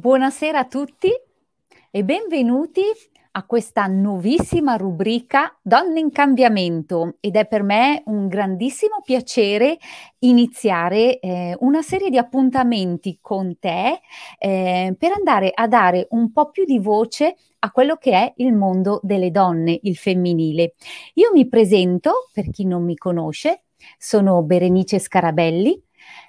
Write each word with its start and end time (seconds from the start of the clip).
Buonasera 0.00 0.60
a 0.60 0.64
tutti 0.64 1.10
e 1.90 2.04
benvenuti 2.04 2.80
a 3.32 3.44
questa 3.44 3.86
nuovissima 3.86 4.76
rubrica 4.76 5.54
Donne 5.60 6.00
in 6.00 6.10
cambiamento 6.10 7.16
ed 7.20 7.36
è 7.36 7.46
per 7.46 7.62
me 7.62 8.02
un 8.06 8.26
grandissimo 8.26 9.02
piacere 9.04 9.76
iniziare 10.20 11.18
eh, 11.18 11.54
una 11.60 11.82
serie 11.82 12.08
di 12.08 12.16
appuntamenti 12.16 13.18
con 13.20 13.58
te 13.58 14.00
eh, 14.38 14.94
per 14.98 15.12
andare 15.12 15.50
a 15.52 15.68
dare 15.68 16.06
un 16.12 16.32
po' 16.32 16.48
più 16.48 16.64
di 16.64 16.78
voce 16.78 17.36
a 17.58 17.70
quello 17.70 17.96
che 17.96 18.12
è 18.12 18.32
il 18.36 18.54
mondo 18.54 19.00
delle 19.02 19.30
donne, 19.30 19.80
il 19.82 19.96
femminile. 19.96 20.76
Io 21.16 21.28
mi 21.34 21.46
presento, 21.46 22.30
per 22.32 22.48
chi 22.48 22.64
non 22.64 22.84
mi 22.84 22.96
conosce, 22.96 23.64
sono 23.98 24.42
Berenice 24.42 24.98
Scarabelli, 24.98 25.78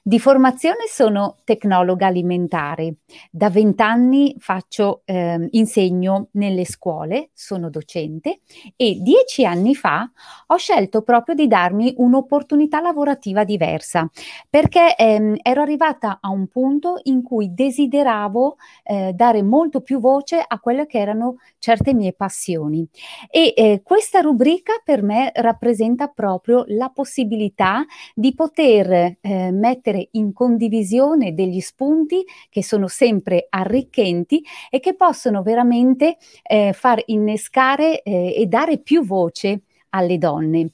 di 0.04 0.20
formazione 0.20 0.86
sono 0.88 1.38
tecnologa 1.44 2.08
alimentare. 2.08 2.96
Da 3.30 3.52
vent'anni 3.52 4.36
faccio, 4.40 5.02
eh, 5.06 5.48
insegno 5.52 6.30
nelle 6.32 6.66
scuole, 6.66 7.30
sono 7.34 7.70
docente 7.70 8.40
e 8.76 8.98
dieci 9.00 9.46
anni 9.46 9.76
fa 9.76 10.10
ho 10.48 10.56
scelto 10.56 11.04
proprio 11.04 11.36
di 11.36 11.48
darmi 11.48 11.94
un'opportunità 11.98 12.82
lavorativa 12.82 13.44
diversa 13.44 14.10
perché 14.50 14.96
ehm, 14.96 15.36
ero 15.44 15.62
arrivata 15.62 16.18
a 16.20 16.30
un 16.30 16.48
punto 16.48 17.00
in 17.04 17.22
cui 17.22 17.54
desideravo 17.54 18.58
eh, 18.84 19.12
dare 19.14 19.44
molto 19.44 19.82
più 19.82 20.00
voce 20.00 20.44
a 20.46 20.60
quelle 20.60 20.88
che 20.88 20.98
erano 20.98 21.38
certe 21.60 21.94
mie 21.94 22.14
passioni. 22.14 22.88
E 23.30 23.54
eh, 23.56 23.82
questa 23.84 24.22
rubrica 24.22 24.74
per 24.84 25.04
me 25.04 25.32
rappresenta 25.36 26.08
proprio 26.08 26.64
la 26.68 26.90
possibilità 26.90 27.86
di 28.16 28.34
poter 28.34 29.18
eh, 29.22 29.52
mettere 29.52 29.91
mettere 29.92 30.08
in 30.12 30.34
condivisione 30.34 31.34
degli 31.34 31.60
spunti 31.60 32.24
che 32.50 32.64
sono 32.64 32.88
sempre 32.88 33.48
arricchenti 33.50 34.44
e 34.70 34.80
che 34.80 34.96
possono 34.96 35.44
veramente 35.44 36.18
eh, 36.44 36.74
far 36.74 37.02
innescare 37.08 38.02
eh, 38.02 38.34
e 38.36 38.46
dare 38.48 38.80
più 38.80 39.06
voce 39.06 39.64
alle 39.90 40.18
donne. 40.18 40.72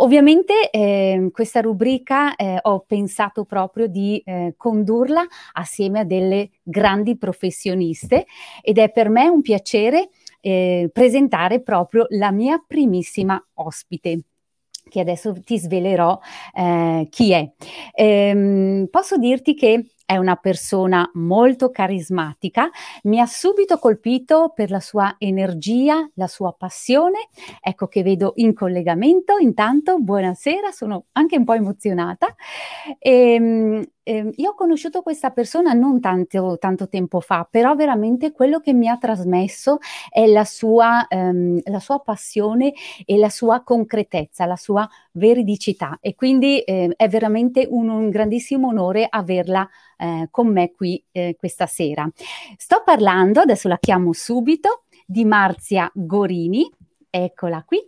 Ovviamente 0.00 0.70
eh, 0.70 1.28
questa 1.30 1.60
rubrica 1.60 2.34
eh, 2.34 2.58
ho 2.62 2.80
pensato 2.86 3.44
proprio 3.44 3.86
di 3.86 4.20
eh, 4.24 4.54
condurla 4.56 5.24
assieme 5.52 6.00
a 6.00 6.04
delle 6.04 6.50
grandi 6.62 7.18
professioniste 7.18 8.24
ed 8.62 8.78
è 8.78 8.90
per 8.90 9.10
me 9.10 9.28
un 9.28 9.42
piacere 9.42 10.08
eh, 10.40 10.88
presentare 10.90 11.60
proprio 11.60 12.06
la 12.08 12.30
mia 12.30 12.64
primissima 12.66 13.42
ospite 13.54 14.22
che 14.90 15.00
adesso 15.00 15.34
ti 15.42 15.58
svelerò 15.58 16.18
eh, 16.54 17.06
chi 17.08 17.32
è. 17.32 17.50
Ehm, 17.94 18.88
posso 18.90 19.16
dirti 19.16 19.54
che 19.54 19.86
è 20.10 20.16
una 20.16 20.34
persona 20.34 21.08
molto 21.14 21.70
carismatica, 21.70 22.68
mi 23.04 23.20
ha 23.20 23.26
subito 23.26 23.78
colpito 23.78 24.50
per 24.52 24.68
la 24.68 24.80
sua 24.80 25.14
energia, 25.18 26.10
la 26.14 26.26
sua 26.26 26.52
passione. 26.52 27.28
Ecco 27.60 27.86
che 27.86 28.02
vedo 28.02 28.32
in 28.34 28.52
collegamento. 28.52 29.38
Intanto, 29.38 30.00
buonasera, 30.00 30.72
sono 30.72 31.04
anche 31.12 31.36
un 31.36 31.44
po' 31.44 31.52
emozionata. 31.52 32.34
Ehm, 32.98 33.84
eh, 34.02 34.30
io 34.34 34.50
ho 34.50 34.54
conosciuto 34.54 35.02
questa 35.02 35.30
persona 35.30 35.72
non 35.72 36.00
tanto, 36.00 36.56
tanto, 36.58 36.88
tempo 36.88 37.20
fa, 37.20 37.46
però 37.48 37.74
veramente 37.74 38.32
quello 38.32 38.60
che 38.60 38.72
mi 38.72 38.88
ha 38.88 38.96
trasmesso 38.96 39.78
è 40.08 40.26
la 40.26 40.44
sua, 40.44 41.06
ehm, 41.08 41.60
la 41.64 41.80
sua 41.80 42.00
passione 42.00 42.72
e 43.04 43.18
la 43.18 43.28
sua 43.28 43.62
concretezza, 43.62 44.46
la 44.46 44.56
sua 44.56 44.88
veridicità 45.12 45.98
e 46.00 46.14
quindi 46.14 46.60
eh, 46.60 46.92
è 46.96 47.08
veramente 47.08 47.66
un, 47.68 47.88
un, 47.88 48.08
grandissimo 48.10 48.68
onore 48.68 49.06
averla 49.08 49.68
eh, 49.96 50.28
con 50.30 50.48
me 50.48 50.72
qui 50.72 51.02
eh, 51.12 51.36
questa 51.38 51.66
sera. 51.66 52.08
Sto 52.56 52.82
parlando, 52.84 53.40
adesso 53.40 53.68
la 53.68 53.78
chiamo 53.78 54.12
subito, 54.12 54.84
di 55.06 55.24
Marzia 55.24 55.90
Gorini, 55.92 56.70
eccola 57.10 57.62
qui. 57.64 57.84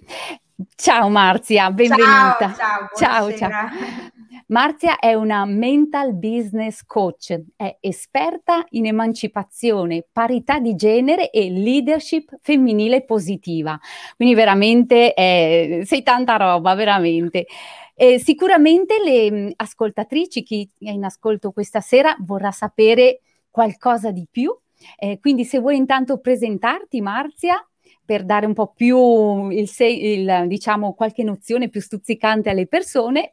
Ciao 0.75 1.09
Marzia, 1.09 1.71
benvenuta. 1.71 2.53
Ciao, 2.55 2.89
ciao, 2.95 3.31
ciao. 3.31 3.37
ciao. 3.37 4.22
Marzia 4.53 4.99
è 4.99 5.15
una 5.15 5.47
mental 5.47 6.13
business 6.13 6.83
coach, 6.85 7.35
è 7.57 7.79
esperta 7.81 8.67
in 8.73 8.85
emancipazione, 8.85 10.05
parità 10.13 10.59
di 10.59 10.75
genere 10.75 11.31
e 11.31 11.49
leadership 11.49 12.37
femminile 12.43 13.03
positiva. 13.03 13.81
Quindi 14.15 14.35
veramente 14.35 15.15
eh, 15.15 15.81
sei 15.87 16.03
tanta 16.03 16.37
roba, 16.37 16.75
veramente. 16.75 17.47
Eh, 17.95 18.19
sicuramente 18.19 18.97
le 19.03 19.31
mm, 19.31 19.49
ascoltatrici, 19.57 20.43
chi 20.43 20.69
è 20.81 20.91
in 20.91 21.05
ascolto 21.05 21.53
questa 21.53 21.81
sera, 21.81 22.15
vorrà 22.21 22.51
sapere 22.51 23.21
qualcosa 23.49 24.11
di 24.11 24.27
più. 24.31 24.55
Eh, 24.99 25.19
quindi 25.19 25.47
se 25.47 25.61
vuoi 25.61 25.79
intanto 25.79 26.19
presentarti, 26.19 27.01
Marzia, 27.01 27.67
per 28.05 28.27
dare 28.27 28.45
un 28.45 28.53
po' 28.53 28.75
più 28.77 29.49
il, 29.49 29.71
il, 29.79 30.45
diciamo, 30.47 30.93
qualche 30.93 31.23
nozione 31.23 31.71
più 31.71 31.81
stuzzicante 31.81 32.51
alle 32.51 32.67
persone, 32.67 33.33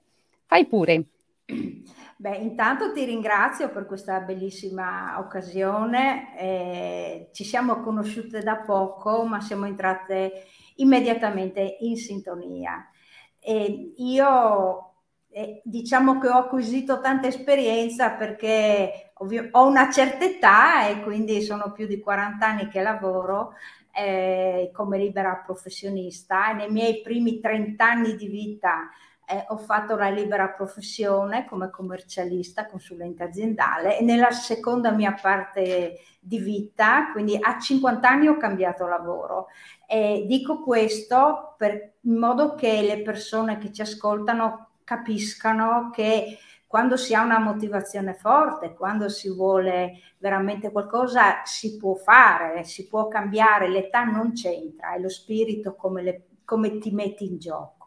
Fai 0.49 0.65
pure. 0.65 1.03
Beh, 2.17 2.37
intanto 2.37 2.91
ti 2.91 3.03
ringrazio 3.03 3.69
per 3.69 3.85
questa 3.85 4.19
bellissima 4.21 5.19
occasione. 5.19 6.35
Eh, 6.39 7.29
ci 7.33 7.43
siamo 7.43 7.81
conosciute 7.81 8.41
da 8.41 8.55
poco, 8.55 9.25
ma 9.25 9.41
siamo 9.41 9.67
entrate 9.67 10.45
immediatamente 10.77 11.77
in 11.81 11.97
sintonia. 11.97 12.89
E 13.39 13.93
io 13.97 14.93
eh, 15.29 15.61
diciamo 15.63 16.17
che 16.17 16.29
ho 16.29 16.37
acquisito 16.37 16.99
tanta 16.99 17.27
esperienza 17.27 18.09
perché 18.13 19.11
ovvio, 19.17 19.49
ho 19.51 19.67
una 19.67 19.91
certa 19.91 20.25
età 20.25 20.87
e 20.87 21.03
quindi 21.03 21.43
sono 21.43 21.71
più 21.73 21.85
di 21.85 21.99
40 21.99 22.43
anni 22.43 22.67
che 22.69 22.81
lavoro 22.81 23.53
eh, 23.93 24.71
come 24.73 24.97
libera 24.97 25.43
professionista 25.45 26.49
e 26.49 26.53
nei 26.55 26.71
miei 26.71 27.01
primi 27.01 27.39
30 27.39 27.85
anni 27.85 28.15
di 28.15 28.27
vita 28.27 28.89
eh, 29.29 29.45
ho 29.49 29.57
fatto 29.57 29.95
la 29.95 30.09
libera 30.09 30.49
professione 30.49 31.45
come 31.45 31.69
commercialista, 31.69 32.65
consulente 32.65 33.21
aziendale 33.23 33.99
e 33.99 34.03
nella 34.03 34.31
seconda 34.31 34.89
mia 34.89 35.13
parte 35.13 35.99
di 36.19 36.39
vita, 36.39 37.11
quindi 37.11 37.37
a 37.39 37.59
50 37.59 38.09
anni 38.09 38.27
ho 38.27 38.37
cambiato 38.37 38.87
lavoro. 38.87 39.47
E 39.87 40.25
dico 40.27 40.63
questo 40.63 41.53
per, 41.57 41.93
in 42.01 42.17
modo 42.17 42.55
che 42.55 42.81
le 42.81 43.03
persone 43.03 43.59
che 43.59 43.71
ci 43.71 43.81
ascoltano 43.81 44.69
capiscano 44.83 45.91
che 45.93 46.39
quando 46.65 46.97
si 46.97 47.13
ha 47.13 47.23
una 47.23 47.39
motivazione 47.39 48.15
forte, 48.15 48.73
quando 48.73 49.09
si 49.09 49.31
vuole 49.31 50.01
veramente 50.17 50.71
qualcosa, 50.71 51.41
si 51.43 51.77
può 51.77 51.93
fare, 51.95 52.63
si 52.63 52.87
può 52.87 53.07
cambiare, 53.07 53.69
l'età 53.69 54.03
non 54.03 54.33
c'entra, 54.33 54.93
è 54.93 54.99
lo 54.99 55.09
spirito 55.09 55.75
come, 55.75 56.01
le, 56.01 56.27
come 56.45 56.77
ti 56.79 56.91
metti 56.91 57.25
in 57.25 57.37
gioco. 57.37 57.78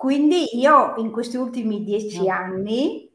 Quindi 0.00 0.58
io 0.58 0.94
in 0.96 1.10
questi 1.10 1.36
ultimi 1.36 1.84
dieci 1.84 2.24
no. 2.24 2.32
anni 2.32 3.12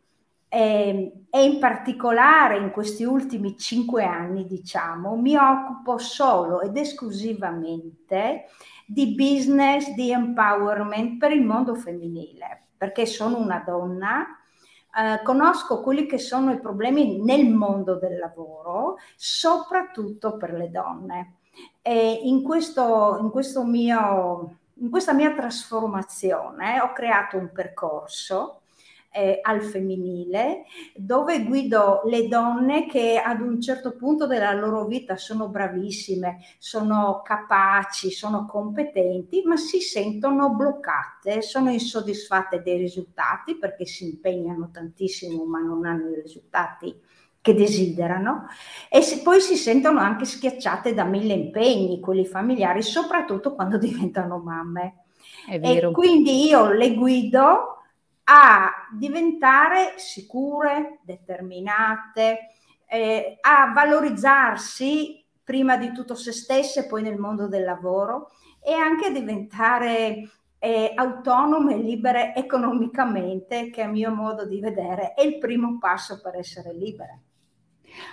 eh, 0.47 1.23
e 1.31 1.44
in 1.44 1.57
particolare 1.57 2.59
in 2.59 2.69
questi 2.69 3.03
ultimi 3.03 3.57
cinque 3.57 4.03
anni, 4.03 4.46
diciamo, 4.46 5.16
mi 5.16 5.35
occupo 5.35 5.97
solo 5.97 6.62
ed 6.62 6.78
esclusivamente 6.78 8.50
di 8.85 9.16
business, 9.16 9.95
di 9.95 10.12
empowerment 10.12 11.18
per 11.18 11.31
il 11.31 11.44
mondo 11.44 11.74
femminile, 11.74 12.68
perché 12.78 13.07
sono 13.07 13.40
una 13.40 13.63
donna, 13.66 14.24
eh, 14.95 15.24
conosco 15.24 15.81
quelli 15.81 16.06
che 16.06 16.19
sono 16.19 16.51
i 16.51 16.59
problemi 16.59 17.19
nel 17.19 17.50
mondo 17.50 17.95
del 17.95 18.19
lavoro, 18.19 18.97
soprattutto 19.16 20.38
per 20.38 20.53
le 20.53 20.69
donne. 20.69 21.38
E 21.81 22.19
in 22.25 22.44
questo, 22.44 23.18
in 23.19 23.31
questo 23.31 23.63
mio 23.63 24.59
in 24.80 24.90
questa 24.90 25.13
mia 25.13 25.34
trasformazione 25.34 26.80
ho 26.81 26.91
creato 26.91 27.38
un 27.38 27.52
percorso 27.52 28.62
eh, 29.16 29.40
al 29.41 29.63
femminile 29.63 30.66
dove 30.94 31.45
guido 31.45 32.01
le 32.04 32.27
donne 32.27 32.86
che 32.86 33.18
ad 33.18 33.39
un 33.39 33.62
certo 33.62 33.95
punto 33.95 34.27
della 34.27 34.51
loro 34.51 34.86
vita 34.86 35.16
sono 35.16 35.48
bravissime, 35.48 36.39
sono 36.57 37.22
capaci, 37.24 38.12
sono 38.12 38.45
competenti, 38.45 39.44
ma 39.45 39.56
si 39.56 39.80
sentono 39.80 40.54
bloccate, 40.54 41.42
sono 41.42 41.72
insoddisfatte 41.72 42.62
dei 42.62 42.77
risultati 42.77 43.57
perché 43.57 43.86
si 43.86 44.04
impegnano 44.04 44.69
tantissimo 44.69 45.45
ma 45.45 45.60
non 45.60 45.86
hanno 45.86 46.10
i 46.10 46.22
risultati 46.22 46.94
che 47.45 47.53
desiderano 47.53 48.47
e 48.89 49.03
se, 49.03 49.21
poi 49.21 49.39
si 49.39 49.56
sentono 49.56 50.00
anche 50.00 50.25
schiacciate 50.25 50.95
da 50.95 51.03
mille 51.03 51.33
impegni, 51.33 52.00
quelli 52.00 52.25
familiari, 52.25 52.81
soprattutto 52.81 53.53
quando 53.53 53.77
diventano 53.77 54.39
mamme. 54.39 55.03
E 55.47 55.92
quindi 55.92 56.47
io 56.47 56.71
le 56.71 56.95
guido 56.95 57.83
a 58.24 58.71
diventare 58.92 59.94
sicure, 59.97 61.01
determinate, 61.03 62.50
eh, 62.88 63.38
a 63.42 63.71
valorizzarsi 63.71 65.24
prima 65.44 65.77
di 65.77 65.91
tutto 65.91 66.15
se 66.15 66.31
stesse 66.31 66.88
poi 66.88 67.03
nel 67.03 67.19
mondo 67.19 67.48
del 67.48 67.63
lavoro 67.63 68.31
e 68.59 68.74
anche 68.74 69.06
a 69.06 69.12
diventare 69.12 70.31
eh, 70.57 70.94
autonome 70.95 71.75
e 71.75 71.77
libere 71.77 72.33
economicamente, 72.33 73.69
che 73.69 73.83
a 73.83 73.88
mio 73.88 74.12
modo 74.12 74.48
di 74.48 74.59
vedere 74.59 75.13
è 75.13 75.21
il 75.21 75.38
primo 75.38 75.77
passo 75.77 76.19
per 76.21 76.38
essere 76.38 76.74
libere. 76.74 77.25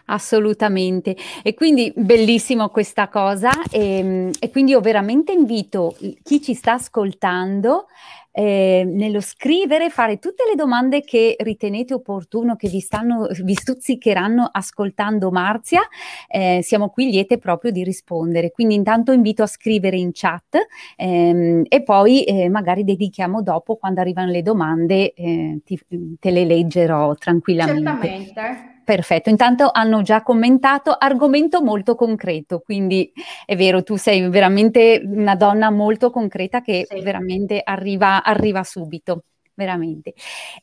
Assolutamente. 0.06 1.16
E 1.42 1.54
quindi 1.54 1.92
bellissimo 1.94 2.68
questa 2.68 3.08
cosa 3.08 3.50
e, 3.70 3.98
ehm, 3.98 4.30
e 4.38 4.50
quindi 4.50 4.72
io 4.72 4.80
veramente 4.80 5.32
invito 5.32 5.96
chi 6.22 6.42
ci 6.42 6.54
sta 6.54 6.74
ascoltando 6.74 7.86
eh, 8.32 8.84
nello 8.86 9.20
scrivere, 9.20 9.90
fare 9.90 10.18
tutte 10.18 10.44
le 10.48 10.56
domande 10.56 11.02
che 11.02 11.36
ritenete 11.38 11.94
opportuno, 11.94 12.56
che 12.56 12.68
vi, 12.68 12.80
stanno, 12.80 13.28
vi 13.44 13.54
stuzzicheranno 13.54 14.48
ascoltando 14.50 15.30
Marzia. 15.30 15.82
Eh, 16.26 16.60
siamo 16.62 16.88
qui 16.88 17.10
liete 17.10 17.38
proprio 17.38 17.70
di 17.70 17.84
rispondere. 17.84 18.50
Quindi 18.50 18.74
intanto 18.74 19.12
invito 19.12 19.42
a 19.42 19.46
scrivere 19.46 19.98
in 19.98 20.10
chat 20.12 20.56
ehm, 20.96 21.64
e 21.68 21.82
poi 21.82 22.24
eh, 22.24 22.48
magari 22.48 22.84
dedichiamo 22.84 23.42
dopo, 23.42 23.76
quando 23.76 24.00
arrivano 24.00 24.30
le 24.30 24.42
domande, 24.42 25.12
eh, 25.12 25.60
ti, 25.64 25.78
te 26.18 26.30
le 26.30 26.44
leggerò 26.44 27.14
tranquillamente. 27.14 27.82
Certamente. 27.82 28.71
Perfetto, 28.84 29.30
intanto 29.30 29.70
hanno 29.72 30.02
già 30.02 30.22
commentato 30.22 30.96
argomento 30.98 31.62
molto 31.62 31.94
concreto, 31.94 32.60
quindi 32.60 33.12
è 33.46 33.54
vero, 33.54 33.82
tu 33.82 33.96
sei 33.96 34.28
veramente 34.28 35.00
una 35.04 35.36
donna 35.36 35.70
molto 35.70 36.10
concreta 36.10 36.62
che 36.62 36.86
sì. 36.88 37.00
veramente 37.00 37.60
arriva, 37.62 38.24
arriva 38.24 38.64
subito 38.64 39.24
veramente. 39.54 40.14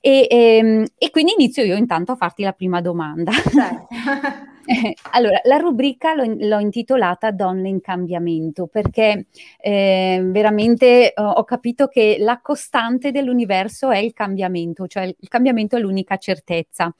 E, 0.01 0.27
ehm, 0.29 0.85
e, 0.97 1.09
quindi 1.11 1.33
inizio 1.37 1.63
io 1.63 1.75
intanto 1.75 2.13
a 2.13 2.15
farti 2.15 2.43
la 2.43 2.51
prima 2.51 2.81
domanda. 2.81 3.31
Certo. 3.31 3.87
allora, 5.11 5.39
la 5.43 5.57
rubrica 5.57 6.13
l'ho, 6.13 6.25
l'ho, 6.37 6.59
intitolata 6.59 7.31
Donne 7.31 7.69
in 7.69 7.81
cambiamento 7.81 8.67
perché 8.67 9.27
eh, 9.59 10.19
veramente 10.23 11.13
ho, 11.15 11.29
ho 11.29 11.43
capito 11.43 11.87
che 11.87 12.17
la 12.19 12.39
costante 12.41 13.11
dell'universo 13.11 13.89
è 13.91 13.97
il 13.97 14.13
cambiamento, 14.13 14.87
cioè 14.87 15.03
il 15.03 15.27
cambiamento 15.27 15.77
è 15.77 15.79
l'unica 15.79 16.17
certezza. 16.17 16.93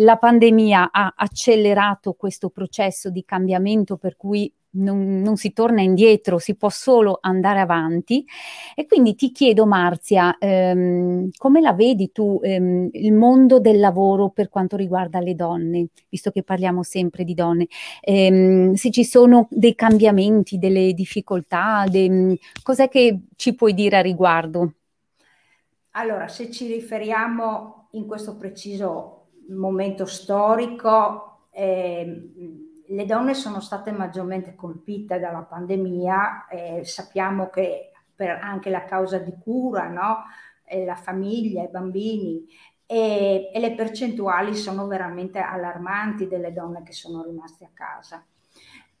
La 0.00 0.16
pandemia 0.16 0.90
ha 0.92 1.14
accelerato 1.16 2.12
questo 2.12 2.50
processo 2.50 3.08
di 3.08 3.24
cambiamento 3.24 3.96
per 3.96 4.16
cui 4.16 4.52
non, 4.76 5.22
non, 5.22 5.36
si 5.36 5.52
torna 5.52 5.80
indietro, 5.80 6.38
si 6.38 6.54
può 6.54 6.68
solo 6.68 7.18
andare 7.20 7.60
avanti. 7.60 8.24
E 8.74 8.86
quindi 8.86 9.14
ti 9.14 9.32
chiedo, 9.32 9.66
Marzia, 9.66 10.36
ehm, 10.38 11.30
come 11.38 11.60
la 11.60 11.72
vedi 11.72 12.12
tu 12.12 12.38
ehm, 12.42 12.90
il 12.92 13.12
mondo 13.12 13.58
del 13.58 13.78
lavoro 13.78 14.28
per 14.28 14.48
quanto 14.48 14.76
riguarda 14.76 15.20
le 15.20 15.34
donne, 15.34 15.86
visto 16.08 16.30
che 16.30 16.42
parliamo 16.42 16.82
sempre 16.82 17.24
di 17.24 17.34
donne? 17.34 17.66
Ehm, 18.00 18.74
se 18.74 18.90
ci 18.90 19.04
sono 19.04 19.48
dei 19.50 19.74
cambiamenti, 19.74 20.58
delle 20.58 20.92
difficoltà, 20.92 21.86
de, 21.88 22.38
cos'è 22.62 22.88
che 22.88 23.20
ci 23.36 23.54
puoi 23.54 23.72
dire 23.72 23.96
a 23.96 24.02
riguardo? 24.02 24.72
Allora, 25.92 26.28
se 26.28 26.50
ci 26.50 26.66
riferiamo 26.66 27.88
in 27.92 28.06
questo 28.06 28.36
preciso 28.36 29.25
momento 29.48 30.06
storico, 30.06 31.46
eh, 31.50 32.30
le 32.88 33.04
donne 33.06 33.34
sono 33.34 33.60
state 33.60 33.90
maggiormente 33.92 34.54
colpite 34.54 35.18
dalla 35.18 35.42
pandemia, 35.42 36.46
eh, 36.46 36.84
sappiamo 36.84 37.48
che 37.48 37.92
per 38.14 38.38
anche 38.42 38.70
la 38.70 38.84
causa 38.84 39.18
di 39.18 39.34
cura, 39.38 39.88
no? 39.88 40.24
eh, 40.64 40.84
la 40.84 40.94
famiglia, 40.94 41.62
i 41.62 41.68
bambini, 41.68 42.46
e, 42.86 43.50
e, 43.52 43.58
le 43.60 43.74
percentuali 43.74 44.54
sono 44.54 44.86
veramente 44.86 45.38
allarmanti 45.38 46.28
delle 46.28 46.52
donne 46.52 46.82
che 46.82 46.92
sono 46.92 47.22
rimaste 47.24 47.64
a 47.64 47.70
casa. 47.72 48.24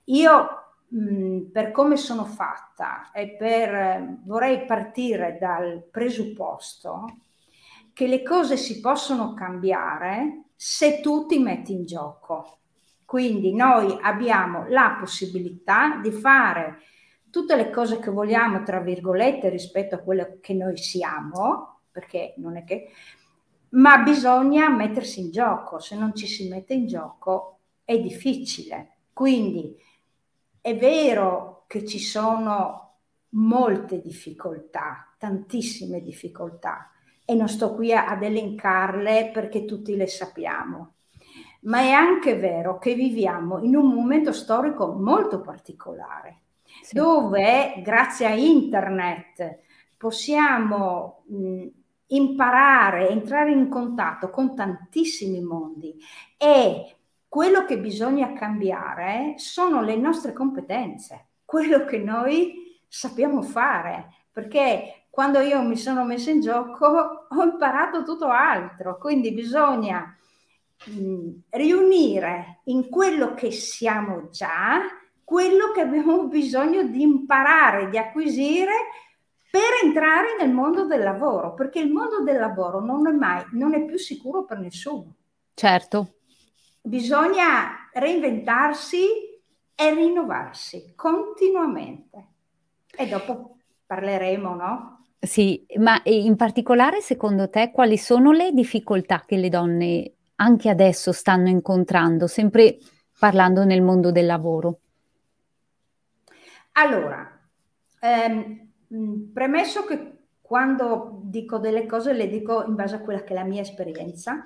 Io, 0.04 0.48
mh, 0.88 1.50
per 1.52 1.70
come 1.70 1.96
sono 1.96 2.24
fatta 2.24 3.10
e 3.12 3.36
per, 3.36 4.18
vorrei 4.24 4.64
partire 4.64 5.38
dal 5.40 5.86
presupposto 5.90 7.04
che 7.96 8.06
le 8.06 8.22
cose 8.22 8.58
si 8.58 8.80
possono 8.80 9.32
cambiare 9.32 10.48
se 10.54 11.00
tu 11.00 11.24
ti 11.24 11.38
metti 11.38 11.72
in 11.72 11.86
gioco. 11.86 12.58
Quindi 13.06 13.54
noi 13.54 13.96
abbiamo 14.02 14.66
la 14.68 14.98
possibilità 15.00 15.98
di 16.02 16.10
fare 16.10 16.76
tutte 17.30 17.56
le 17.56 17.70
cose 17.70 17.98
che 17.98 18.10
vogliamo, 18.10 18.62
tra 18.64 18.80
virgolette, 18.80 19.48
rispetto 19.48 19.94
a 19.94 20.00
quello 20.00 20.36
che 20.42 20.52
noi 20.52 20.76
siamo, 20.76 21.84
perché 21.90 22.34
non 22.36 22.58
è 22.58 22.64
che... 22.64 22.90
Ma 23.70 23.96
bisogna 24.02 24.68
mettersi 24.68 25.20
in 25.20 25.30
gioco, 25.30 25.78
se 25.78 25.96
non 25.96 26.14
ci 26.14 26.26
si 26.26 26.48
mette 26.48 26.74
in 26.74 26.86
gioco 26.86 27.60
è 27.82 27.98
difficile. 27.98 28.96
Quindi 29.14 29.74
è 30.60 30.76
vero 30.76 31.64
che 31.66 31.86
ci 31.86 31.98
sono 31.98 32.98
molte 33.30 34.02
difficoltà, 34.02 35.14
tantissime 35.16 36.02
difficoltà, 36.02 36.90
e 37.26 37.34
non 37.34 37.48
sto 37.48 37.74
qui 37.74 37.92
ad 37.92 38.22
elencarle 38.22 39.30
perché 39.34 39.66
tutti 39.66 39.96
le 39.96 40.06
sappiamo. 40.06 40.92
Ma 41.62 41.80
è 41.80 41.90
anche 41.90 42.36
vero 42.36 42.78
che 42.78 42.94
viviamo 42.94 43.58
in 43.58 43.74
un 43.74 43.92
momento 43.92 44.32
storico 44.32 44.92
molto 44.92 45.40
particolare, 45.40 46.42
sì. 46.80 46.94
dove 46.94 47.82
grazie 47.82 48.26
a 48.26 48.34
internet 48.34 49.58
possiamo 49.96 51.24
mh, 51.26 51.66
imparare, 52.08 53.08
entrare 53.08 53.50
in 53.50 53.68
contatto 53.68 54.30
con 54.30 54.54
tantissimi 54.54 55.40
mondi 55.40 55.96
e 56.36 56.96
quello 57.26 57.64
che 57.64 57.78
bisogna 57.78 58.32
cambiare 58.32 59.34
sono 59.36 59.82
le 59.82 59.96
nostre 59.96 60.32
competenze, 60.32 61.26
quello 61.44 61.84
che 61.84 61.98
noi 61.98 62.80
sappiamo 62.86 63.42
fare, 63.42 64.10
perché 64.30 65.05
quando 65.16 65.40
io 65.40 65.62
mi 65.62 65.78
sono 65.78 66.04
messa 66.04 66.30
in 66.30 66.42
gioco 66.42 67.24
ho 67.32 67.42
imparato 67.42 68.02
tutto 68.02 68.26
altro, 68.26 68.98
quindi 68.98 69.32
bisogna 69.32 70.14
mh, 70.84 71.00
mm, 71.00 71.28
riunire 71.52 72.60
in 72.64 72.90
quello 72.90 73.32
che 73.32 73.50
siamo 73.50 74.28
già 74.28 74.82
quello 75.24 75.72
che 75.72 75.80
abbiamo 75.80 76.24
bisogno 76.28 76.82
di 76.82 77.00
imparare, 77.00 77.88
di 77.88 77.96
acquisire 77.96 78.74
per 79.50 79.62
entrare 79.82 80.36
nel 80.38 80.52
mondo 80.52 80.84
del 80.84 81.02
lavoro, 81.02 81.54
perché 81.54 81.78
il 81.78 81.90
mondo 81.90 82.20
del 82.20 82.36
lavoro 82.38 82.80
non 82.80 83.06
è 83.06 83.12
mai, 83.12 83.42
non 83.52 83.72
è 83.72 83.86
più 83.86 83.96
sicuro 83.96 84.44
per 84.44 84.58
nessuno. 84.58 85.14
Certo. 85.54 86.16
Bisogna 86.82 87.88
reinventarsi 87.90 89.06
e 89.74 89.94
rinnovarsi 89.94 90.92
continuamente. 90.94 92.26
E 92.94 93.06
dopo 93.06 93.56
parleremo, 93.86 94.54
no? 94.54 94.95
Sì, 95.18 95.66
ma 95.78 96.00
in 96.04 96.36
particolare 96.36 97.00
secondo 97.00 97.50
te 97.50 97.70
quali 97.70 97.98
sono 97.98 98.32
le 98.32 98.52
difficoltà 98.52 99.24
che 99.26 99.36
le 99.36 99.48
donne 99.48 100.12
anche 100.36 100.68
adesso 100.68 101.12
stanno 101.12 101.48
incontrando, 101.48 102.26
sempre 102.26 102.78
parlando 103.18 103.64
nel 103.64 103.82
mondo 103.82 104.10
del 104.12 104.26
lavoro? 104.26 104.80
Allora, 106.72 107.26
ehm, 108.00 108.70
premesso 109.32 109.84
che 109.84 110.12
quando 110.40 111.20
dico 111.24 111.58
delle 111.58 111.86
cose 111.86 112.12
le 112.12 112.28
dico 112.28 112.64
in 112.64 112.74
base 112.74 112.96
a 112.96 113.00
quella 113.00 113.22
che 113.22 113.32
è 113.32 113.36
la 113.36 113.44
mia 113.44 113.62
esperienza, 113.62 114.44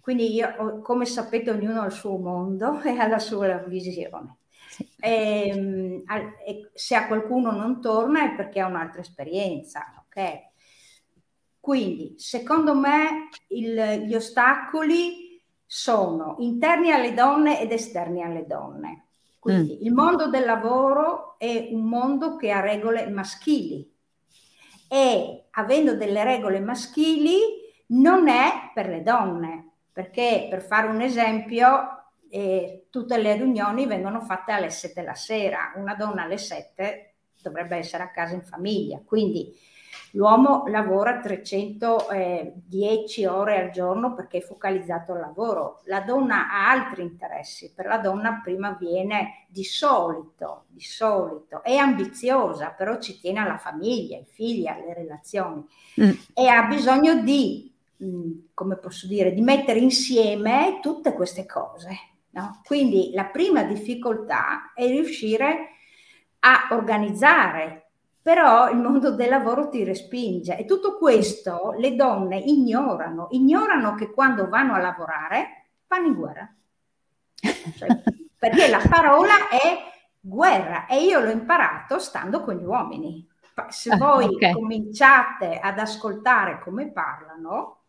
quindi 0.00 0.32
io, 0.32 0.80
come 0.82 1.04
sapete, 1.04 1.50
ognuno 1.50 1.82
ha 1.82 1.86
il 1.86 1.92
suo 1.92 2.16
mondo 2.18 2.80
e 2.82 2.90
ha 2.98 3.06
la 3.06 3.18
sua 3.18 3.58
visione. 3.66 4.38
E, 4.98 5.48
ehm, 5.50 6.02
e 6.46 6.70
se 6.74 6.94
a 6.94 7.06
qualcuno 7.06 7.50
non 7.52 7.80
torna 7.80 8.24
è 8.24 8.34
perché 8.34 8.60
ha 8.60 8.66
un'altra 8.66 9.00
esperienza, 9.00 10.05
ok? 10.16 10.54
Quindi, 11.60 12.14
secondo 12.16 12.74
me, 12.74 13.28
il, 13.48 14.04
gli 14.06 14.14
ostacoli 14.14 15.42
sono 15.66 16.36
interni 16.38 16.92
alle 16.92 17.12
donne 17.12 17.60
ed 17.60 17.72
esterni 17.72 18.22
alle 18.22 18.46
donne. 18.46 19.08
Quindi 19.38 19.76
mm. 19.80 19.84
il 19.84 19.92
mondo 19.92 20.28
del 20.28 20.44
lavoro 20.44 21.36
è 21.38 21.68
un 21.70 21.82
mondo 21.82 22.36
che 22.36 22.50
ha 22.50 22.60
regole 22.60 23.08
maschili 23.08 23.92
e 24.88 25.46
avendo 25.50 25.94
delle 25.94 26.22
regole 26.22 26.60
maschili 26.60 27.38
non 27.88 28.28
è 28.28 28.70
per 28.72 28.88
le 28.88 29.02
donne, 29.02 29.70
perché 29.92 30.46
per 30.48 30.62
fare 30.62 30.88
un 30.88 31.00
esempio 31.00 32.04
e 32.28 32.86
tutte 32.90 33.18
le 33.18 33.34
riunioni 33.34 33.86
vengono 33.86 34.20
fatte 34.20 34.52
alle 34.52 34.70
7 34.70 35.00
della 35.00 35.14
sera, 35.14 35.72
una 35.76 35.94
donna 35.94 36.22
alle 36.24 36.38
7 36.38 37.14
dovrebbe 37.42 37.76
essere 37.76 38.02
a 38.02 38.10
casa 38.10 38.34
in 38.34 38.42
famiglia, 38.42 39.00
quindi 39.04 39.56
l'uomo 40.12 40.64
lavora 40.68 41.20
310 41.20 43.26
ore 43.26 43.60
al 43.60 43.70
giorno 43.70 44.14
perché 44.14 44.38
è 44.38 44.42
focalizzato 44.42 45.12
al 45.12 45.20
lavoro, 45.20 45.82
la 45.84 46.00
donna 46.00 46.50
ha 46.50 46.70
altri 46.70 47.02
interessi, 47.02 47.74
per 47.74 47.84
la 47.86 47.98
donna 47.98 48.40
prima 48.42 48.74
viene 48.78 49.44
di 49.48 49.64
solito, 49.64 50.64
di 50.68 50.82
solito, 50.82 51.62
è 51.62 51.76
ambiziosa, 51.76 52.70
però 52.70 52.98
ci 52.98 53.20
tiene 53.20 53.40
alla 53.40 53.58
famiglia, 53.58 54.16
ai 54.16 54.26
figli, 54.28 54.66
alle 54.66 54.94
relazioni 54.94 55.62
mm. 56.00 56.10
e 56.34 56.48
ha 56.48 56.62
bisogno 56.64 57.22
di, 57.22 57.72
mm, 58.02 58.32
come 58.54 58.76
posso 58.76 59.06
dire, 59.06 59.32
di 59.32 59.42
mettere 59.42 59.78
insieme 59.78 60.78
tutte 60.80 61.12
queste 61.12 61.46
cose 61.46 62.14
No? 62.36 62.60
Quindi 62.64 63.12
la 63.14 63.24
prima 63.24 63.62
difficoltà 63.62 64.74
è 64.74 64.86
riuscire 64.86 65.70
a 66.40 66.68
organizzare, 66.72 67.85
però 68.26 68.68
il 68.70 68.78
mondo 68.78 69.12
del 69.12 69.28
lavoro 69.28 69.68
ti 69.68 69.84
respinge 69.84 70.56
e 70.56 70.64
tutto 70.64 70.98
questo 70.98 71.76
le 71.78 71.94
donne 71.94 72.36
ignorano, 72.38 73.28
ignorano 73.30 73.94
che 73.94 74.10
quando 74.10 74.48
vanno 74.48 74.74
a 74.74 74.80
lavorare 74.80 75.66
vanno 75.86 76.06
in 76.08 76.14
guerra. 76.14 76.54
cioè, 77.76 78.02
perché 78.36 78.66
la 78.66 78.82
parola 78.90 79.48
è 79.48 79.78
guerra 80.18 80.86
e 80.86 81.04
io 81.04 81.20
l'ho 81.20 81.30
imparato 81.30 82.00
stando 82.00 82.42
con 82.42 82.56
gli 82.56 82.64
uomini. 82.64 83.24
Se 83.68 83.90
ah, 83.90 83.96
voi 83.96 84.24
okay. 84.24 84.54
cominciate 84.54 85.60
ad 85.60 85.78
ascoltare 85.78 86.58
come 86.58 86.90
parlano, 86.90 87.82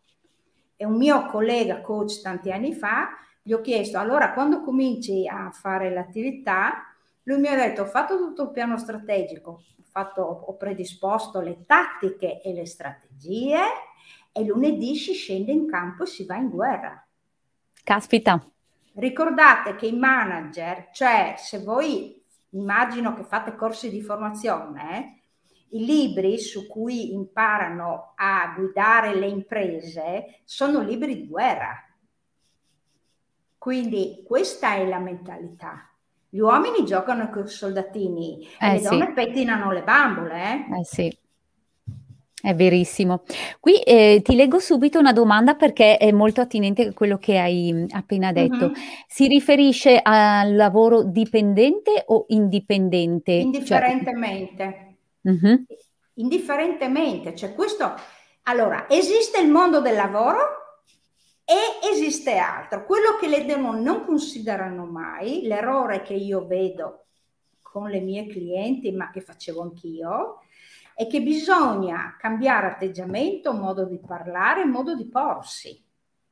e 0.76 0.84
un 0.84 0.98
mio 0.98 1.26
collega 1.26 1.80
coach 1.80 2.20
tanti 2.22 2.52
anni 2.52 2.74
fa, 2.74 3.08
gli 3.42 3.52
ho 3.52 3.60
chiesto, 3.60 3.98
allora 3.98 4.32
quando 4.34 4.62
cominci 4.62 5.26
a 5.26 5.50
fare 5.50 5.92
l'attività, 5.92 6.94
lui 7.24 7.40
mi 7.40 7.48
ha 7.48 7.56
detto, 7.56 7.82
ho 7.82 7.86
fatto 7.86 8.16
tutto 8.18 8.44
il 8.44 8.50
piano 8.52 8.78
strategico, 8.78 9.62
fatto, 9.90 10.22
ho 10.22 10.56
predisposto 10.56 11.40
le 11.40 11.64
tattiche 11.66 12.40
e 12.42 12.52
le 12.52 12.66
strategie 12.66 13.58
e 14.32 14.44
lunedì 14.44 14.96
si 14.96 15.12
scende 15.12 15.52
in 15.52 15.68
campo 15.68 16.04
e 16.04 16.06
si 16.06 16.24
va 16.24 16.36
in 16.36 16.48
guerra. 16.48 17.06
Caspita. 17.82 18.44
Ricordate 18.94 19.76
che 19.76 19.86
i 19.86 19.96
manager, 19.96 20.90
cioè 20.92 21.34
se 21.36 21.62
voi 21.62 22.24
immagino 22.50 23.14
che 23.14 23.24
fate 23.24 23.54
corsi 23.56 23.90
di 23.90 24.02
formazione, 24.02 24.98
eh, 24.98 25.18
i 25.76 25.84
libri 25.84 26.38
su 26.38 26.66
cui 26.66 27.12
imparano 27.12 28.14
a 28.16 28.54
guidare 28.56 29.14
le 29.14 29.26
imprese 29.26 30.40
sono 30.44 30.80
libri 30.80 31.14
di 31.14 31.26
guerra. 31.26 31.82
Quindi 33.58 34.22
questa 34.26 34.74
è 34.74 34.86
la 34.86 34.98
mentalità. 34.98 35.90
Gli 36.30 36.38
uomini 36.38 36.84
giocano 36.84 37.30
con 37.30 37.44
i 37.44 37.48
soldatini 37.48 38.46
eh, 38.60 38.68
e 38.68 38.72
le 38.72 38.78
sì. 38.78 38.88
donne 38.88 39.12
pettinano 39.12 39.72
le 39.72 39.82
bambole. 39.82 40.42
Eh, 40.42 40.80
eh 40.80 40.84
sì. 40.84 41.18
È 42.40 42.54
verissimo. 42.54 43.22
Qui 43.58 43.80
eh, 43.80 44.20
ti 44.22 44.36
leggo 44.36 44.60
subito 44.60 44.98
una 44.98 45.12
domanda 45.12 45.54
perché 45.54 45.96
è 45.96 46.12
molto 46.12 46.40
attinente 46.40 46.88
a 46.88 46.92
quello 46.92 47.18
che 47.18 47.38
hai 47.38 47.72
mm, 47.72 47.84
appena 47.90 48.30
detto. 48.30 48.66
Mm-hmm. 48.66 48.74
Si 49.08 49.26
riferisce 49.26 49.98
al 50.00 50.54
lavoro 50.54 51.02
dipendente 51.02 52.04
o 52.06 52.26
indipendente? 52.28 53.32
Cioè 53.32 53.42
Indifferentemente. 53.42 54.96
Cioè... 55.24 55.32
Mm-hmm. 55.32 55.62
Indifferentemente, 56.14 57.34
cioè 57.34 57.54
questo... 57.54 57.92
Allora, 58.44 58.88
esiste 58.88 59.40
il 59.40 59.50
mondo 59.50 59.80
del 59.80 59.94
lavoro 59.94 60.67
e 61.48 61.88
esiste 61.90 62.36
altro. 62.36 62.84
Quello 62.84 63.16
che 63.18 63.26
le 63.26 63.46
donne 63.46 63.80
non 63.80 64.04
considerano 64.04 64.84
mai, 64.84 65.44
l'errore 65.44 66.02
che 66.02 66.12
io 66.12 66.46
vedo 66.46 67.06
con 67.62 67.88
le 67.88 68.00
mie 68.00 68.26
clienti, 68.26 68.92
ma 68.92 69.08
che 69.08 69.22
facevo 69.22 69.62
anch'io, 69.62 70.42
è 70.94 71.06
che 71.06 71.22
bisogna 71.22 72.16
cambiare 72.18 72.66
atteggiamento, 72.66 73.54
modo 73.54 73.86
di 73.86 73.98
parlare, 73.98 74.66
modo 74.66 74.94
di 74.94 75.08
porsi 75.08 75.82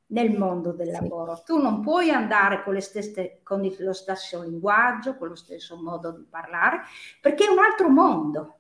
nel 0.09 0.37
mondo 0.37 0.73
del 0.73 0.89
sì. 0.89 1.01
lavoro. 1.01 1.41
Tu 1.47 1.57
non 1.63 1.81
puoi 1.81 2.11
andare 2.11 2.63
con, 2.63 2.79
stesse, 2.83 3.41
con, 3.43 3.67
lo 3.79 3.93
stesso 3.95 4.43
linguaggio, 4.43 5.17
con 5.17 5.29
lo 5.29 5.35
stesso 5.35 5.81
modo 5.81 6.11
di 6.11 6.27
parlare, 6.29 6.81
perché 7.23 7.47
è 7.47 7.49
un 7.49 7.59
altro 7.59 7.89
mondo. 7.89 8.59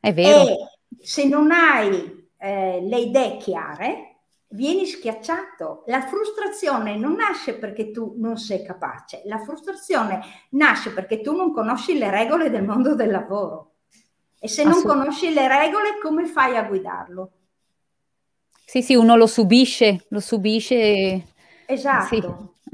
È 0.00 0.14
vero. 0.14 0.48
E 0.48 0.56
se 0.98 1.28
non 1.28 1.50
hai 1.50 2.30
eh, 2.38 2.80
le 2.80 2.98
idee 2.98 3.36
chiare, 3.36 4.07
vieni 4.48 4.86
schiacciato. 4.86 5.84
La 5.86 6.02
frustrazione 6.02 6.96
non 6.96 7.14
nasce 7.14 7.54
perché 7.54 7.90
tu 7.90 8.14
non 8.18 8.36
sei 8.36 8.64
capace, 8.64 9.22
la 9.24 9.38
frustrazione 9.38 10.20
nasce 10.50 10.92
perché 10.92 11.20
tu 11.20 11.34
non 11.34 11.52
conosci 11.52 11.98
le 11.98 12.10
regole 12.10 12.50
del 12.50 12.64
mondo 12.64 12.94
del 12.94 13.10
lavoro. 13.10 13.72
E 14.40 14.48
se 14.48 14.62
non 14.62 14.82
conosci 14.82 15.32
le 15.32 15.48
regole, 15.48 15.98
come 16.00 16.26
fai 16.26 16.56
a 16.56 16.62
guidarlo? 16.62 17.32
Sì, 18.64 18.82
sì, 18.82 18.94
uno 18.94 19.16
lo 19.16 19.26
subisce, 19.26 20.06
lo 20.10 20.20
subisce. 20.20 21.24
Esatto. 21.66 22.06
Sì, 22.14 22.22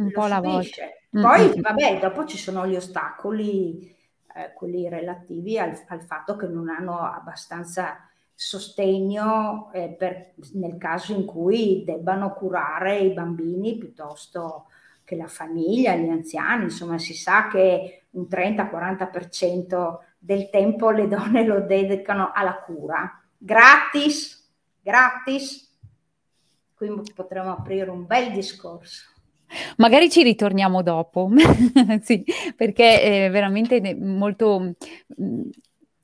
un 0.02 0.10
po' 0.12 0.22
alla 0.22 0.40
volta. 0.40 0.82
Poi, 1.08 1.48
mm-hmm. 1.48 1.60
vabbè, 1.60 1.98
dopo 2.00 2.26
ci 2.26 2.36
sono 2.36 2.66
gli 2.66 2.74
ostacoli, 2.74 3.96
eh, 4.34 4.52
quelli 4.52 4.88
relativi 4.88 5.58
al, 5.58 5.80
al, 5.86 6.02
fatto 6.02 6.34
che 6.34 6.48
non 6.48 6.68
hanno 6.68 6.98
abbastanza 6.98 8.10
sostegno 8.34 9.70
eh, 9.72 9.88
per, 9.90 10.34
nel 10.54 10.76
caso 10.76 11.14
in 11.14 11.24
cui 11.24 11.84
debbano 11.84 12.32
curare 12.34 12.98
i 12.98 13.12
bambini 13.12 13.78
piuttosto 13.78 14.66
che 15.04 15.16
la 15.16 15.28
famiglia, 15.28 15.94
gli 15.94 16.08
anziani, 16.08 16.64
insomma 16.64 16.98
si 16.98 17.14
sa 17.14 17.48
che 17.48 18.04
un 18.10 18.26
30-40% 18.28 19.98
del 20.18 20.48
tempo 20.50 20.90
le 20.90 21.06
donne 21.06 21.44
lo 21.44 21.60
dedicano 21.60 22.32
alla 22.34 22.60
cura. 22.60 23.22
Gratis, 23.36 24.50
gratis. 24.80 25.70
Quindi 26.74 27.12
potremmo 27.14 27.52
aprire 27.52 27.90
un 27.90 28.06
bel 28.06 28.32
discorso. 28.32 29.12
Magari 29.76 30.10
ci 30.10 30.22
ritorniamo 30.22 30.82
dopo, 30.82 31.30
sì, 32.02 32.24
perché 32.56 33.26
è 33.26 33.30
veramente 33.30 33.94
molto 33.94 34.74
mm, 35.20 35.42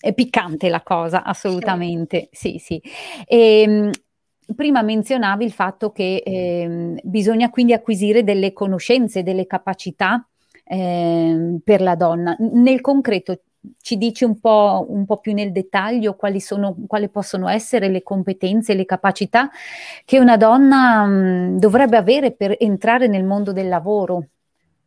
è 0.00 0.14
piccante 0.14 0.69
la 0.69 0.83
cosa, 0.83 1.23
assolutamente, 1.23 2.28
sì, 2.33 2.59
sì. 2.59 2.80
sì. 2.83 2.90
Ehm, 3.26 3.90
e, 3.90 4.54
prima 4.54 4.83
menzionavi 4.83 5.45
il 5.45 5.52
fatto 5.52 5.92
che 5.92 6.23
eh, 6.25 7.00
bisogna 7.04 7.50
quindi 7.50 7.73
acquisire 7.73 8.25
delle 8.25 8.52
conoscenze, 8.52 9.23
delle 9.23 9.47
capacità 9.47 10.26
eh, 10.64 11.61
per 11.62 11.80
la 11.83 11.95
donna. 11.95 12.35
Nel 12.38 12.80
concreto 12.80 13.42
ci 13.80 13.99
dici 13.99 14.25
un 14.25 14.40
po', 14.40 14.87
un 14.88 15.04
po', 15.04 15.19
più 15.19 15.35
nel 15.35 15.52
dettaglio 15.52 16.16
quali, 16.16 16.40
sono, 16.40 16.75
quali 16.87 17.11
possono 17.11 17.49
essere 17.49 17.88
le 17.88 18.02
competenze, 18.02 18.75
le 18.75 18.87
capacità 18.87 19.50
che 20.04 20.19
una 20.19 20.38
donna 20.38 21.04
mh, 21.04 21.59
dovrebbe 21.59 21.99
avere 21.99 22.33
per 22.33 22.57
entrare 22.59 23.07
nel 23.07 23.25
mondo 23.25 23.52
del 23.52 23.69
lavoro, 23.69 24.14
un 24.16 24.26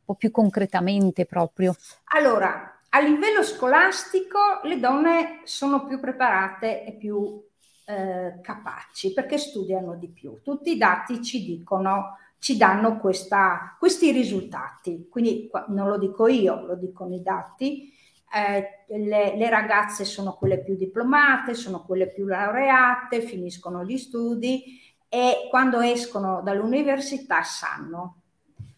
po' 0.03 0.15
più 0.15 0.31
concretamente 0.31 1.25
proprio? 1.25 1.75
Allora, 2.15 2.72
a 2.95 2.99
livello 2.99 3.43
scolastico 3.43 4.61
le 4.63 4.79
donne 4.79 5.41
sono 5.43 5.85
più 5.85 5.99
preparate 5.99 6.83
e 6.85 6.93
più 6.93 7.43
eh, 7.85 8.39
capaci 8.41 9.13
perché 9.13 9.37
studiano 9.37 9.95
di 9.95 10.09
più. 10.09 10.41
Tutti 10.43 10.71
i 10.71 10.77
dati 10.77 11.21
ci 11.21 11.43
dicono 11.43 12.17
ci 12.39 12.57
danno 12.57 12.97
questa, 12.99 13.75
questi 13.79 14.11
risultati. 14.11 15.07
Quindi 15.09 15.49
non 15.69 15.87
lo 15.87 15.97
dico 15.97 16.27
io, 16.27 16.65
lo 16.65 16.75
dicono 16.75 17.15
i 17.15 17.21
dati 17.21 17.91
eh, 18.33 18.85
le, 18.87 19.37
le, 19.37 19.49
ragazze 19.49 20.05
sono 20.05 20.33
quelle 20.33 20.59
più 20.63 20.75
diplomate, 20.75 21.53
sono 21.53 21.83
quelle 21.83 22.11
più 22.11 22.25
laureate, 22.25 23.21
finiscono 23.21 23.85
gli 23.85 23.95
studi 23.95 24.81
e 25.07 25.47
quando 25.51 25.79
escono 25.81 26.41
dall'università 26.41 27.43
sanno. 27.43 28.22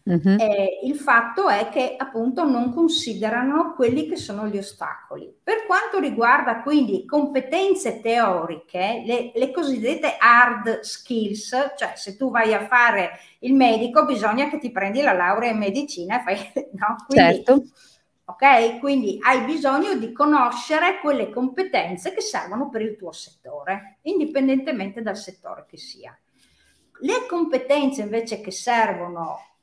Uh-huh. 0.06 0.36
Eh, 0.38 0.80
il 0.84 0.94
fatto 0.94 1.48
è 1.48 1.68
che 1.68 1.96
appunto 1.96 2.44
non 2.44 2.72
considerano 2.72 3.74
quelli 3.74 4.06
che 4.06 4.14
sono 4.14 4.46
gli 4.46 4.56
ostacoli. 4.56 5.34
Per 5.42 5.66
quanto 5.66 5.98
riguarda 5.98 6.62
quindi 6.62 7.04
competenze 7.04 8.00
teoriche, 8.00 9.02
le, 9.04 9.32
le 9.34 9.50
cosiddette 9.50 10.16
hard 10.18 10.80
skills, 10.80 11.74
cioè 11.76 11.92
se 11.96 12.16
tu 12.16 12.30
vai 12.30 12.54
a 12.54 12.66
fare 12.66 13.18
il 13.40 13.54
medico 13.54 14.04
bisogna 14.04 14.48
che 14.48 14.58
ti 14.58 14.70
prendi 14.70 15.02
la 15.02 15.12
laurea 15.12 15.50
in 15.50 15.58
medicina, 15.58 16.20
fai, 16.20 16.36
no? 16.74 16.96
Quindi, 17.08 17.44
certo 17.44 17.62
Ok? 18.28 18.80
Quindi 18.80 19.18
hai 19.22 19.44
bisogno 19.44 19.94
di 19.94 20.10
conoscere 20.10 20.98
quelle 21.00 21.30
competenze 21.30 22.12
che 22.12 22.20
servono 22.20 22.68
per 22.68 22.82
il 22.82 22.96
tuo 22.96 23.12
settore, 23.12 23.98
indipendentemente 24.02 25.00
dal 25.00 25.16
settore 25.16 25.64
che 25.68 25.76
sia. 25.76 26.16
Le 27.02 27.26
competenze 27.28 28.02
invece 28.02 28.40
che 28.40 28.50
servono 28.50 29.55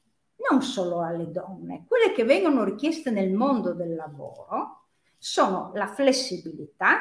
non 0.50 0.62
solo 0.62 1.02
alle 1.02 1.32
donne, 1.32 1.86
quelle 1.88 2.12
che 2.12 2.24
vengono 2.24 2.64
richieste 2.64 3.12
nel 3.12 3.32
mondo 3.32 3.74
del 3.74 3.96
lavoro 3.96 4.86
sono 5.18 5.72
la 5.74 5.88
flessibilità, 5.88 7.00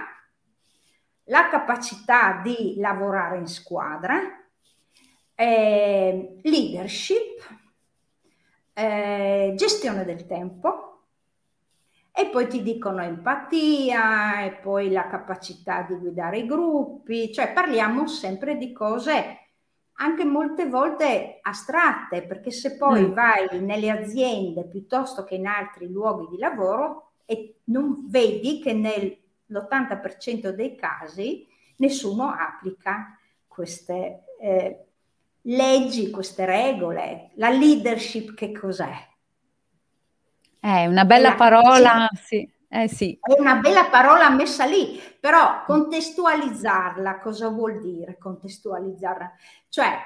la 1.25 1.49
capacità 1.49 2.41
di 2.43 2.75
lavorare 2.79 3.39
in 3.39 3.47
squadra, 3.47 4.21
eh, 5.35 6.39
leadership, 6.43 7.61
eh, 8.75 9.55
gestione 9.57 10.05
del 10.05 10.27
tempo, 10.27 10.93
e 12.15 12.29
poi 12.29 12.47
ti 12.47 12.63
dicono 12.63 13.03
empatia 13.03 14.45
e 14.45 14.53
poi 14.53 14.91
la 14.91 15.09
capacità 15.09 15.83
di 15.83 15.95
guidare 15.95 16.39
i 16.39 16.47
gruppi, 16.47 17.33
cioè 17.33 17.53
parliamo 17.53 18.07
sempre 18.07 18.57
di 18.57 18.71
cose 18.73 19.42
anche 19.95 20.25
molte 20.25 20.67
volte 20.69 21.39
astratte, 21.43 22.23
perché 22.23 22.51
se 22.51 22.77
poi 22.77 23.03
mm. 23.03 23.13
vai 23.13 23.61
nelle 23.61 23.91
aziende 23.91 24.67
piuttosto 24.67 25.25
che 25.25 25.35
in 25.35 25.47
altri 25.47 25.91
luoghi 25.91 26.29
di 26.31 26.39
lavoro 26.39 27.13
e 27.25 27.61
non 27.65 28.07
vedi 28.09 28.61
che 28.61 28.73
nell'80% 28.73 30.49
dei 30.49 30.75
casi 30.77 31.47
nessuno 31.77 32.29
applica 32.31 33.19
queste 33.47 34.25
eh, 34.41 34.87
leggi, 35.43 36.11
queste 36.11 36.45
regole. 36.45 37.31
La 37.35 37.51
leadership 37.51 38.35
che 38.35 38.53
cos'è? 38.53 39.11
È 40.59 40.87
una 40.87 41.05
bella 41.05 41.35
parola, 41.35 42.09
sì. 42.15 42.49
Eh 42.75 42.89
sì. 42.89 43.19
È 43.21 43.39
una 43.39 43.57
bella 43.57 43.91
parola 43.91 44.31
messa 44.31 44.65
lì, 44.65 44.99
però 45.21 45.63
contestualizzarla, 45.67 47.19
cosa 47.19 47.49
vuol 47.49 47.79
dire 47.81 48.17
contestualizzarla? 48.17 49.31
Cioè, 49.69 49.99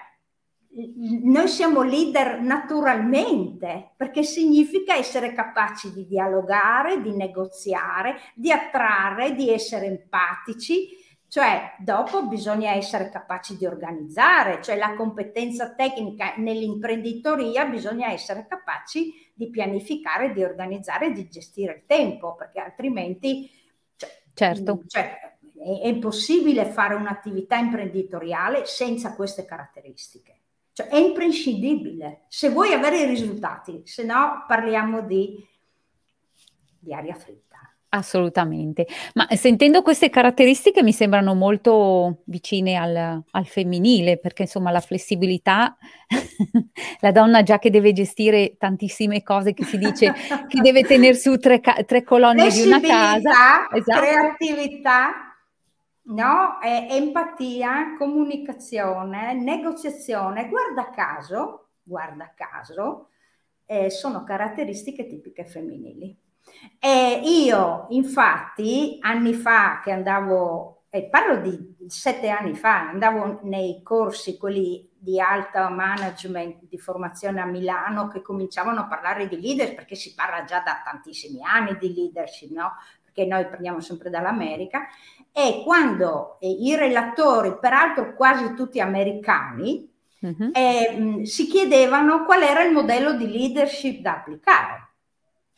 noi 1.22 1.46
siamo 1.46 1.82
leader 1.82 2.40
naturalmente, 2.40 3.92
perché 3.96 4.24
significa 4.24 4.96
essere 4.96 5.32
capaci 5.32 5.92
di 5.92 6.08
dialogare, 6.08 7.00
di 7.00 7.14
negoziare, 7.14 8.16
di 8.34 8.50
attrarre, 8.50 9.36
di 9.36 9.48
essere 9.48 9.86
empatici, 9.86 10.88
cioè 11.28 11.72
dopo 11.78 12.26
bisogna 12.26 12.72
essere 12.72 13.10
capaci 13.10 13.56
di 13.56 13.64
organizzare, 13.64 14.60
cioè 14.60 14.76
la 14.76 14.94
competenza 14.96 15.72
tecnica 15.74 16.34
nell'imprenditoria 16.38 17.64
bisogna 17.66 18.10
essere 18.10 18.46
capaci 18.48 19.25
di 19.36 19.50
pianificare, 19.50 20.32
di 20.32 20.42
organizzare, 20.42 21.12
di 21.12 21.28
gestire 21.28 21.74
il 21.74 21.82
tempo, 21.84 22.34
perché 22.34 22.58
altrimenti 22.58 23.50
cioè, 23.94 24.22
certo. 24.32 24.82
cioè, 24.86 25.36
è, 25.58 25.80
è 25.82 25.86
impossibile 25.88 26.64
fare 26.64 26.94
un'attività 26.94 27.56
imprenditoriale 27.56 28.64
senza 28.64 29.14
queste 29.14 29.44
caratteristiche. 29.44 30.40
Cioè, 30.72 30.88
è 30.88 30.96
imprescindibile 30.96 32.24
se 32.28 32.48
vuoi 32.48 32.72
avere 32.72 33.02
i 33.02 33.06
risultati, 33.06 33.82
se 33.84 34.04
no 34.04 34.44
parliamo 34.48 35.02
di, 35.02 35.36
di 36.78 36.94
aria 36.94 37.14
fritta. 37.14 37.75
Assolutamente, 37.88 38.84
ma 39.14 39.28
sentendo 39.36 39.80
queste 39.80 40.10
caratteristiche 40.10 40.82
mi 40.82 40.92
sembrano 40.92 41.34
molto 41.34 42.22
vicine 42.24 42.74
al, 42.74 43.22
al 43.30 43.46
femminile, 43.46 44.18
perché 44.18 44.42
insomma 44.42 44.72
la 44.72 44.80
flessibilità, 44.80 45.76
la 47.00 47.12
donna 47.12 47.44
già 47.44 47.60
che 47.60 47.70
deve 47.70 47.92
gestire 47.92 48.56
tantissime 48.58 49.22
cose, 49.22 49.54
che 49.54 49.64
si 49.64 49.78
dice 49.78 50.12
che 50.48 50.60
deve 50.60 50.82
tenere 50.82 51.14
su 51.14 51.38
tre, 51.38 51.60
tre 51.86 52.02
colonne 52.02 52.50
di 52.50 52.62
una 52.62 52.80
casa, 52.80 53.68
esatto. 53.72 54.00
creatività, 54.00 55.12
no? 56.06 56.58
È 56.60 56.88
empatia, 56.90 57.94
comunicazione, 57.96 59.32
negoziazione, 59.32 60.48
guarda 60.48 60.90
caso, 60.90 61.68
guarda 61.84 62.34
caso, 62.34 63.10
eh, 63.64 63.90
sono 63.90 64.24
caratteristiche 64.24 65.06
tipiche 65.06 65.44
femminili. 65.44 66.24
E 66.78 67.20
io, 67.24 67.86
infatti, 67.90 68.98
anni 69.00 69.34
fa 69.34 69.80
che 69.82 69.90
andavo, 69.92 70.84
e 70.90 71.04
parlo 71.04 71.36
di 71.36 71.74
sette 71.88 72.28
anni 72.28 72.54
fa, 72.54 72.88
andavo 72.88 73.40
nei 73.42 73.82
corsi, 73.82 74.36
quelli 74.36 74.90
di 74.98 75.20
alta 75.20 75.68
management 75.68 76.64
di 76.68 76.78
formazione 76.78 77.40
a 77.40 77.46
Milano, 77.46 78.08
che 78.08 78.22
cominciavano 78.22 78.80
a 78.80 78.86
parlare 78.86 79.28
di 79.28 79.40
leadership, 79.40 79.76
perché 79.76 79.94
si 79.94 80.14
parla 80.14 80.44
già 80.44 80.60
da 80.60 80.82
tantissimi 80.84 81.42
anni 81.44 81.76
di 81.78 81.94
leadership, 81.94 82.50
no? 82.50 82.72
Perché 83.04 83.24
noi 83.24 83.46
prendiamo 83.46 83.80
sempre 83.80 84.10
dall'America, 84.10 84.86
e 85.32 85.62
quando 85.64 86.38
eh, 86.40 86.48
i 86.48 86.74
relatori, 86.76 87.56
peraltro 87.60 88.14
quasi 88.14 88.54
tutti 88.54 88.80
americani, 88.80 89.88
uh-huh. 90.20 90.50
eh, 90.52 91.20
si 91.24 91.46
chiedevano 91.46 92.24
qual 92.24 92.42
era 92.42 92.62
il 92.64 92.72
modello 92.72 93.12
di 93.12 93.30
leadership 93.30 94.00
da 94.00 94.14
applicare. 94.14 94.85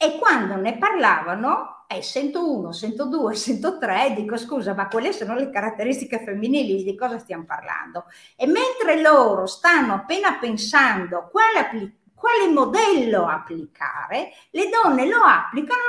E 0.01 0.17
quando 0.19 0.55
ne 0.57 0.79
parlavano, 0.79 1.85
eh, 1.89 2.03
sento 2.03 2.55
uno, 2.57 2.71
sento 2.73 3.07
due, 3.07 3.35
sento 3.35 3.79
tre, 3.79 4.15
dico 4.15 4.37
scusa, 4.37 4.73
ma 4.75 4.87
quelle 4.89 5.13
sono 5.13 5.35
le 5.35 5.51
caratteristiche 5.51 6.21
femminili, 6.23 6.85
di 6.85 6.95
cosa 6.97 7.19
stiamo 7.19 7.45
parlando? 7.45 8.05
E 8.37 8.47
mentre 8.47 9.01
loro 9.03 9.47
stanno 9.47 9.95
appena 9.95 10.39
pensando 10.39 11.29
quale, 11.31 11.59
appli- 11.59 11.99
quale 12.15 12.47
modello 12.49 13.27
applicare, 13.27 14.31
le 14.51 14.69
donne 14.71 15.07
lo 15.09 15.21
applicano 15.23 15.81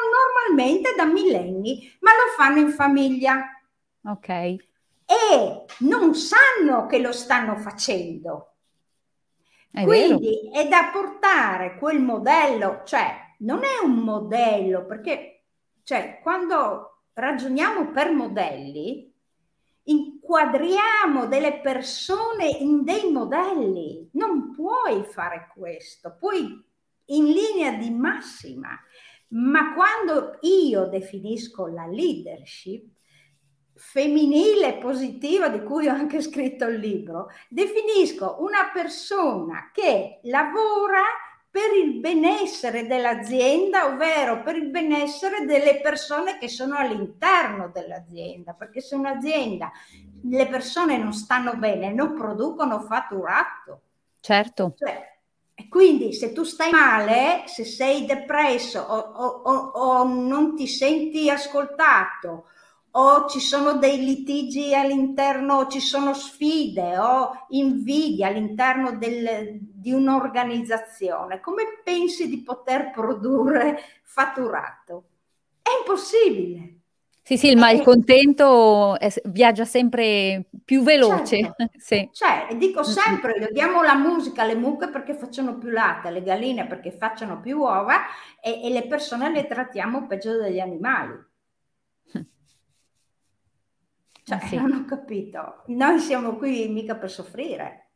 normalmente 0.48 0.96
da 0.96 1.06
millenni, 1.06 1.96
ma 2.00 2.12
lo 2.12 2.34
fanno 2.36 2.60
in 2.60 2.72
famiglia. 2.72 3.62
Ok. 4.06 4.30
E 5.06 5.66
non 5.80 6.16
sanno 6.16 6.86
che 6.86 7.00
lo 7.00 7.12
stanno 7.12 7.58
facendo. 7.58 8.54
È 9.72 9.82
Quindi 9.82 10.50
vero. 10.52 10.52
è 10.52 10.68
da 10.68 10.90
portare 10.92 11.78
quel 11.78 12.00
modello, 12.02 12.82
cioè 12.86 13.29
non 13.40 13.64
è 13.64 13.84
un 13.84 13.96
modello, 13.98 14.86
perché 14.86 15.44
cioè, 15.84 16.20
quando 16.22 17.04
ragioniamo 17.14 17.92
per 17.92 18.12
modelli, 18.12 19.12
inquadriamo 19.84 21.26
delle 21.28 21.60
persone 21.60 22.48
in 22.48 22.84
dei 22.84 23.12
modelli. 23.12 24.10
Non 24.14 24.54
puoi 24.54 25.04
fare 25.04 25.50
questo, 25.54 26.16
puoi 26.18 26.64
in 27.06 27.26
linea 27.26 27.72
di 27.74 27.90
massima, 27.90 28.70
ma 29.30 29.74
quando 29.74 30.38
io 30.42 30.86
definisco 30.88 31.68
la 31.68 31.88
leadership, 31.88 32.88
femminile 33.74 34.78
positiva 34.78 35.48
di 35.50 35.64
cui 35.64 35.88
ho 35.88 35.94
anche 35.94 36.22
scritto 36.22 36.66
il 36.66 36.80
libro, 36.80 37.30
definisco 37.50 38.38
una 38.42 38.70
persona 38.72 39.72
che 39.74 40.20
lavora 40.24 41.02
per 41.52 41.76
il 41.84 42.00
benessere 42.00 42.86
dell'azienda, 42.86 43.88
ovvero 43.88 44.44
per 44.44 44.56
il 44.56 44.70
benessere 44.70 45.46
delle 45.46 45.80
persone 45.82 46.38
che 46.38 46.48
sono 46.48 46.76
all'interno 46.76 47.70
dell'azienda, 47.74 48.54
perché 48.54 48.82
se 48.82 48.96
un'azienda 48.96 49.72
le 50.24 50.48
persone 50.48 50.98
non 50.98 51.14
stanno 51.14 51.54
bene, 51.56 51.92
non 51.92 52.14
producono 52.14 52.82
fatturato. 52.82 53.82
Certo. 54.20 54.76
Cioè, 54.78 55.18
quindi 55.70 56.14
se 56.14 56.34
tu 56.34 56.44
stai 56.44 56.72
male, 56.72 57.44
se 57.48 57.66
sei 57.66 58.06
depresso 58.06 58.80
o, 58.82 58.98
o, 58.98 59.26
o, 59.26 59.54
o 59.54 60.04
non 60.04 60.56
ti 60.56 60.68
senti 60.68 61.30
ascoltato, 61.30 62.46
o 62.92 63.28
ci 63.28 63.40
sono 63.40 63.74
dei 63.74 64.04
litigi 64.04 64.74
all'interno, 64.74 65.68
ci 65.68 65.80
sono 65.80 66.14
sfide 66.14 66.98
o 66.98 67.46
invidie 67.50 68.26
all'interno 68.26 68.98
del, 68.98 69.60
di 69.80 69.92
un'organizzazione, 69.92 71.40
come 71.40 71.82
pensi 71.84 72.28
di 72.28 72.44
poter 72.44 72.92
produrre 72.92 73.80
fatturato? 74.04 75.06
È 75.62 75.70
impossibile. 75.80 76.80
Sì, 77.30 77.38
sì, 77.38 77.50
il 77.50 77.58
malcontento 77.58 78.98
viaggia 79.26 79.64
sempre 79.64 80.46
più 80.66 80.82
veloce. 80.82 81.38
Certo. 81.38 81.70
sì. 81.78 82.10
Cioè, 82.12 82.56
dico 82.58 82.82
sempre, 82.82 83.50
diamo 83.52 83.84
la 83.84 83.94
musica 83.94 84.42
alle 84.42 84.56
mucche 84.56 84.90
perché 84.90 85.14
facciano 85.14 85.60
più 85.60 85.70
latte, 85.70 86.08
alle 86.08 86.24
galline 86.24 86.66
perché 86.66 86.90
facciano 86.90 87.40
più 87.40 87.60
uova 87.60 87.98
e, 88.42 88.64
e 88.64 88.72
le 88.72 88.88
persone 88.88 89.32
le 89.32 89.46
trattiamo 89.46 90.08
peggio 90.08 90.42
degli 90.42 90.60
animali. 90.60 91.14
Cioè, 94.24 94.40
sì. 94.48 94.56
non 94.56 94.72
ho 94.74 94.86
capito. 94.86 95.64
Noi 95.68 96.00
siamo 96.00 96.36
qui 96.36 96.68
mica 96.68 96.96
per 96.96 97.12
soffrire. 97.12 97.89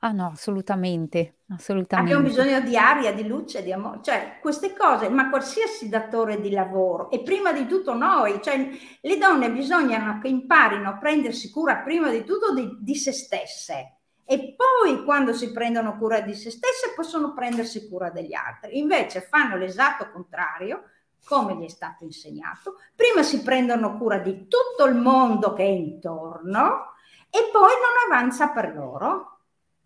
Ah 0.00 0.10
no, 0.10 0.30
assolutamente, 0.32 1.42
assolutamente. 1.50 2.12
Abbiamo 2.12 2.28
bisogno 2.28 2.60
di 2.60 2.76
aria, 2.76 3.12
di 3.12 3.26
luce, 3.26 3.62
di 3.62 3.72
amore, 3.72 4.00
cioè 4.02 4.38
queste 4.40 4.74
cose, 4.76 5.08
ma 5.08 5.28
qualsiasi 5.28 5.88
datore 5.88 6.40
di 6.40 6.50
lavoro 6.50 7.08
e 7.10 7.22
prima 7.22 7.52
di 7.52 7.66
tutto 7.66 7.94
noi, 7.94 8.40
cioè 8.42 8.68
le 9.00 9.18
donne 9.18 9.50
bisogna 9.50 10.18
che 10.20 10.28
imparino 10.28 10.88
a 10.88 10.96
prendersi 10.96 11.50
cura 11.50 11.76
prima 11.76 12.10
di 12.10 12.24
tutto 12.24 12.52
di, 12.52 12.78
di 12.80 12.96
se 12.96 13.12
stesse 13.12 13.94
e 14.24 14.56
poi 14.56 15.04
quando 15.04 15.32
si 15.32 15.52
prendono 15.52 15.98
cura 15.98 16.20
di 16.20 16.34
se 16.34 16.50
stesse 16.50 16.92
possono 16.94 17.32
prendersi 17.32 17.88
cura 17.88 18.10
degli 18.10 18.34
altri. 18.34 18.78
Invece 18.78 19.20
fanno 19.20 19.56
l'esatto 19.56 20.10
contrario, 20.10 20.84
come 21.24 21.56
gli 21.56 21.64
è 21.64 21.68
stato 21.68 22.04
insegnato, 22.04 22.76
prima 22.94 23.22
si 23.22 23.42
prendono 23.42 23.98
cura 23.98 24.18
di 24.18 24.46
tutto 24.48 24.84
il 24.88 24.94
mondo 24.94 25.52
che 25.52 25.64
è 25.64 25.68
intorno 25.68 26.94
e 27.28 27.48
poi 27.52 27.70
non 27.70 28.12
avanza 28.12 28.48
per 28.48 28.74
loro. 28.74 29.39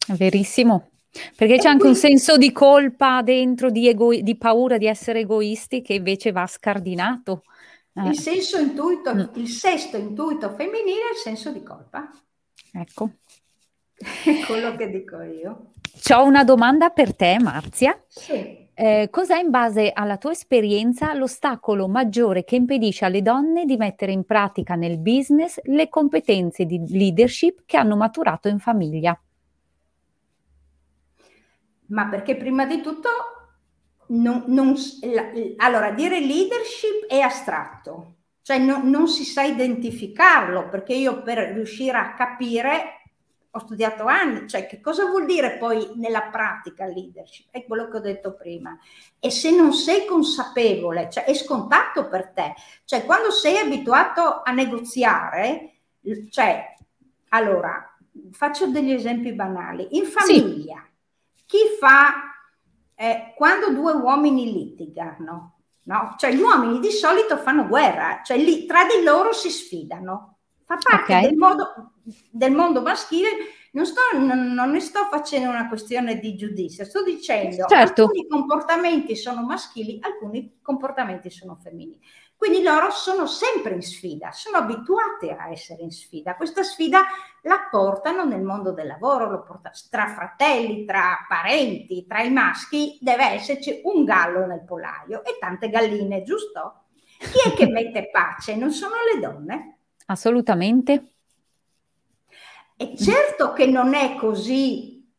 Verissimo. 0.09 0.90
Perché 1.37 1.59
c'è 1.59 1.69
anche 1.69 1.87
un 1.87 1.95
senso 1.95 2.37
di 2.37 2.51
colpa 2.51 3.23
dentro, 3.23 3.71
di, 3.71 3.88
ego- 3.88 4.14
di, 4.14 4.37
paura 4.37 4.79
di 4.79 4.87
essere 4.87 5.21
egoisti 5.21 5.81
che 5.81 5.95
invece 5.95 6.33
va 6.33 6.47
scardinato. 6.47 7.45
Eh. 7.95 8.09
Il 8.09 8.19
senso 8.19 8.59
intuito, 8.59 9.14
mm. 9.14 9.21
il 9.35 9.49
sesto 9.49 9.97
intuito 9.97 10.51
femminile 10.51 11.11
è 11.11 11.12
il 11.12 11.21
senso 11.23 11.53
di 11.53 11.62
colpa. 11.62 12.11
Ecco. 12.73 13.11
È 13.97 14.45
quello 14.45 14.75
che 14.75 14.90
dico 14.90 15.23
io. 15.23 15.71
Ho 16.12 16.25
una 16.25 16.43
domanda 16.43 16.90
per 16.90 17.14
te, 17.14 17.38
Marzia. 17.40 17.97
Sì. 18.09 18.62
Eh, 18.77 19.07
cos'è 19.09 19.38
in 19.38 19.51
base 19.51 19.93
alla 19.95 20.17
tua 20.17 20.33
esperienza 20.33 21.14
l'ostacolo 21.14 21.87
maggiore 21.87 22.43
che 22.43 22.57
impedisce 22.57 23.05
alle 23.05 23.23
donne 23.23 23.67
di 23.67 23.77
mettere 23.77 24.11
in 24.11 24.25
pratica 24.25 24.75
nel 24.75 24.99
business 24.99 25.61
le 25.62 25.88
competenze 25.88 26.64
di 26.64 26.83
leadership 26.88 27.62
che 27.67 27.77
hanno 27.77 27.95
maturato 27.95 28.49
in 28.49 28.59
famiglia? 28.59 29.17
Ma 31.95 32.07
perché 32.09 32.37
prima 32.37 32.67
di 32.67 32.81
tutto 32.81 33.09
non, 34.09 34.45
non, 34.49 34.75
la, 35.03 35.31
allora 35.59 35.93
dire 35.93 36.19
leadership 36.19 37.07
è 37.07 37.21
astratto, 37.21 38.17
cioè 38.43 38.59
no, 38.59 38.81
non 38.83 39.07
si 39.07 39.25
sa 39.25 39.43
identificarlo 39.43 40.69
perché 40.69 40.93
io 40.93 41.23
per 41.23 41.39
riuscire 41.55 41.97
a 41.97 42.13
capire 42.15 43.01
ho 43.49 43.61
studiato 43.61 44.07
anni, 44.07 44.49
cioè 44.49 44.67
che 44.67 44.81
cosa 44.81 45.07
vuol 45.07 45.27
dire 45.27 45.57
poi 45.57 45.93
nella 45.95 46.23
pratica 46.23 46.85
leadership? 46.87 47.47
È 47.53 47.65
quello 47.65 47.89
che 47.89 47.99
ho 47.99 48.01
detto 48.01 48.35
prima. 48.35 48.77
E 49.21 49.31
se 49.31 49.55
non 49.55 49.73
sei 49.73 50.05
consapevole, 50.07 51.09
cioè 51.09 51.23
è 51.23 51.35
scontato 51.35 52.09
per 52.09 52.33
te, 52.35 52.55
cioè 52.85 53.05
quando 53.05 53.31
sei 53.31 53.59
abituato 53.59 54.43
a 54.43 54.51
negoziare, 54.51 55.75
cioè 56.31 56.75
allora 57.29 57.97
faccio 58.33 58.67
degli 58.67 58.91
esempi 58.91 59.33
banali. 59.33 59.97
In 59.97 60.07
famiglia, 60.07 60.85
sì. 60.85 60.94
Chi 61.55 61.77
fa 61.79 62.35
eh, 62.97 63.33
quando 63.37 63.71
due 63.71 63.93
uomini 63.93 64.53
litigano? 64.53 65.59
No? 65.85 66.14
Cioè 66.17 66.33
gli 66.33 66.40
uomini 66.40 66.81
di 66.81 66.90
solito 66.90 67.37
fanno 67.37 67.69
guerra, 67.69 68.23
cioè 68.25 68.38
lì, 68.38 68.67
tra 68.67 68.85
di 68.85 69.05
loro 69.05 69.33
si 69.33 69.51
sfidano. 69.51 70.38
Fa 70.64 70.79
parte 70.81 71.12
okay. 71.12 71.29
del, 71.29 71.37
modo, 71.37 71.93
del 72.31 72.53
mondo 72.53 72.81
maschile 72.81 73.29
non, 73.73 73.85
sto, 73.85 74.01
non, 74.14 74.55
non, 74.55 74.71
ne 74.71 74.81
sto 74.81 75.05
facendo 75.11 75.51
una 75.51 75.69
questione 75.69 76.19
di 76.19 76.35
giudizio, 76.37 76.85
sto 76.85 77.03
dicendo 77.03 77.67
certo. 77.69 78.03
alcuni 78.03 78.27
comportamenti 78.27 79.14
sono 79.14 79.43
maschili, 79.45 79.99
alcuni 80.01 80.59
comportamenti 80.62 81.31
sono 81.31 81.59
femminili. 81.62 82.01
Quindi 82.45 82.63
loro 82.63 82.91
sono 82.91 83.27
sempre 83.27 83.73
in 83.73 83.81
sfida, 83.81 84.31
sono 84.31 84.59
abituati 84.59 85.31
a 85.31 85.49
essere 85.51 85.81
in 85.81 85.91
sfida. 85.91 86.37
Questa 86.37 86.63
sfida 86.63 87.05
la 87.41 87.69
portano 87.71 88.27
nel 88.27 88.43
mondo 88.43 88.73
del 88.73 88.87
lavoro, 88.87 89.31
lo 89.31 89.43
portano 89.43 89.75
tra 89.89 90.09
fratelli, 90.09 90.85
tra 90.85 91.25
parenti, 91.27 92.05
tra 92.07 92.21
i 92.21 92.31
maschi, 92.31 92.99
deve 93.01 93.31
esserci 93.31 93.81
un 93.85 94.05
gallo 94.05 94.45
nel 94.45 94.63
polaio 94.63 95.25
e 95.25 95.39
tante 95.41 95.71
galline, 95.71 96.23
giusto? 96.23 96.83
Chi 97.17 97.49
è 97.49 97.55
che 97.55 97.65
mette 97.73 98.11
pace? 98.11 98.57
Non 98.57 98.73
sono 98.73 98.97
le 99.11 99.19
donne? 99.19 99.79
Assolutamente. 100.05 101.13
E 102.77 102.95
certo 102.95 103.55
che 103.55 103.65
non 103.65 103.95
è 103.95 104.17
così 104.17 105.11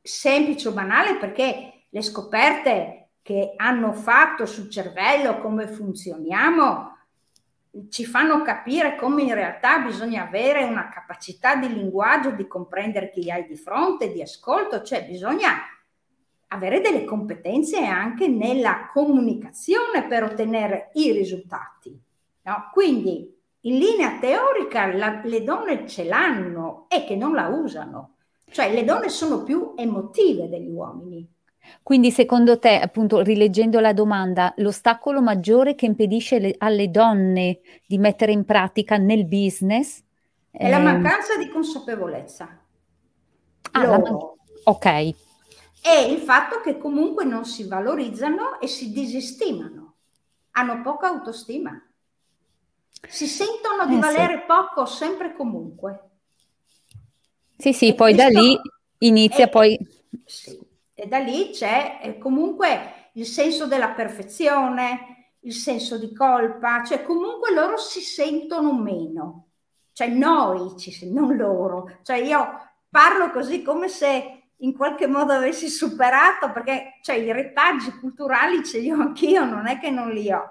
semplice 0.00 0.68
o 0.68 0.72
banale 0.72 1.16
perché 1.16 1.82
le 1.90 2.00
scoperte 2.00 2.99
che 3.22 3.52
hanno 3.56 3.92
fatto 3.92 4.46
sul 4.46 4.70
cervello, 4.70 5.38
come 5.38 5.66
funzioniamo, 5.66 6.98
ci 7.88 8.04
fanno 8.04 8.42
capire 8.42 8.96
come 8.96 9.22
in 9.22 9.34
realtà 9.34 9.78
bisogna 9.78 10.26
avere 10.26 10.64
una 10.64 10.88
capacità 10.88 11.54
di 11.54 11.72
linguaggio, 11.72 12.30
di 12.30 12.46
comprendere 12.46 13.10
chi 13.10 13.30
hai 13.30 13.46
di 13.46 13.56
fronte, 13.56 14.12
di 14.12 14.22
ascolto, 14.22 14.82
cioè 14.82 15.06
bisogna 15.06 15.52
avere 16.48 16.80
delle 16.80 17.04
competenze 17.04 17.84
anche 17.84 18.26
nella 18.26 18.90
comunicazione 18.92 20.06
per 20.06 20.24
ottenere 20.24 20.90
i 20.94 21.12
risultati. 21.12 21.96
No? 22.42 22.70
Quindi 22.72 23.38
in 23.60 23.78
linea 23.78 24.18
teorica 24.18 24.92
la, 24.92 25.20
le 25.22 25.44
donne 25.44 25.86
ce 25.86 26.04
l'hanno 26.04 26.86
e 26.88 27.04
che 27.04 27.14
non 27.14 27.34
la 27.34 27.46
usano. 27.48 28.14
Cioè 28.50 28.72
le 28.72 28.84
donne 28.84 29.08
sono 29.10 29.44
più 29.44 29.74
emotive 29.76 30.48
degli 30.48 30.70
uomini. 30.70 31.28
Quindi 31.82 32.10
secondo 32.10 32.58
te, 32.58 32.78
appunto, 32.78 33.20
rileggendo 33.20 33.80
la 33.80 33.92
domanda, 33.92 34.52
l'ostacolo 34.58 35.20
maggiore 35.20 35.74
che 35.74 35.86
impedisce 35.86 36.38
le, 36.38 36.54
alle 36.58 36.90
donne 36.90 37.60
di 37.86 37.98
mettere 37.98 38.32
in 38.32 38.44
pratica 38.44 38.96
nel 38.96 39.26
business 39.26 40.02
è 40.50 40.66
eh... 40.66 40.70
la 40.70 40.78
ehm 40.78 40.84
mancanza 40.84 41.36
di 41.36 41.48
consapevolezza. 41.48 42.58
Ah, 43.72 43.86
man- 43.86 44.18
ok. 44.64 44.86
E 44.86 45.14
il 46.10 46.18
fatto 46.18 46.60
che 46.60 46.76
comunque 46.76 47.24
non 47.24 47.44
si 47.44 47.66
valorizzano 47.66 48.60
e 48.60 48.66
si 48.66 48.92
disestimano, 48.92 49.94
hanno 50.52 50.82
poca 50.82 51.08
autostima. 51.08 51.80
Si 53.08 53.26
sentono 53.26 53.86
di 53.86 53.94
eh, 53.94 53.98
valere 53.98 54.38
sì. 54.40 54.44
poco 54.46 54.84
sempre 54.84 55.28
e 55.28 55.32
comunque. 55.34 56.00
Sì, 57.56 57.72
sì, 57.72 57.88
e 57.88 57.94
poi 57.94 58.14
da 58.14 58.28
lì 58.28 58.58
inizia 58.98 59.44
è, 59.44 59.48
poi... 59.48 59.78
Sì, 60.24 60.58
e 61.00 61.06
da 61.06 61.18
lì 61.18 61.50
c'è 61.50 62.16
comunque 62.20 63.10
il 63.14 63.26
senso 63.26 63.66
della 63.66 63.90
perfezione, 63.90 65.34
il 65.40 65.54
senso 65.54 65.98
di 65.98 66.14
colpa, 66.14 66.84
cioè 66.84 67.02
comunque 67.02 67.52
loro 67.52 67.76
si 67.76 68.00
sentono 68.00 68.72
meno. 68.72 69.46
Cioè 69.92 70.08
noi, 70.08 70.76
ci, 70.78 71.12
non 71.12 71.36
loro. 71.36 71.98
Cioè 72.02 72.16
io 72.16 72.46
parlo 72.88 73.30
così 73.30 73.62
come 73.62 73.88
se 73.88 74.42
in 74.56 74.76
qualche 74.76 75.06
modo 75.06 75.32
avessi 75.32 75.68
superato, 75.68 76.52
perché 76.52 76.98
cioè, 77.02 77.16
i 77.16 77.32
retaggi 77.32 77.90
culturali 77.98 78.64
ce 78.64 78.78
li 78.78 78.90
ho 78.90 79.00
anch'io, 79.00 79.44
non 79.44 79.66
è 79.66 79.78
che 79.78 79.90
non 79.90 80.10
li 80.10 80.30
ho 80.30 80.50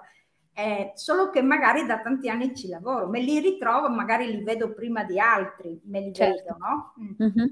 eh, 0.60 0.92
solo 0.96 1.30
che 1.30 1.42
magari 1.42 1.86
da 1.86 2.02
tanti 2.02 2.30
anni 2.30 2.54
ci 2.54 2.68
lavoro, 2.68 3.08
me 3.08 3.22
li 3.22 3.40
ritrovo, 3.40 3.90
magari 3.90 4.30
li 4.30 4.44
vedo 4.44 4.74
prima 4.74 5.06
di 5.06 5.18
altri, 5.18 5.80
me 5.86 6.02
li 6.02 6.14
certo. 6.14 6.44
vedo, 6.44 6.58
no? 6.60 6.94
Mm-hmm. 7.24 7.48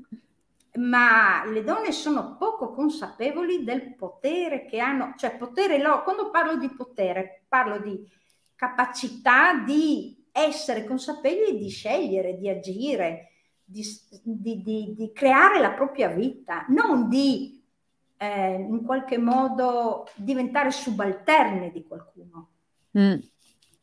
Ma 0.77 1.43
le 1.45 1.63
donne 1.63 1.91
sono 1.91 2.35
poco 2.37 2.71
consapevoli 2.71 3.63
del 3.63 3.95
potere 3.95 4.65
che 4.65 4.79
hanno, 4.79 5.13
cioè 5.17 5.35
potere, 5.35 5.81
quando 6.03 6.29
parlo 6.29 6.57
di 6.57 6.69
potere, 6.69 7.43
parlo 7.47 7.79
di 7.79 7.99
capacità 8.55 9.55
di 9.55 10.25
essere 10.31 10.85
consapevoli 10.85 11.57
di 11.57 11.69
scegliere, 11.69 12.37
di 12.37 12.49
agire, 12.49 13.31
di, 13.63 13.83
di, 14.23 14.61
di, 14.61 14.93
di 14.95 15.11
creare 15.13 15.59
la 15.59 15.71
propria 15.71 16.09
vita, 16.09 16.65
non 16.69 17.09
di 17.09 17.57
eh, 18.17 18.53
in 18.53 18.83
qualche 18.83 19.17
modo 19.17 20.07
diventare 20.15 20.71
subalterne 20.71 21.71
di 21.71 21.85
qualcuno. 21.85 22.49
Mm, 22.97 23.17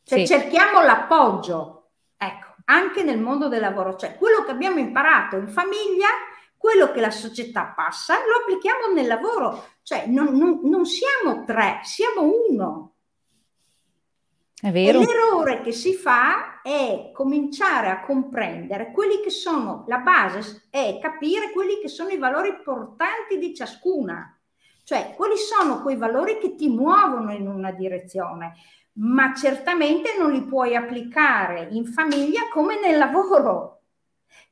cioè 0.03 0.19
sì. 0.19 0.27
cerchiamo 0.27 0.81
l'appoggio, 0.81 1.89
ecco, 2.17 2.55
anche 2.65 3.03
nel 3.03 3.19
mondo 3.19 3.47
del 3.47 3.61
lavoro, 3.61 3.95
cioè 3.95 4.17
quello 4.17 4.43
che 4.43 4.51
abbiamo 4.51 4.79
imparato 4.79 5.37
in 5.37 5.47
famiglia, 5.47 6.07
quello 6.57 6.91
che 6.91 6.99
la 6.99 7.11
società 7.11 7.73
passa, 7.75 8.15
lo 8.15 8.41
applichiamo 8.41 8.93
nel 8.93 9.07
lavoro, 9.07 9.65
cioè 9.83 10.05
non, 10.07 10.35
non, 10.35 10.61
non 10.63 10.85
siamo 10.85 11.43
tre, 11.45 11.79
siamo 11.83 12.31
uno. 12.49 12.93
È 14.59 14.71
vero. 14.71 14.99
E 14.99 15.05
l'errore 15.05 15.61
che 15.61 15.71
si 15.71 15.93
fa 15.93 16.61
è 16.61 17.11
cominciare 17.13 17.89
a 17.89 18.01
comprendere 18.01 18.91
quelli 18.91 19.21
che 19.21 19.29
sono 19.29 19.83
la 19.87 19.99
base, 19.99 20.67
è 20.69 20.97
capire 21.01 21.51
quelli 21.51 21.79
che 21.79 21.87
sono 21.87 22.09
i 22.09 22.17
valori 22.17 22.59
portanti 22.63 23.37
di 23.37 23.53
ciascuna. 23.53 24.31
Cioè, 24.83 25.13
quali 25.15 25.37
sono 25.37 25.81
quei 25.81 25.97
valori 25.97 26.37
che 26.39 26.55
ti 26.55 26.67
muovono 26.67 27.31
in 27.31 27.47
una 27.47 27.71
direzione? 27.71 28.53
ma 28.97 29.33
certamente 29.33 30.15
non 30.17 30.31
li 30.31 30.43
puoi 30.43 30.75
applicare 30.75 31.67
in 31.71 31.85
famiglia 31.85 32.47
come 32.51 32.79
nel 32.79 32.97
lavoro. 32.97 33.74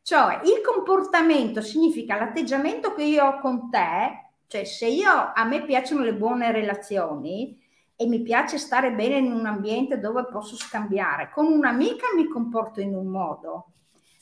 Cioè, 0.03 0.41
il 0.43 0.61
comportamento 0.61 1.61
significa 1.61 2.17
l'atteggiamento 2.17 2.93
che 2.93 3.03
io 3.03 3.25
ho 3.25 3.39
con 3.39 3.69
te, 3.69 4.33
cioè 4.47 4.65
se 4.65 4.87
io 4.87 5.31
a 5.33 5.43
me 5.45 5.63
piacciono 5.63 6.03
le 6.03 6.13
buone 6.13 6.51
relazioni 6.51 7.57
e 7.95 8.05
mi 8.05 8.21
piace 8.21 8.57
stare 8.57 8.91
bene 8.91 9.17
in 9.17 9.31
un 9.31 9.45
ambiente 9.45 9.99
dove 9.99 10.27
posso 10.29 10.57
scambiare, 10.57 11.31
con 11.33 11.45
un'amica 11.45 12.07
mi 12.15 12.27
comporto 12.27 12.81
in 12.81 12.93
un 12.93 13.07
modo, 13.07 13.67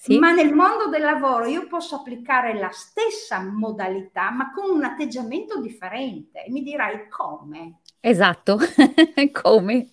sì. 0.02 0.18
Ma 0.18 0.32
nel 0.32 0.52
mondo 0.52 0.88
del 0.88 1.02
lavoro 1.02 1.46
io 1.46 1.68
posso 1.68 1.98
applicare 1.98 2.58
la 2.58 2.72
stessa 2.72 3.40
modalità, 3.40 4.32
ma 4.32 4.52
con 4.52 4.72
un 4.72 4.84
atteggiamento 4.84 5.60
differente. 5.60 6.46
Mi 6.48 6.64
dirai 6.64 7.08
come? 7.08 7.82
Esatto, 8.00 8.58
come? 9.32 9.90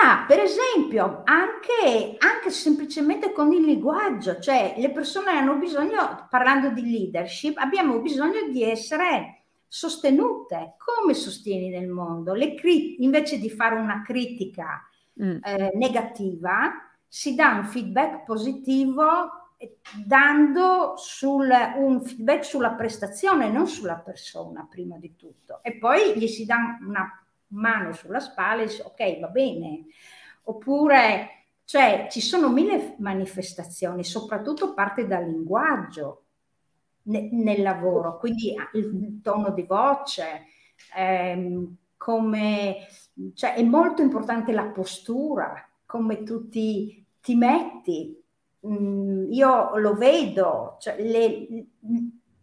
Ma 0.00 0.24
per 0.26 0.38
esempio 0.38 1.22
anche, 1.24 2.16
anche, 2.18 2.50
semplicemente 2.50 3.32
con 3.32 3.52
il 3.52 3.64
linguaggio, 3.64 4.38
cioè 4.38 4.74
le 4.76 4.90
persone 4.90 5.30
hanno 5.30 5.56
bisogno, 5.56 6.26
parlando 6.30 6.70
di 6.70 6.88
leadership, 6.88 7.56
abbiamo 7.58 8.00
bisogno 8.00 8.48
di 8.50 8.62
essere 8.62 9.44
sostenute. 9.66 10.76
Come 10.78 11.14
sostieni 11.14 11.68
nel 11.68 11.88
mondo? 11.88 12.32
Le 12.32 12.54
crit- 12.54 13.00
invece 13.00 13.38
di 13.38 13.50
fare 13.50 13.74
una 13.74 14.02
critica 14.02 14.86
mm. 15.20 15.38
eh, 15.42 15.70
negativa, 15.74 16.72
si 17.06 17.34
dà 17.34 17.54
un 17.54 17.64
feedback 17.64 18.24
positivo 18.24 19.54
eh, 19.56 19.78
dando 20.04 20.94
sul, 20.96 21.50
un 21.76 22.04
feedback 22.04 22.44
sulla 22.44 22.72
prestazione, 22.72 23.50
non 23.50 23.66
sulla 23.66 23.96
persona 23.96 24.66
prima 24.70 24.96
di 24.96 25.16
tutto. 25.16 25.60
E 25.62 25.76
poi 25.76 26.16
gli 26.16 26.28
si 26.28 26.44
dà 26.44 26.78
una 26.86 27.22
mano 27.48 27.92
sulla 27.92 28.20
spalla 28.20 28.62
e 28.62 28.66
dice 28.66 28.82
ok, 28.82 29.20
va 29.20 29.28
bene. 29.28 29.84
Oppure, 30.44 31.46
cioè, 31.64 32.08
ci 32.10 32.20
sono 32.20 32.50
mille 32.50 32.96
manifestazioni, 32.98 34.04
soprattutto 34.04 34.74
parte 34.74 35.06
dal 35.06 35.24
linguaggio 35.24 36.24
ne, 37.04 37.28
nel 37.32 37.62
lavoro, 37.62 38.18
quindi 38.18 38.54
il 38.74 39.20
tono 39.22 39.50
di 39.50 39.62
voce, 39.62 40.44
ehm, 40.96 41.76
come, 41.96 42.86
cioè, 43.34 43.54
è 43.54 43.62
molto 43.62 44.02
importante 44.02 44.52
la 44.52 44.66
postura, 44.66 45.68
come 45.84 46.22
tu 46.22 46.48
ti, 46.48 47.04
ti 47.20 47.34
metti. 47.34 48.16
Mm, 48.66 49.32
io 49.32 49.76
lo 49.76 49.94
vedo, 49.94 50.76
cioè 50.80 51.00
le, 51.02 51.46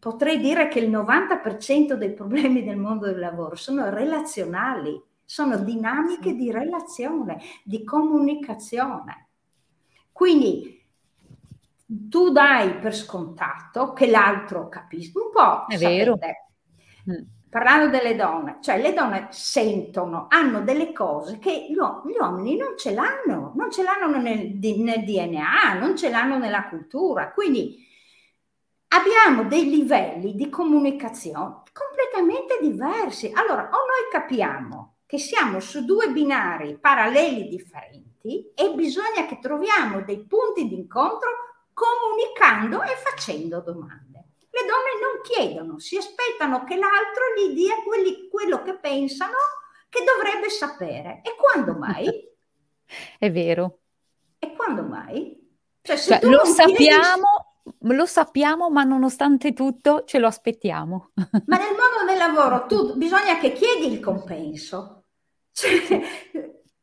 potrei 0.05 0.39
dire 0.39 0.67
che 0.67 0.77
il 0.77 0.91
90% 0.91 1.93
dei 1.93 2.13
problemi 2.13 2.63
del 2.63 2.77
mondo 2.77 3.07
del 3.07 3.17
lavoro 3.17 3.55
sono 3.55 3.89
relazionali, 3.89 5.01
sono 5.23 5.57
dinamiche 5.57 6.35
di 6.35 6.51
relazione, 6.51 7.41
di 7.63 7.83
comunicazione. 7.83 9.29
Quindi 10.11 10.79
tu 11.87 12.29
dai 12.29 12.75
per 12.75 12.95
scontato 12.95 13.93
che 13.93 14.05
l'altro 14.05 14.69
capisca 14.69 15.19
un 15.19 15.31
po'. 15.31 15.65
È 15.69 15.75
sapete, 15.75 15.97
vero. 15.97 16.19
Mm 17.09 17.33
parlando 17.55 17.89
delle 17.89 18.17
donne, 18.17 18.57
cioè 18.59 18.81
le 18.81 18.91
donne 18.91 19.27
sentono, 19.29 20.25
hanno 20.27 20.59
delle 20.59 20.91
cose 20.91 21.39
che 21.39 21.67
gli, 21.69 21.75
uomini 21.77 22.57
non 22.57 22.73
ce 22.75 22.93
l'hanno, 22.93 23.53
non 23.55 23.71
ce 23.71 23.81
l'hanno 23.81 24.19
nel, 24.19 24.57
nel 24.59 25.05
DNA, 25.05 25.79
non 25.79 25.95
ce 25.95 26.09
l'hanno 26.09 26.37
nella 26.37 26.67
cultura. 26.67 27.31
Quindi 27.31 27.84
abbiamo 28.95 29.43
dei 29.43 29.69
livelli 29.69 30.35
di 30.35 30.49
comunicazione 30.49 31.63
completamente 31.73 32.57
diversi. 32.61 33.31
Allora, 33.33 33.63
o 33.63 33.77
noi 33.77 34.09
capiamo 34.09 34.95
che 35.05 35.17
siamo 35.17 35.59
su 35.59 35.83
due 35.83 36.09
binari 36.09 36.77
paralleli 36.79 37.47
differenti 37.47 38.51
e 38.55 38.73
bisogna 38.73 39.25
che 39.27 39.39
troviamo 39.39 40.01
dei 40.01 40.25
punti 40.25 40.67
di 40.67 40.75
incontro 40.75 41.29
comunicando 41.73 42.81
e 42.81 42.95
facendo 42.95 43.59
domande. 43.59 44.23
Le 44.49 44.61
donne 44.61 45.01
non 45.01 45.21
chiedono, 45.21 45.79
si 45.79 45.97
aspettano 45.97 46.63
che 46.63 46.77
l'altro 46.77 47.23
gli 47.35 47.53
dia 47.53 47.75
quelli, 47.83 48.29
quello 48.29 48.61
che 48.61 48.77
pensano 48.77 49.35
che 49.89 50.03
dovrebbe 50.03 50.49
sapere. 50.49 51.21
E 51.23 51.35
quando 51.35 51.73
mai? 51.73 52.07
È 53.19 53.29
vero. 53.29 53.79
E 54.39 54.55
quando 54.55 54.83
mai? 54.83 55.43
Cioè, 55.81 55.97
cioè, 55.97 56.19
lo 56.23 56.45
sappiamo. 56.45 57.34
Lo 57.79 58.05
sappiamo, 58.05 58.69
ma 58.69 58.83
nonostante 58.83 59.53
tutto 59.53 60.03
ce 60.05 60.19
lo 60.19 60.27
aspettiamo. 60.27 61.11
Ma 61.47 61.57
nel 61.57 61.75
mondo 61.75 62.05
del 62.05 62.17
lavoro 62.17 62.65
tu 62.65 62.95
bisogna 62.95 63.37
che 63.39 63.53
chiedi 63.53 63.91
il 63.91 63.99
compenso. 63.99 65.05
Cioè, 65.51 65.71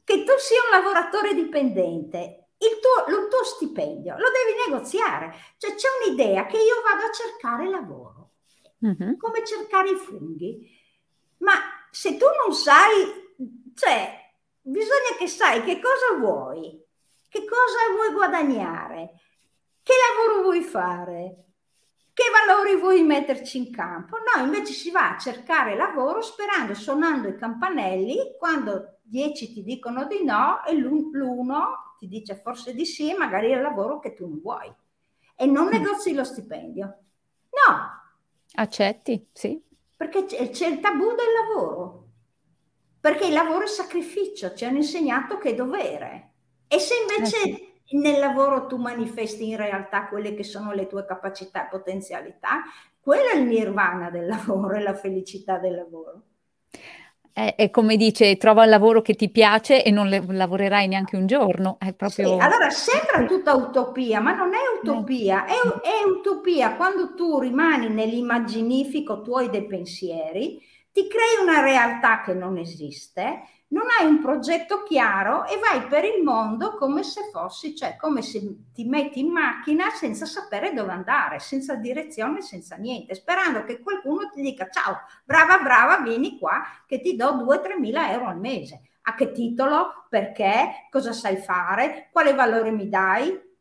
che 0.04 0.24
tu 0.24 0.32
sia 0.38 0.62
un 0.64 0.70
lavoratore 0.70 1.34
dipendente 1.34 2.42
il 2.62 2.78
tuo, 2.78 3.14
il 3.14 3.28
tuo 3.28 3.44
stipendio 3.44 4.16
lo 4.16 4.28
devi 4.30 4.70
negoziare. 4.70 5.34
Cioè 5.58 5.74
c'è 5.74 5.88
un'idea 6.04 6.46
che 6.46 6.56
io 6.56 6.80
vado 6.82 7.06
a 7.06 7.12
cercare 7.12 7.68
lavoro, 7.68 8.32
mm-hmm. 8.84 9.16
come 9.16 9.44
cercare 9.44 9.90
i 9.90 9.96
funghi. 9.96 10.70
Ma 11.38 11.54
se 11.90 12.16
tu 12.16 12.26
non 12.44 12.54
sai, 12.54 13.34
cioè 13.74 14.32
bisogna 14.60 15.16
che 15.18 15.26
sai 15.26 15.62
che 15.64 15.80
cosa 15.80 16.18
vuoi, 16.18 16.80
che 17.28 17.44
cosa 17.44 17.92
vuoi 17.94 18.12
guadagnare, 18.12 19.20
che 19.82 19.92
lavoro 20.08 20.42
vuoi 20.42 20.62
fare, 20.62 21.44
che 22.12 22.24
valori 22.46 22.78
vuoi 22.78 23.02
metterci 23.02 23.58
in 23.58 23.72
campo. 23.72 24.16
No, 24.18 24.44
invece 24.44 24.72
si 24.72 24.90
va 24.90 25.14
a 25.14 25.18
cercare 25.18 25.76
lavoro 25.76 26.20
sperando, 26.20 26.74
suonando 26.74 27.28
i 27.28 27.36
campanelli, 27.36 28.36
quando 28.38 28.98
dieci 29.02 29.52
ti 29.52 29.62
dicono 29.62 30.06
di 30.06 30.24
no 30.24 30.64
e 30.64 30.74
l'uno 30.74 31.96
ti 31.98 32.08
dice 32.08 32.34
forse 32.34 32.74
di 32.74 32.84
sì 32.84 33.14
magari 33.14 33.50
è 33.50 33.56
il 33.56 33.62
lavoro 33.62 33.98
che 33.98 34.12
tu 34.12 34.28
non 34.28 34.40
vuoi. 34.40 34.72
E 35.36 35.46
non 35.46 35.66
mm. 35.66 35.70
negozi 35.70 36.14
lo 36.14 36.24
stipendio. 36.24 36.84
No. 36.84 38.00
Accetti, 38.54 39.28
sì. 39.32 39.62
Perché 39.96 40.24
c'è, 40.24 40.50
c'è 40.50 40.66
il 40.66 40.80
tabù 40.80 41.06
del 41.14 41.32
lavoro. 41.32 42.08
Perché 43.00 43.26
il 43.26 43.32
lavoro 43.32 43.64
è 43.64 43.68
sacrificio, 43.68 44.54
ci 44.54 44.64
hanno 44.64 44.78
insegnato 44.78 45.38
che 45.38 45.50
è 45.50 45.54
dovere. 45.54 46.30
E 46.68 46.78
se 46.78 46.94
invece 46.96 47.36
eh 47.36 47.54
sì. 47.54 47.71
Nel 47.92 48.18
lavoro 48.18 48.66
tu 48.66 48.76
manifesti 48.76 49.48
in 49.48 49.56
realtà 49.56 50.06
quelle 50.06 50.34
che 50.34 50.44
sono 50.44 50.72
le 50.72 50.86
tue 50.86 51.04
capacità 51.04 51.66
e 51.66 51.68
potenzialità, 51.70 52.62
quello 53.00 53.30
è 53.30 53.36
il 53.36 53.46
nirvana 53.46 54.10
del 54.10 54.26
lavoro, 54.26 54.76
è 54.76 54.80
la 54.80 54.94
felicità 54.94 55.58
del 55.58 55.74
lavoro. 55.74 56.22
È, 57.32 57.54
è, 57.56 57.70
come 57.70 57.96
dice, 57.96 58.36
trova 58.36 58.64
il 58.64 58.70
lavoro 58.70 59.00
che 59.00 59.14
ti 59.14 59.30
piace 59.30 59.82
e 59.82 59.90
non 59.90 60.06
le, 60.08 60.22
lavorerai 60.26 60.86
neanche 60.86 61.16
un 61.16 61.26
giorno. 61.26 61.78
È 61.78 61.94
proprio... 61.94 62.26
Sì, 62.28 62.44
allora 62.44 62.68
sembra 62.68 63.24
tutta 63.26 63.54
utopia, 63.54 64.20
ma 64.20 64.34
non 64.34 64.52
è 64.52 64.58
utopia, 64.80 65.46
è, 65.46 65.52
è 65.52 66.04
utopia 66.06 66.76
quando 66.76 67.14
tu 67.14 67.38
rimani 67.38 67.88
nell'immaginifico 67.88 69.22
tuoi 69.22 69.48
dei 69.48 69.64
pensieri, 69.66 70.60
ti 70.92 71.08
crei 71.08 71.42
una 71.42 71.62
realtà 71.62 72.20
che 72.20 72.34
non 72.34 72.58
esiste 72.58 73.40
non 73.72 73.84
hai 73.98 74.06
un 74.06 74.20
progetto 74.20 74.82
chiaro 74.82 75.46
e 75.46 75.58
vai 75.58 75.86
per 75.86 76.04
il 76.04 76.22
mondo 76.22 76.76
come 76.76 77.02
se 77.02 77.28
fossi, 77.32 77.74
cioè 77.74 77.96
come 77.96 78.20
se 78.20 78.40
ti 78.72 78.84
metti 78.84 79.20
in 79.20 79.32
macchina 79.32 79.90
senza 79.90 80.26
sapere 80.26 80.74
dove 80.74 80.92
andare, 80.92 81.38
senza 81.38 81.74
direzione, 81.74 82.42
senza 82.42 82.76
niente, 82.76 83.14
sperando 83.14 83.64
che 83.64 83.80
qualcuno 83.80 84.28
ti 84.30 84.42
dica 84.42 84.68
ciao, 84.68 85.00
brava, 85.24 85.58
brava, 85.58 86.02
vieni 86.02 86.38
qua 86.38 86.62
che 86.86 87.00
ti 87.00 87.16
do 87.16 87.34
2-3 87.36 87.78
mila 87.78 88.10
euro 88.12 88.26
al 88.26 88.38
mese. 88.38 88.82
A 89.04 89.14
che 89.14 89.32
titolo? 89.32 90.06
Perché? 90.08 90.86
Cosa 90.90 91.12
sai 91.12 91.36
fare? 91.36 92.08
Quale 92.12 92.34
valore 92.34 92.70
mi 92.70 92.88
dai? 92.88 93.51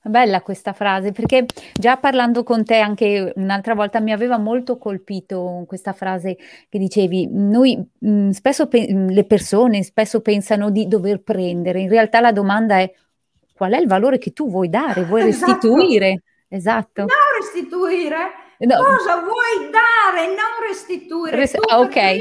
Bella 0.00 0.42
questa 0.42 0.72
frase, 0.72 1.12
perché 1.12 1.44
già 1.74 1.96
parlando 1.96 2.44
con 2.44 2.64
te 2.64 2.76
anche 2.76 3.32
un'altra 3.34 3.74
volta 3.74 4.00
mi 4.00 4.12
aveva 4.12 4.38
molto 4.38 4.78
colpito 4.78 5.64
questa 5.66 5.92
frase 5.92 6.36
che 6.68 6.78
dicevi, 6.78 7.28
noi 7.30 7.76
mh, 7.76 8.10
mm, 8.10 8.30
spesso 8.30 8.68
pe- 8.68 8.88
mm, 8.90 9.08
le 9.08 9.24
persone 9.24 9.82
spesso 9.82 10.20
pensano 10.20 10.70
di 10.70 10.86
dover 10.86 11.20
prendere, 11.22 11.80
in 11.80 11.88
realtà 11.88 12.20
la 12.20 12.32
domanda 12.32 12.78
è 12.78 12.90
qual 13.52 13.72
è 13.72 13.78
il 13.78 13.88
valore 13.88 14.18
che 14.18 14.32
tu 14.32 14.48
vuoi 14.48 14.68
dare, 14.68 15.04
vuoi 15.04 15.26
esatto. 15.28 15.52
restituire? 15.52 16.22
Esatto. 16.48 17.00
Non 17.00 17.08
restituire, 17.40 18.16
no. 18.58 18.76
cosa 18.76 19.16
vuoi 19.16 19.70
dare, 19.70 20.26
non 20.28 20.66
restituire. 20.66 21.36
Res- 21.36 21.52
tu 21.52 21.62
ah, 21.68 21.80
ok. 21.80 21.96
È 21.96 22.14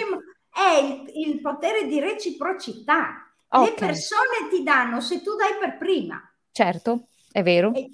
il, 0.81 1.27
il, 1.27 1.41
potere 1.41 1.85
di 1.85 1.99
reciprocità. 1.99 3.31
Okay. 3.47 3.67
Le 3.67 3.73
persone 3.75 4.49
ti 4.49 4.63
danno 4.63 4.99
se 4.99 5.21
tu 5.21 5.35
dai 5.35 5.55
per 5.59 5.77
prima. 5.77 6.19
Certo. 6.51 7.07
È 7.37 7.43
vero. 7.43 7.71
E 7.75 7.91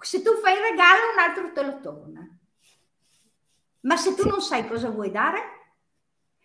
se 0.00 0.20
tu 0.20 0.34
fai 0.34 0.52
il 0.52 0.60
regalo, 0.60 1.12
un 1.14 1.18
altro 1.18 1.50
te 1.50 1.62
lo 1.62 1.80
torna. 1.80 2.38
Ma 3.80 3.96
se 3.96 4.14
tu 4.14 4.20
sì. 4.20 4.28
non 4.28 4.42
sai 4.42 4.68
cosa 4.68 4.90
vuoi 4.90 5.10
dare, 5.10 5.40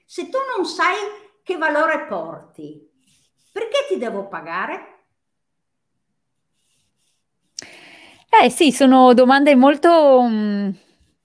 se 0.06 0.30
tu 0.30 0.38
non 0.56 0.66
sai 0.66 0.96
che 1.44 1.58
valore 1.58 2.06
porti, 2.06 2.90
perché 3.52 3.86
ti 3.90 3.98
devo 3.98 4.30
pagare? 4.30 5.04
Eh 8.30 8.50
sì, 8.50 8.72
sono 8.72 9.14
domande 9.14 9.54
molto... 9.56 10.20
Um, 10.20 10.74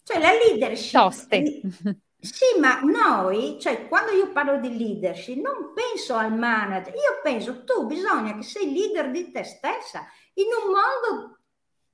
cioè 0.02 0.18
la 0.18 0.32
leadership... 0.32 0.90
Toste. 0.90 1.60
Sì, 2.26 2.58
ma 2.58 2.80
noi, 2.80 3.56
cioè 3.60 3.86
quando 3.86 4.10
io 4.12 4.32
parlo 4.32 4.58
di 4.58 4.76
leadership, 4.76 5.40
non 5.40 5.72
penso 5.72 6.14
al 6.14 6.36
manager, 6.36 6.92
io 6.94 7.20
penso 7.22 7.62
tu 7.64 7.86
bisogna 7.86 8.34
che 8.34 8.42
sei 8.42 8.72
leader 8.72 9.10
di 9.10 9.30
te 9.30 9.44
stessa 9.44 10.04
in 10.34 10.46
un 10.46 10.72
mondo 10.72 11.38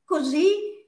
così 0.04 0.86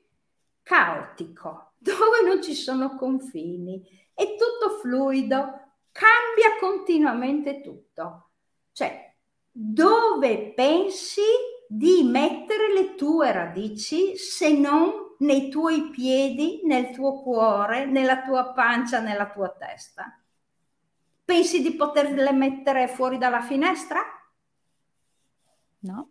caotico, 0.62 1.72
dove 1.78 2.22
non 2.24 2.42
ci 2.42 2.54
sono 2.54 2.96
confini, 2.96 3.83
è 4.14 4.35
tutto 4.37 4.78
fluido, 4.80 5.37
cambia 5.92 6.57
continuamente 6.59 7.61
tutto. 7.61 8.30
Cioè, 8.72 9.14
dove 9.50 10.52
pensi 10.54 11.22
di 11.68 12.02
mettere 12.02 12.72
le 12.72 12.94
tue 12.94 13.30
radici 13.30 14.16
se 14.16 14.52
non 14.52 15.03
nei 15.18 15.48
tuoi 15.48 15.90
piedi, 15.90 16.61
nel 16.64 16.90
tuo 16.90 17.22
cuore, 17.22 17.87
nella 17.87 18.22
tua 18.22 18.53
pancia, 18.53 19.00
nella 19.00 19.31
tua 19.31 19.50
testa? 19.50 20.20
Pensi 21.24 21.62
di 21.62 21.74
poterle 21.74 22.33
mettere 22.33 22.88
fuori 22.88 23.18
dalla 23.18 23.40
finestra? 23.40 24.00
No. 25.81 26.11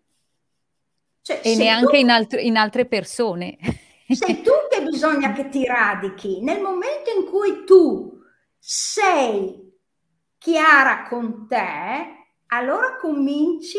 Cioè, 1.22 1.42
e 1.44 1.56
neanche 1.56 1.92
tu, 1.92 1.96
in, 1.96 2.10
alt- 2.10 2.40
in 2.40 2.58
altre 2.58 2.86
persone. 2.86 3.58
Sei 4.10 4.42
tu 4.42 4.52
che 4.70 4.84
bisogna 4.84 5.32
che 5.32 5.50
ti 5.50 5.66
radichi. 5.66 6.42
Nel 6.42 6.62
momento 6.62 7.10
in 7.18 7.26
cui 7.26 7.64
tu 7.64 8.22
sei 8.60 9.72
chiara 10.38 11.04
con 11.08 11.48
te, 11.48 12.28
allora 12.48 12.98
cominci 12.98 13.78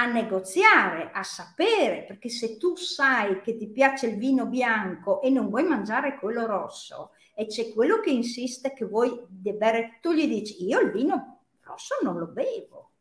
a 0.00 0.06
negoziare, 0.06 1.10
a 1.12 1.22
sapere, 1.22 2.04
perché 2.04 2.30
se 2.30 2.56
tu 2.56 2.74
sai 2.74 3.42
che 3.42 3.56
ti 3.56 3.68
piace 3.68 4.06
il 4.06 4.16
vino 4.16 4.46
bianco 4.46 5.20
e 5.20 5.28
non 5.28 5.50
vuoi 5.50 5.64
mangiare 5.64 6.18
quello 6.18 6.46
rosso 6.46 7.10
e 7.34 7.46
c'è 7.46 7.70
quello 7.72 8.00
che 8.00 8.10
insiste 8.10 8.72
che 8.72 8.86
vuoi 8.86 9.14
bere, 9.28 9.98
tu 10.00 10.12
gli 10.12 10.26
dici 10.26 10.64
io 10.64 10.80
il 10.80 10.90
vino 10.90 11.42
rosso 11.60 11.96
non 12.02 12.18
lo 12.18 12.28
bevo 12.28 12.92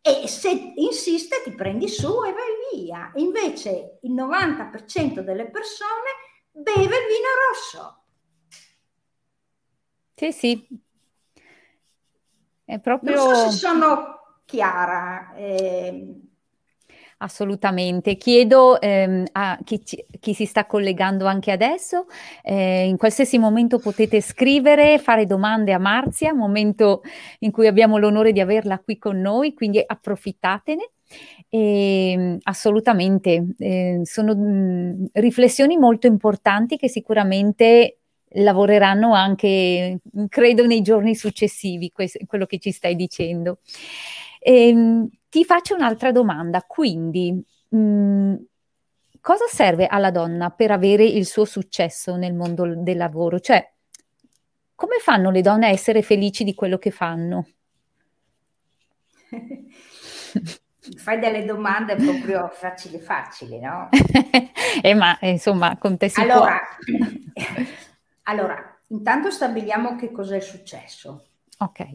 e 0.00 0.26
se 0.26 0.72
insiste 0.76 1.42
ti 1.44 1.52
prendi 1.52 1.88
su 1.88 2.08
e 2.24 2.32
vai 2.32 2.82
via. 2.82 3.12
Invece 3.16 3.98
il 4.02 4.12
90% 4.14 5.20
delle 5.20 5.50
persone 5.50 6.10
beve 6.50 6.82
il 6.82 6.88
vino 6.88 7.28
rosso. 7.50 8.02
Sì, 10.14 10.32
sì. 10.32 10.66
È 12.64 12.78
proprio... 12.80 13.14
Non 13.14 13.34
so 13.34 13.50
se 13.50 13.56
sono 13.56 14.17
chiara. 14.48 15.34
Eh, 15.36 16.28
Assolutamente. 17.20 18.16
Chiedo 18.16 18.80
ehm, 18.80 19.24
a 19.32 19.58
chi, 19.64 19.84
ci, 19.84 20.04
chi, 20.20 20.34
si 20.34 20.46
sta 20.46 20.66
collegando 20.66 21.26
anche 21.26 21.50
adesso, 21.50 22.06
eh, 22.44 22.86
in 22.86 22.96
qualsiasi 22.96 23.38
momento 23.38 23.80
potete 23.80 24.20
scrivere, 24.20 24.98
fare 25.00 25.26
domande 25.26 25.72
a 25.72 25.78
Marzia, 25.78 26.32
momento 26.32 27.02
in 27.40 27.50
cui 27.50 27.66
abbiamo 27.66 27.98
l'onore 27.98 28.30
di 28.30 28.38
averla 28.38 28.78
qui 28.78 28.98
con 28.98 29.20
noi, 29.20 29.52
quindi 29.52 29.82
approfittatene. 29.84 30.90
E, 31.48 32.10
ehm, 32.12 32.38
assolutamente, 32.42 33.54
eh, 33.58 34.00
sono 34.04 34.36
mh, 34.36 35.06
riflessioni 35.14 35.76
molto 35.76 36.06
importanti 36.06 36.76
che 36.76 36.88
sicuramente 36.88 37.98
lavoreranno 38.32 39.12
anche, 39.12 40.00
credo, 40.28 40.66
nei 40.66 40.82
giorni 40.82 41.16
successivi, 41.16 41.90
questo, 41.90 42.18
quello 42.26 42.46
che 42.46 42.58
ci 42.58 42.70
stai 42.70 42.94
dicendo. 42.94 43.58
Ehm, 44.48 45.06
ti 45.28 45.44
faccio 45.44 45.74
un'altra 45.74 46.10
domanda, 46.10 46.62
quindi 46.62 47.44
mh, 47.68 47.78
mm, 47.78 48.34
cosa 49.20 49.44
serve 49.46 49.84
alla 49.86 50.10
donna 50.10 50.48
per 50.48 50.70
avere 50.70 51.04
il 51.04 51.26
suo 51.26 51.44
successo 51.44 52.16
nel 52.16 52.32
mondo 52.32 52.74
del 52.74 52.96
lavoro? 52.96 53.40
Cioè, 53.40 53.62
come 54.74 54.96
fanno 55.00 55.30
le 55.30 55.42
donne 55.42 55.66
a 55.66 55.70
essere 55.70 56.00
felici 56.00 56.44
di 56.44 56.54
quello 56.54 56.78
che 56.78 56.90
fanno? 56.90 57.46
Fai 60.96 61.18
delle 61.18 61.44
domande 61.44 61.96
proprio 61.96 62.48
facili 62.50 62.98
facili, 63.00 63.60
no? 63.60 63.90
eh, 64.80 64.94
ma 64.94 65.18
insomma, 65.20 65.76
con 65.76 65.98
te 65.98 66.08
si 66.08 66.20
allora, 66.22 66.58
allora, 68.24 68.80
intanto 68.86 69.30
stabiliamo 69.30 69.96
che 69.96 70.10
cos'è 70.10 70.40
successo. 70.40 71.26
Ok. 71.58 71.86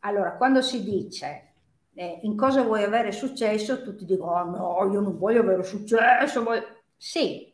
Allora, 0.00 0.36
quando 0.36 0.62
si 0.62 0.82
dice 0.82 1.45
eh, 1.98 2.18
in 2.22 2.36
cosa 2.36 2.62
vuoi 2.62 2.82
avere 2.82 3.10
successo, 3.10 3.82
tutti 3.82 4.04
dicono 4.04 4.32
oh, 4.32 4.84
no, 4.84 4.92
io 4.92 5.00
non 5.00 5.16
voglio 5.16 5.40
avere 5.40 5.62
successo. 5.62 6.42
Voglio... 6.42 6.82
Sì, 6.94 7.50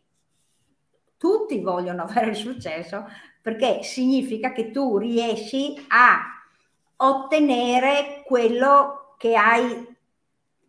tutti 1.16 1.61
vogliono 1.61 2.02
avere 2.11 2.35
successo 2.35 3.07
perché 3.40 3.85
significa 3.85 4.52
che 4.52 4.72
tu 4.72 4.98
riesci 4.98 5.74
a 5.88 6.22
ottenere 6.96 8.22
quello 8.24 9.14
che 9.16 9.37
hai 9.37 9.96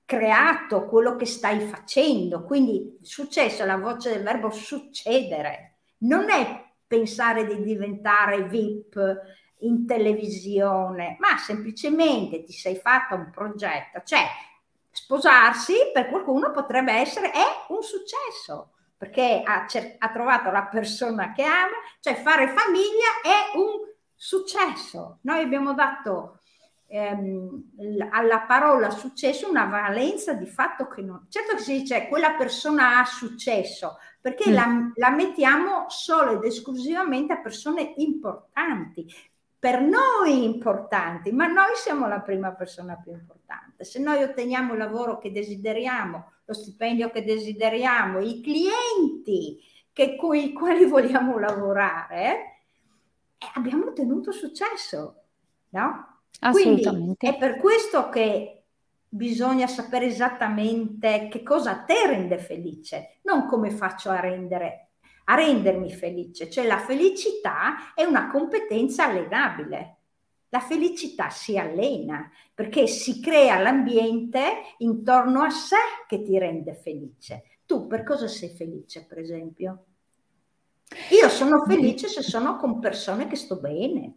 creato, 0.06 0.86
quello 0.86 1.16
che 1.16 1.26
stai 1.26 1.62
facendo. 1.62 2.44
Quindi 2.44 3.00
successo 3.02 3.64
è 3.64 3.66
la 3.66 3.78
voce 3.78 4.12
del 4.12 4.22
verbo 4.22 4.52
succedere. 4.52 5.78
Non 6.00 6.30
è 6.30 6.64
pensare 6.86 7.48
di 7.48 7.64
diventare 7.64 8.44
VIP 8.44 9.22
in 9.64 9.86
televisione, 9.86 11.18
ma 11.20 11.38
semplicemente 11.38 12.44
ti 12.44 12.54
sei 12.54 12.76
fatto 12.76 13.16
un 13.16 13.30
progetto. 13.32 14.02
Cioè, 14.04 14.26
sposarsi 14.90 15.74
per 15.94 16.08
qualcuno 16.08 16.52
potrebbe 16.52 16.94
essere, 16.94 17.32
è 17.32 17.46
un 17.70 17.82
successo, 17.82 18.72
perché 18.98 19.42
ha, 19.44 19.66
ha 19.98 20.10
trovato 20.12 20.52
la 20.52 20.64
persona 20.64 21.34
che 21.34 21.44
ama, 21.44 21.76
cioè 22.00 22.16
fare 22.16 22.48
famiglia 22.48 23.22
è 23.22 23.58
un 23.58 23.92
successo. 24.16 25.18
Noi 25.22 25.42
abbiamo 25.42 25.74
dato 25.74 26.40
ehm, 26.88 27.72
alla 28.12 28.42
parola 28.42 28.92
successo 28.92 29.50
una 29.50 29.66
valenza 29.66 30.34
di 30.34 30.46
fatto 30.46 30.88
che 30.88 31.02
non... 31.02 31.26
Certo 31.28 31.56
che 31.56 31.62
si 31.62 31.80
dice 31.80 32.08
quella 32.08 32.34
persona 32.36 33.00
ha 33.00 33.06
successo, 33.06 33.98
perché 34.22 34.50
mm. 34.50 34.54
la, 34.54 34.92
la 34.96 35.10
mettiamo 35.10 35.86
solo 35.90 36.34
ed 36.34 36.44
esclusivamente 36.44 37.34
a 37.34 37.42
persone 37.42 37.94
importanti, 37.98 39.12
per 39.64 39.80
noi 39.80 40.44
importanti, 40.44 41.32
ma 41.32 41.48
noi 41.48 41.74
siamo 41.76 42.06
la 42.06 42.20
prima 42.20 42.52
persona 42.52 43.00
più 43.02 43.14
importante. 43.14 43.86
Se 43.86 43.98
noi 43.98 44.22
otteniamo 44.22 44.74
il 44.74 44.78
lavoro 44.78 45.20
che 45.20 45.32
desideriamo, 45.32 46.32
lo 46.44 46.54
stipendio 46.54 47.10
che 47.12 47.24
desideriamo, 47.24 48.20
i 48.20 48.42
clienti 48.42 49.62
che, 49.94 50.18
con 50.18 50.36
i 50.36 50.52
quali 50.52 50.84
vogliamo 50.92 51.40
lavorare, 51.40 52.58
eh, 53.38 53.46
abbiamo 53.54 53.86
ottenuto 53.86 54.34
successo, 54.34 55.24
no? 55.70 56.20
Assolutamente. 56.42 57.16
Quindi 57.16 57.38
è 57.38 57.38
per 57.38 57.56
questo 57.56 58.10
che 58.10 58.64
bisogna 59.08 59.68
sapere 59.68 60.08
esattamente 60.08 61.30
che 61.32 61.42
cosa 61.42 61.86
te 61.86 62.06
rende 62.06 62.38
felice, 62.38 63.20
non 63.22 63.46
come 63.46 63.70
faccio 63.72 64.10
a 64.10 64.20
rendere 64.20 64.83
a 65.26 65.36
rendermi 65.36 65.92
felice, 65.92 66.50
cioè 66.50 66.66
la 66.66 66.80
felicità 66.80 67.94
è 67.94 68.04
una 68.04 68.28
competenza 68.28 69.06
allenabile. 69.06 69.98
La 70.50 70.60
felicità 70.60 71.30
si 71.30 71.58
allena 71.58 72.30
perché 72.54 72.86
si 72.86 73.20
crea 73.20 73.60
l'ambiente 73.60 74.42
intorno 74.78 75.42
a 75.42 75.50
sé 75.50 75.78
che 76.08 76.22
ti 76.22 76.38
rende 76.38 76.76
felice. 76.76 77.44
Tu 77.66 77.88
per 77.88 78.04
cosa 78.04 78.28
sei 78.28 78.50
felice, 78.50 79.06
per 79.06 79.18
esempio? 79.18 79.86
Io 81.10 81.30
sono 81.30 81.64
felice 81.66 82.08
se 82.08 82.22
sono 82.22 82.58
con 82.58 82.80
persone 82.80 83.28
che 83.28 83.36
sto 83.36 83.60
bene. 83.60 84.14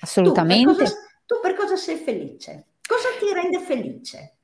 Assolutamente. 0.00 0.64
Tu 0.64 0.76
per 0.76 0.84
cosa, 0.84 0.96
tu 1.26 1.40
per 1.40 1.54
cosa 1.54 1.76
sei 1.76 1.96
felice? 1.96 2.66
Cosa 2.86 3.08
ti 3.18 3.32
rende 3.32 3.58
felice? 3.60 4.36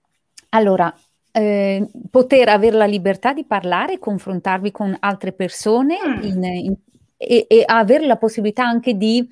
Allora, 0.51 0.93
eh, 1.37 1.89
poter 2.11 2.49
avere 2.49 2.77
la 2.77 2.87
libertà 2.87 3.33
di 3.33 3.45
parlare, 3.45 3.99
confrontarvi 3.99 4.71
con 4.71 4.97
altre 5.01 5.33
persone 5.33 5.97
mm. 5.99 6.23
in, 6.23 6.45
in, 6.45 6.75
e, 7.17 7.47
e, 7.49 7.63
avere 7.67 8.07
la 8.07 8.17
possibilità 8.17 8.65
anche 8.65 8.95
di 8.97 9.29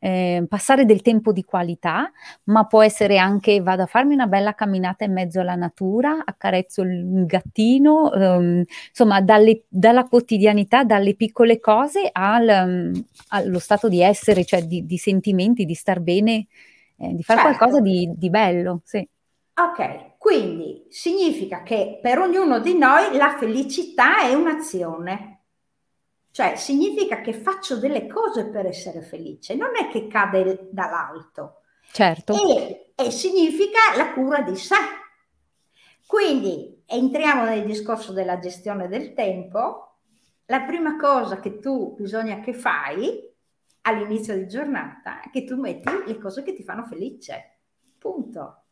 eh, 0.00 0.44
passare 0.46 0.84
del 0.84 1.00
tempo 1.00 1.32
di 1.32 1.44
qualità, 1.44 2.12
ma 2.44 2.66
può 2.66 2.82
essere 2.82 3.16
anche 3.16 3.60
vado 3.62 3.82
a 3.82 3.86
farmi 3.86 4.12
una 4.12 4.26
bella 4.26 4.54
camminata 4.54 5.04
in 5.04 5.14
mezzo 5.14 5.40
alla 5.40 5.54
natura, 5.54 6.22
accarezzo 6.24 6.82
il 6.82 7.24
gattino, 7.24 8.12
ehm, 8.12 8.64
insomma 8.88 9.22
dalle, 9.22 9.64
dalla 9.68 10.04
quotidianità, 10.04 10.84
dalle 10.84 11.14
piccole 11.14 11.58
cose 11.58 12.10
al, 12.12 12.92
um, 12.92 13.04
allo 13.28 13.58
stato 13.58 13.88
di 13.88 14.02
essere, 14.02 14.44
cioè 14.44 14.62
di, 14.62 14.84
di 14.84 14.98
sentimenti, 14.98 15.64
di 15.64 15.74
star 15.74 16.00
bene, 16.00 16.46
eh, 16.98 17.14
di 17.14 17.22
fare 17.22 17.40
certo. 17.40 17.56
qualcosa 17.56 17.80
di, 17.80 18.12
di 18.14 18.28
bello. 18.28 18.82
Sì. 18.84 19.08
Ok, 19.58 20.18
quindi 20.18 20.84
significa 20.90 21.62
che 21.62 21.98
per 22.02 22.18
ognuno 22.18 22.60
di 22.60 22.76
noi 22.76 23.16
la 23.16 23.38
felicità 23.38 24.20
è 24.20 24.34
un'azione, 24.34 25.44
cioè 26.30 26.56
significa 26.56 27.22
che 27.22 27.32
faccio 27.32 27.78
delle 27.78 28.06
cose 28.06 28.50
per 28.50 28.66
essere 28.66 29.00
felice, 29.00 29.54
non 29.54 29.70
è 29.74 29.88
che 29.88 30.08
cade 30.08 30.68
dall'alto. 30.70 31.62
Certo. 31.90 32.34
E, 32.34 32.92
e 32.94 33.10
significa 33.10 33.96
la 33.96 34.12
cura 34.12 34.42
di 34.42 34.56
sé. 34.56 34.76
Quindi 36.06 36.82
entriamo 36.84 37.44
nel 37.44 37.64
discorso 37.64 38.12
della 38.12 38.38
gestione 38.38 38.88
del 38.88 39.14
tempo. 39.14 40.00
La 40.46 40.64
prima 40.64 40.96
cosa 40.96 41.40
che 41.40 41.60
tu 41.60 41.94
bisogna 41.96 42.40
che 42.40 42.52
fai 42.52 43.26
all'inizio 43.82 44.34
di 44.36 44.46
giornata 44.46 45.22
è 45.22 45.30
che 45.30 45.44
tu 45.44 45.58
metti 45.58 45.90
le 46.04 46.18
cose 46.18 46.42
che 46.42 46.52
ti 46.52 46.62
fanno 46.62 46.84
felice. 46.84 47.60
Punto. 47.98 48.65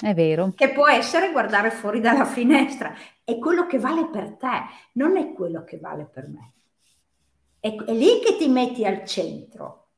È 0.00 0.14
vero. 0.14 0.52
Che 0.54 0.72
può 0.72 0.88
essere 0.88 1.30
guardare 1.30 1.70
fuori 1.70 2.00
dalla 2.00 2.24
finestra. 2.24 2.94
È 3.22 3.38
quello 3.38 3.66
che 3.66 3.78
vale 3.78 4.06
per 4.06 4.36
te, 4.36 4.62
non 4.94 5.16
è 5.16 5.32
quello 5.32 5.62
che 5.62 5.78
vale 5.78 6.08
per 6.10 6.28
me. 6.28 6.52
È, 7.60 7.74
è 7.74 7.92
lì 7.92 8.20
che 8.24 8.36
ti 8.38 8.48
metti 8.48 8.86
al 8.86 9.04
centro. 9.04 9.88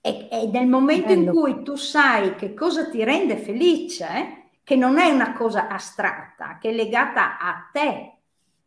E, 0.00 0.28
e 0.30 0.46
nel 0.46 0.68
momento 0.68 1.08
Bello. 1.08 1.20
in 1.20 1.30
cui 1.30 1.62
tu 1.62 1.74
sai 1.74 2.36
che 2.36 2.54
cosa 2.54 2.88
ti 2.88 3.02
rende 3.02 3.36
felice, 3.36 4.50
che 4.62 4.76
non 4.76 4.98
è 4.98 5.10
una 5.10 5.32
cosa 5.32 5.68
astratta, 5.68 6.58
che 6.58 6.70
è 6.70 6.72
legata 6.72 7.38
a 7.38 7.68
te 7.72 8.18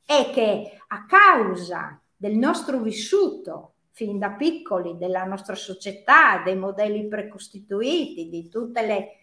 e 0.05 0.29
che 0.33 0.77
a 0.87 1.05
causa 1.05 1.99
del 2.15 2.35
nostro 2.35 2.79
vissuto 2.79 3.75
fin 3.91 4.19
da 4.19 4.31
piccoli, 4.31 4.97
della 4.97 5.23
nostra 5.23 5.55
società, 5.55 6.41
dei 6.43 6.57
modelli 6.57 7.07
precostituiti, 7.07 8.27
di 8.27 8.49
tutte 8.49 8.85
le 8.85 9.17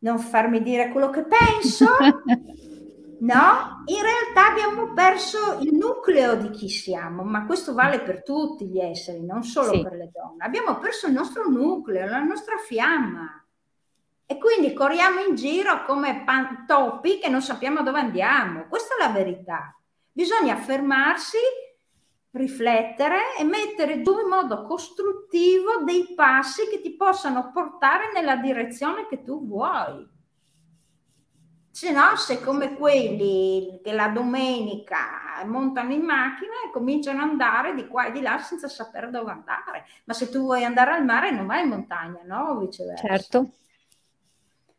non 0.00 0.18
farmi 0.18 0.62
dire 0.62 0.90
quello 0.90 1.10
che 1.10 1.24
penso, 1.24 1.86
no? 3.20 3.82
In 3.86 4.02
realtà 4.02 4.50
abbiamo 4.50 4.92
perso 4.92 5.58
il 5.60 5.74
nucleo 5.74 6.36
di 6.36 6.50
chi 6.50 6.68
siamo, 6.68 7.22
ma 7.22 7.46
questo 7.46 7.74
vale 7.74 8.00
per 8.00 8.22
tutti 8.22 8.66
gli 8.66 8.78
esseri, 8.78 9.24
non 9.24 9.42
solo 9.42 9.72
sì. 9.72 9.82
per 9.82 9.92
le 9.92 10.10
donne. 10.12 10.44
Abbiamo 10.44 10.78
perso 10.78 11.06
il 11.06 11.12
nostro 11.12 11.48
nucleo, 11.48 12.06
la 12.06 12.22
nostra 12.22 12.56
fiamma. 12.56 13.42
E 14.30 14.36
quindi 14.36 14.74
corriamo 14.74 15.20
in 15.20 15.34
giro 15.34 15.84
come 15.84 16.24
topi 16.66 17.18
che 17.18 17.30
non 17.30 17.40
sappiamo 17.40 17.82
dove 17.82 17.98
andiamo. 17.98 18.66
Questa 18.68 18.94
è 18.94 18.98
la 18.98 19.12
verità. 19.12 19.74
Bisogna 20.12 20.56
fermarsi 20.56 21.38
riflettere 22.38 23.36
e 23.38 23.44
mettere 23.44 24.00
giù 24.00 24.18
in 24.18 24.28
modo 24.28 24.62
costruttivo 24.62 25.82
dei 25.84 26.14
passi 26.14 26.68
che 26.70 26.80
ti 26.80 26.94
possano 26.94 27.50
portare 27.52 28.10
nella 28.14 28.36
direzione 28.36 29.06
che 29.06 29.22
tu 29.22 29.46
vuoi. 29.46 30.16
Se 31.70 31.92
no, 31.92 32.16
sei 32.16 32.40
come 32.40 32.74
quelli 32.74 33.80
che 33.84 33.92
la 33.92 34.08
domenica 34.08 35.44
montano 35.44 35.92
in 35.92 36.02
macchina 36.02 36.54
e 36.66 36.72
cominciano 36.72 37.22
ad 37.22 37.28
andare 37.28 37.74
di 37.74 37.86
qua 37.86 38.06
e 38.06 38.12
di 38.12 38.20
là 38.20 38.38
senza 38.38 38.66
sapere 38.66 39.10
dove 39.10 39.30
andare. 39.30 39.84
Ma 40.04 40.12
se 40.12 40.28
tu 40.28 40.40
vuoi 40.40 40.64
andare 40.64 40.92
al 40.92 41.04
mare 41.04 41.30
non 41.30 41.46
vai 41.46 41.62
in 41.62 41.68
montagna, 41.68 42.20
no? 42.24 42.50
O 42.50 42.58
viceversa. 42.58 43.06
Certo. 43.06 43.50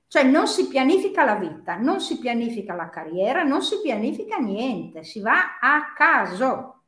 Cioè 0.08 0.24
non 0.24 0.48
si 0.48 0.68
pianifica 0.68 1.24
la 1.24 1.36
vita, 1.36 1.76
non 1.76 2.02
si 2.02 2.18
pianifica 2.18 2.74
la 2.74 2.90
carriera, 2.90 3.44
non 3.44 3.62
si 3.62 3.80
pianifica 3.80 4.38
niente, 4.38 5.04
si 5.04 5.22
va 5.22 5.60
a 5.62 5.94
caso 5.96 6.79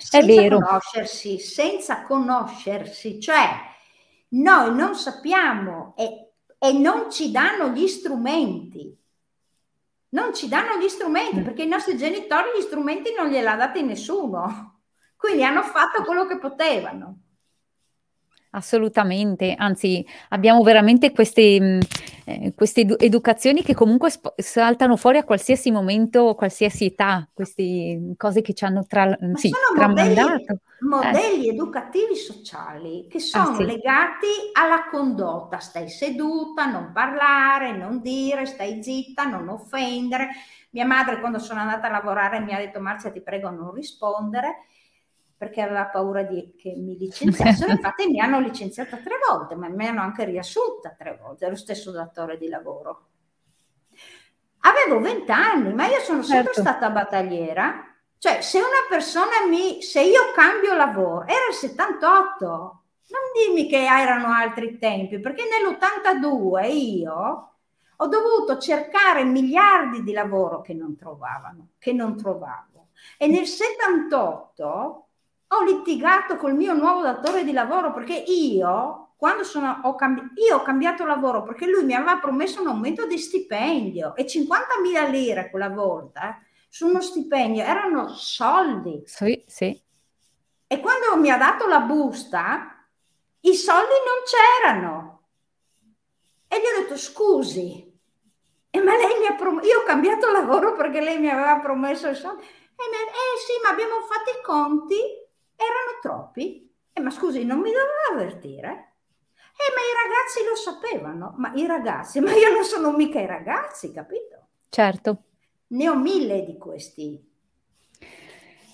senza 0.00 0.18
È 0.18 0.24
vero. 0.24 0.58
conoscersi, 0.60 1.38
senza 1.38 2.02
conoscersi, 2.02 3.20
cioè 3.20 3.48
noi 4.30 4.74
non 4.74 4.94
sappiamo 4.94 5.94
e, 5.96 6.32
e 6.58 6.72
non 6.72 7.10
ci 7.10 7.30
danno 7.30 7.68
gli 7.68 7.86
strumenti. 7.86 8.96
non 10.12 10.34
ci 10.34 10.48
danno 10.48 10.76
gli 10.78 10.88
strumenti, 10.88 11.40
mm. 11.40 11.44
perché 11.44 11.62
i 11.62 11.68
nostri 11.68 11.96
genitori 11.96 12.48
gli 12.58 12.62
strumenti 12.62 13.12
non 13.16 13.28
gliel'ha 13.28 13.54
dati 13.56 13.82
nessuno, 13.82 14.80
quindi 15.16 15.44
hanno 15.44 15.62
fatto 15.62 16.02
quello 16.02 16.26
che 16.26 16.38
potevano. 16.38 17.18
Assolutamente, 18.52 19.54
anzi 19.56 20.04
abbiamo 20.30 20.64
veramente 20.64 21.12
queste, 21.12 21.60
mh, 21.60 21.78
eh, 22.24 22.52
queste 22.56 22.80
edu- 22.80 23.00
educazioni 23.00 23.62
che 23.62 23.74
comunque 23.74 24.10
sp- 24.10 24.34
saltano 24.40 24.96
fuori 24.96 25.18
a 25.18 25.24
qualsiasi 25.24 25.70
momento, 25.70 26.34
qualsiasi 26.34 26.86
età, 26.86 27.28
queste 27.32 28.14
cose 28.16 28.42
che 28.42 28.52
ci 28.52 28.64
hanno 28.64 28.84
tra- 28.84 29.16
sì, 29.34 29.52
tramandato. 29.72 30.58
Modelli, 30.80 31.20
modelli 31.20 31.46
eh. 31.46 31.52
educativi 31.52 32.16
sociali 32.16 33.06
che 33.08 33.18
ah, 33.18 33.20
sono 33.20 33.50
ah, 33.50 33.54
sì. 33.54 33.64
legati 33.64 34.26
alla 34.52 34.88
condotta, 34.90 35.58
stai 35.58 35.88
seduta, 35.88 36.66
non 36.66 36.90
parlare, 36.92 37.76
non 37.76 38.00
dire, 38.00 38.46
stai 38.46 38.82
zitta, 38.82 39.26
non 39.26 39.46
offendere. 39.48 40.28
Mia 40.70 40.86
madre 40.86 41.20
quando 41.20 41.38
sono 41.38 41.60
andata 41.60 41.86
a 41.86 41.90
lavorare 41.90 42.40
mi 42.40 42.52
ha 42.52 42.58
detto 42.58 42.80
Marzia 42.80 43.12
ti 43.12 43.20
prego 43.20 43.48
non 43.50 43.72
rispondere 43.72 44.64
perché 45.40 45.62
aveva 45.62 45.86
paura 45.86 46.22
di, 46.22 46.54
che 46.54 46.74
mi 46.76 46.98
licenziassero, 46.98 47.70
infatti 47.72 48.06
mi 48.08 48.20
hanno 48.20 48.40
licenziata 48.40 48.98
tre 48.98 49.14
volte, 49.26 49.54
ma 49.54 49.70
mi 49.70 49.86
hanno 49.86 50.02
anche 50.02 50.26
riassunta 50.26 50.90
tre 50.90 51.18
volte, 51.18 51.48
lo 51.48 51.56
stesso 51.56 51.90
datore 51.90 52.36
di 52.36 52.46
lavoro. 52.46 53.06
Avevo 54.58 55.00
vent'anni, 55.00 55.72
ma 55.72 55.86
io 55.86 56.00
sono 56.00 56.22
sempre 56.22 56.52
certo. 56.52 56.60
stata 56.60 56.90
battagliera, 56.90 57.90
cioè 58.18 58.42
se 58.42 58.58
una 58.58 58.84
persona 58.86 59.46
mi, 59.48 59.80
se 59.80 60.02
io 60.02 60.30
cambio 60.34 60.74
lavoro, 60.74 61.22
era 61.22 61.46
il 61.48 61.54
78, 61.54 62.46
non 63.08 63.22
dimmi 63.32 63.66
che 63.66 63.82
erano 63.82 64.34
altri 64.34 64.76
tempi, 64.76 65.20
perché 65.20 65.44
nell'82 65.44 66.70
io 66.70 67.54
ho 67.96 68.06
dovuto 68.08 68.58
cercare 68.58 69.24
miliardi 69.24 70.02
di 70.02 70.12
lavoro 70.12 70.60
che 70.60 70.74
non 70.74 70.96
trovavano, 70.96 71.68
che 71.78 71.94
non 71.94 72.14
trovavo. 72.14 72.88
E 73.16 73.26
nel 73.26 73.46
78 73.46 75.06
ho 75.52 75.62
litigato 75.64 76.36
col 76.36 76.54
mio 76.54 76.74
nuovo 76.74 77.02
datore 77.02 77.44
di 77.44 77.52
lavoro 77.52 77.92
perché 77.92 78.14
io, 78.14 79.14
quando 79.16 79.42
sono, 79.42 79.80
ho, 79.82 79.94
cambi- 79.96 80.30
io 80.46 80.56
ho 80.56 80.62
cambiato 80.62 81.04
lavoro 81.04 81.42
perché 81.42 81.66
lui 81.66 81.84
mi 81.84 81.94
aveva 81.94 82.18
promesso 82.18 82.60
un 82.60 82.68
aumento 82.68 83.06
di 83.06 83.18
stipendio 83.18 84.14
e 84.14 84.26
50.000 84.26 85.10
lire 85.10 85.50
quella 85.50 85.68
volta 85.68 86.30
eh, 86.30 86.46
su 86.68 86.86
uno 86.86 87.00
stipendio 87.00 87.64
erano 87.64 88.08
soldi. 88.08 89.02
Sì, 89.06 89.42
sì. 89.46 89.82
E 90.68 90.78
quando 90.78 91.16
mi 91.16 91.30
ha 91.30 91.36
dato 91.36 91.66
la 91.66 91.80
busta, 91.80 92.86
i 93.40 93.54
soldi 93.54 93.94
non 94.06 94.22
c'erano. 94.24 95.22
E 96.46 96.56
gli 96.58 96.62
ho 96.62 96.80
detto 96.82 96.96
scusi, 96.96 97.92
e 98.70 98.80
ma 98.80 98.96
lei 98.96 99.18
mi 99.18 99.26
ha 99.26 99.34
promesso, 99.34 99.66
io 99.66 99.80
ho 99.80 99.82
cambiato 99.82 100.30
lavoro 100.30 100.74
perché 100.74 101.00
lei 101.00 101.18
mi 101.18 101.28
aveva 101.28 101.58
promesso 101.58 102.08
i 102.08 102.14
soldi. 102.14 102.42
E 102.44 102.88
mi 102.88 102.94
ha 102.94 102.98
detto, 103.04 103.16
eh 103.16 103.38
sì, 103.44 103.52
ma 103.64 103.70
abbiamo 103.70 104.00
fatto 104.06 104.30
i 104.30 104.42
conti 104.44 105.19
erano 105.60 105.98
troppi. 106.00 106.68
Eh, 106.92 107.00
ma 107.00 107.10
scusi, 107.10 107.44
non 107.44 107.58
mi 107.58 107.70
doveva 107.70 108.22
avvertire? 108.22 108.68
Eh, 109.60 109.72
ma 109.74 109.80
i 109.84 109.94
ragazzi 110.02 110.48
lo 110.48 110.56
sapevano. 110.56 111.34
Ma 111.36 111.52
i 111.54 111.66
ragazzi, 111.66 112.18
ma 112.20 112.32
io 112.32 112.50
non 112.50 112.64
sono 112.64 112.92
mica 112.92 113.20
i 113.20 113.26
ragazzi, 113.26 113.92
capito? 113.92 114.48
Certo. 114.68 115.22
Ne 115.68 115.88
ho 115.88 115.96
mille 115.96 116.44
di 116.44 116.56
questi. 116.56 117.28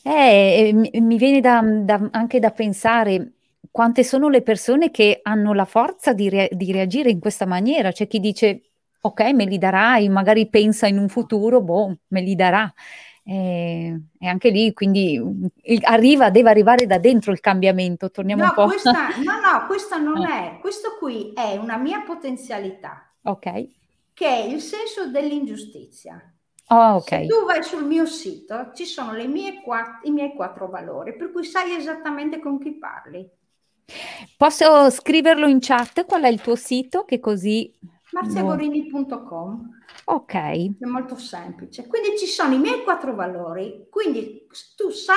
Eh, 0.03 0.73
mi 0.73 1.17
viene 1.19 1.41
da, 1.41 1.61
da, 1.63 2.09
anche 2.13 2.39
da 2.39 2.53
pensare 2.53 3.33
quante 3.71 4.05
sono 4.05 4.29
le 4.29 4.43
persone 4.43 4.91
che 4.91 5.21
hanno 5.23 5.53
la 5.53 5.65
forza 5.65 6.13
di, 6.13 6.29
re, 6.29 6.49
di 6.53 6.73
reagire 6.73 7.11
in 7.11 7.19
questa 7.19 7.45
maniera. 7.45 7.91
C'è 7.91 8.07
chi 8.07 8.21
dice, 8.21 8.63
ok, 9.01 9.21
me 9.33 9.45
li 9.45 9.59
darai, 9.59 10.09
magari 10.09 10.49
pensa 10.49 10.87
in 10.87 10.99
un 10.99 11.09
futuro, 11.09 11.61
boh, 11.61 11.99
me 12.09 12.21
li 12.21 12.35
darà. 12.35 12.73
E, 13.29 14.01
e, 14.21 14.27
anche 14.29 14.51
lì, 14.51 14.73
quindi 14.73 15.15
il, 15.15 15.81
arriva, 15.83 16.31
deve 16.31 16.49
arrivare 16.49 16.87
da 16.87 16.99
dentro 16.99 17.33
il 17.33 17.41
cambiamento. 17.41 18.11
Torniamo 18.11 18.43
no, 18.43 18.49
un 18.49 18.55
po'. 18.55 18.67
Questa, 18.67 18.93
no, 19.19 19.41
no, 19.41 19.67
questa 19.67 19.97
non 19.97 20.25
eh. 20.25 20.57
è. 20.57 20.59
Questo 20.61 20.97
qui 20.97 21.33
è 21.35 21.57
una 21.57 21.77
mia 21.77 22.03
potenzialità. 22.03 23.13
Ok. 23.23 23.67
Che 24.15 24.27
è 24.27 24.45
il 24.45 24.61
senso 24.61 25.09
dell'ingiustizia. 25.09 26.33
Oh, 26.69 26.95
ok. 26.95 27.09
Se 27.09 27.27
tu 27.27 27.45
vai 27.45 27.63
sul 27.65 27.85
mio 27.85 28.07
sito, 28.07 28.71
ci 28.75 28.85
sono 28.85 29.13
quattro, 29.63 30.09
i 30.09 30.11
miei 30.13 30.33
quattro 30.35 30.69
valori, 30.69 31.17
per 31.17 31.33
cui 31.33 31.45
sai 31.45 31.75
esattamente 31.75 32.39
con 32.39 32.61
chi 32.61 32.73
parli. 32.73 33.29
Posso 34.37 34.91
scriverlo 34.91 35.47
in 35.47 35.59
chat? 35.61 36.05
Qual 36.07 36.23
è 36.23 36.29
il 36.29 36.41
tuo 36.41 36.57
sito? 36.57 37.05
Che 37.05 37.19
così 37.21 37.73
marziagorini.com. 38.13 39.71
Ok. 40.05 40.35
È 40.35 40.85
molto 40.85 41.17
semplice. 41.17 41.87
Quindi 41.87 42.17
ci 42.19 42.27
sono 42.27 42.55
i 42.55 42.59
miei 42.59 42.83
quattro 42.83 43.15
valori. 43.15 43.87
Quindi 43.91 44.47
tu 44.77 44.91
sai 44.91 45.17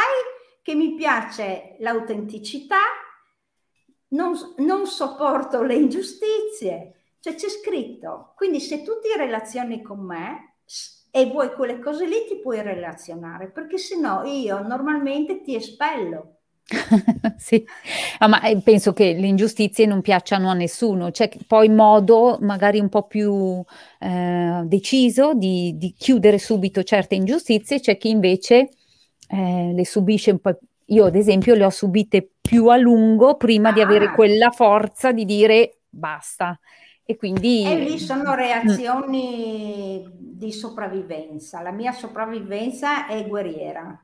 che 0.62 0.76
mi 0.76 0.96
piace 0.96 1.76
l'autenticità, 1.80 2.82
non, 4.10 4.34
non 4.58 4.88
sopporto 4.88 5.62
le 5.62 5.76
ingiustizie. 5.76 7.16
Cioè 7.20 7.36
c'è 7.36 7.50
scritto. 7.50 8.34
Quindi 8.36 8.60
se 8.60 8.84
tu 8.84 8.94
ti 9.02 9.16
relazioni 9.18 9.82
con 9.82 10.00
me 10.00 10.58
e 11.12 11.26
vuoi 11.26 11.54
quelle 11.54 11.80
cose 11.80 12.06
lì 12.06 12.26
ti 12.28 12.40
puoi 12.40 12.62
relazionare, 12.62 13.50
perché 13.50 13.78
se 13.78 14.00
no 14.00 14.24
io 14.24 14.62
normalmente 14.62 15.42
ti 15.42 15.56
espello 15.56 16.39
sì, 17.38 17.66
ah, 18.20 18.28
ma 18.28 18.42
eh, 18.42 18.62
penso 18.62 18.94
che 18.94 19.14
le 19.14 19.28
ingiustizie 19.28 19.86
non 19.86 20.02
piacciono 20.02 20.50
a 20.50 20.54
nessuno, 20.54 21.12
c'è 21.12 21.30
poi 21.48 21.70
modo 21.70 22.38
magari 22.42 22.80
un 22.80 22.90
po' 22.90 23.08
più 23.08 23.64
eh, 24.00 24.62
deciso 24.66 25.34
di, 25.34 25.74
di, 25.78 25.94
chiudere 25.98 26.38
subito 26.38 26.84
certe 26.84 27.16
ingiustizie, 27.16 27.80
c'è 27.80 27.98
chi 27.98 28.10
invece 28.10 28.70
eh, 29.28 29.72
le 29.74 29.86
subisce 29.86 30.32
un 30.32 30.40
po'. 30.40 30.58
Io 30.92 31.06
ad 31.06 31.16
esempio 31.16 31.54
le 31.54 31.66
ho 31.66 31.70
subite 31.70 32.32
più 32.42 32.68
a 32.68 32.78
lungo 32.78 33.36
prima 33.36 33.70
ah. 33.70 33.74
di 33.74 33.82
avere 33.82 34.06
ah. 34.06 34.14
quella 34.14 34.50
forza 34.50 35.12
di 35.12 35.26
dire 35.26 35.82
basta. 35.90 36.60
E 37.04 37.16
quindi... 37.16 37.66
E 37.66 37.76
lì 37.80 37.98
sono 37.98 38.36
reazioni 38.36 40.04
mm. 40.06 40.12
di 40.14 40.52
sopravvivenza. 40.52 41.62
La 41.62 41.72
mia 41.72 41.92
sopravvivenza 41.92 43.08
è 43.08 43.28
guerriera. 43.28 44.00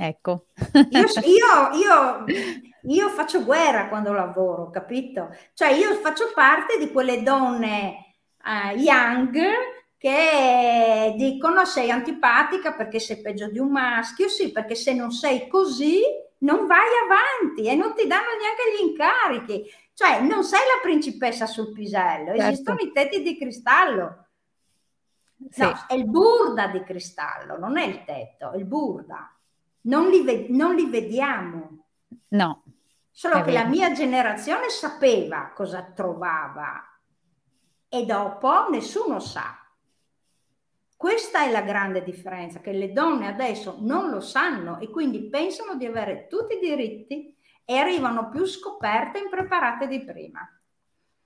Ecco. 0.00 0.46
Io, 0.90 1.06
io, 1.24 1.70
io, 1.74 2.24
io, 2.82 3.08
faccio 3.08 3.44
guerra 3.44 3.88
quando 3.88 4.12
lavoro, 4.12 4.70
capito? 4.70 5.34
Cioè 5.54 5.70
io 5.72 5.94
faccio 5.96 6.30
parte 6.32 6.78
di 6.78 6.92
quelle 6.92 7.22
donne 7.22 8.14
uh, 8.44 8.76
young 8.76 9.36
che 9.98 11.14
dicono 11.16 11.64
sei 11.64 11.90
antipatica 11.90 12.72
perché 12.74 13.00
sei 13.00 13.20
peggio 13.20 13.50
di 13.50 13.58
un 13.58 13.70
maschio, 13.72 14.28
sì, 14.28 14.52
perché 14.52 14.76
se 14.76 14.94
non 14.94 15.10
sei 15.10 15.48
così 15.48 16.00
non 16.40 16.66
vai 16.66 16.86
avanti 17.04 17.68
e 17.68 17.74
non 17.74 17.94
ti 17.94 18.06
danno 18.06 18.28
neanche 18.40 18.62
gli 18.70 18.88
incarichi. 18.88 19.70
Cioè 19.92 20.20
non 20.20 20.44
sei 20.44 20.60
la 20.60 20.80
principessa 20.80 21.46
sul 21.46 21.72
pisello, 21.72 22.36
certo. 22.36 22.52
esistono 22.52 22.78
i 22.80 22.92
tetti 22.92 23.20
di 23.20 23.36
cristallo. 23.36 24.26
Sì. 25.50 25.62
No, 25.62 25.86
è 25.88 25.94
il 25.94 26.08
burda 26.08 26.68
di 26.68 26.84
cristallo, 26.84 27.58
non 27.58 27.76
è 27.78 27.84
il 27.84 28.04
tetto, 28.04 28.52
è 28.52 28.56
il 28.56 28.64
burda 28.64 29.32
non 29.88 30.08
li, 30.08 30.22
ve- 30.22 30.46
non 30.50 30.74
li 30.74 30.88
vediamo. 30.88 31.86
No. 32.28 32.62
Solo 33.10 33.42
che 33.42 33.50
vero. 33.50 33.64
la 33.64 33.68
mia 33.68 33.92
generazione 33.92 34.68
sapeva 34.68 35.50
cosa 35.54 35.82
trovava 35.82 36.84
e 37.88 38.04
dopo 38.04 38.68
nessuno 38.70 39.18
sa. 39.18 39.56
Questa 40.96 41.42
è 41.42 41.50
la 41.50 41.62
grande 41.62 42.02
differenza, 42.02 42.60
che 42.60 42.72
le 42.72 42.92
donne 42.92 43.28
adesso 43.28 43.76
non 43.80 44.10
lo 44.10 44.20
sanno 44.20 44.78
e 44.78 44.90
quindi 44.90 45.28
pensano 45.28 45.76
di 45.76 45.86
avere 45.86 46.26
tutti 46.28 46.54
i 46.56 46.60
diritti 46.60 47.36
e 47.64 47.76
arrivano 47.76 48.28
più 48.28 48.44
scoperte 48.44 49.18
e 49.18 49.22
impreparate 49.22 49.86
di 49.86 50.04
prima. 50.04 50.40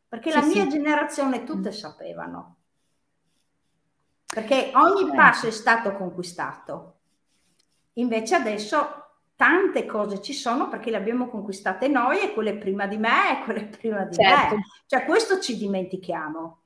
Perché 0.08 0.30
sì, 0.30 0.38
la 0.38 0.44
mia 0.44 0.62
sì. 0.64 0.68
generazione 0.68 1.44
tutte 1.44 1.70
mm. 1.70 1.72
sapevano. 1.72 2.56
Perché 4.26 4.72
ogni 4.74 5.10
eh. 5.10 5.14
passo 5.14 5.46
è 5.46 5.50
stato 5.50 5.94
conquistato. 5.94 7.01
Invece 7.94 8.34
adesso 8.34 9.02
tante 9.36 9.86
cose 9.86 10.22
ci 10.22 10.32
sono 10.32 10.68
perché 10.68 10.90
le 10.90 10.96
abbiamo 10.96 11.28
conquistate 11.28 11.88
noi 11.88 12.20
e 12.20 12.32
quelle 12.32 12.56
prima 12.56 12.86
di 12.86 12.96
me 12.96 13.40
e 13.40 13.44
quelle 13.44 13.64
prima 13.78 14.04
di 14.04 14.14
certo. 14.14 14.54
me. 14.56 14.62
Cioè 14.86 15.04
questo 15.04 15.40
ci 15.40 15.56
dimentichiamo. 15.56 16.58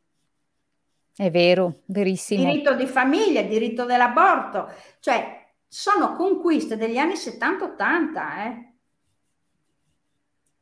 È 1.17 1.31
vero, 1.31 1.81
verissimo. 1.87 2.45
Diritto 2.45 2.75
di 2.75 2.87
famiglia, 2.87 3.41
diritto 3.41 3.87
dell'aborto, 3.87 4.71
cioè 5.01 5.47
sono 5.67 6.13
conquiste 6.13 6.77
degli 6.77 6.99
anni 6.99 7.15
70-80, 7.15 8.39
eh? 8.39 8.75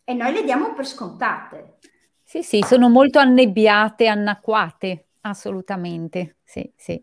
E 0.05 0.15
noi 0.15 0.33
le 0.33 0.45
diamo 0.45 0.73
per 0.75 0.87
scontate. 0.87 1.79
Sì, 2.23 2.43
sì, 2.43 2.62
sono 2.62 2.89
molto 2.89 3.19
annebbiate, 3.19 4.07
annacquate, 4.07 5.09
assolutamente. 5.23 6.37
Sì, 6.45 6.71
sì. 6.77 7.03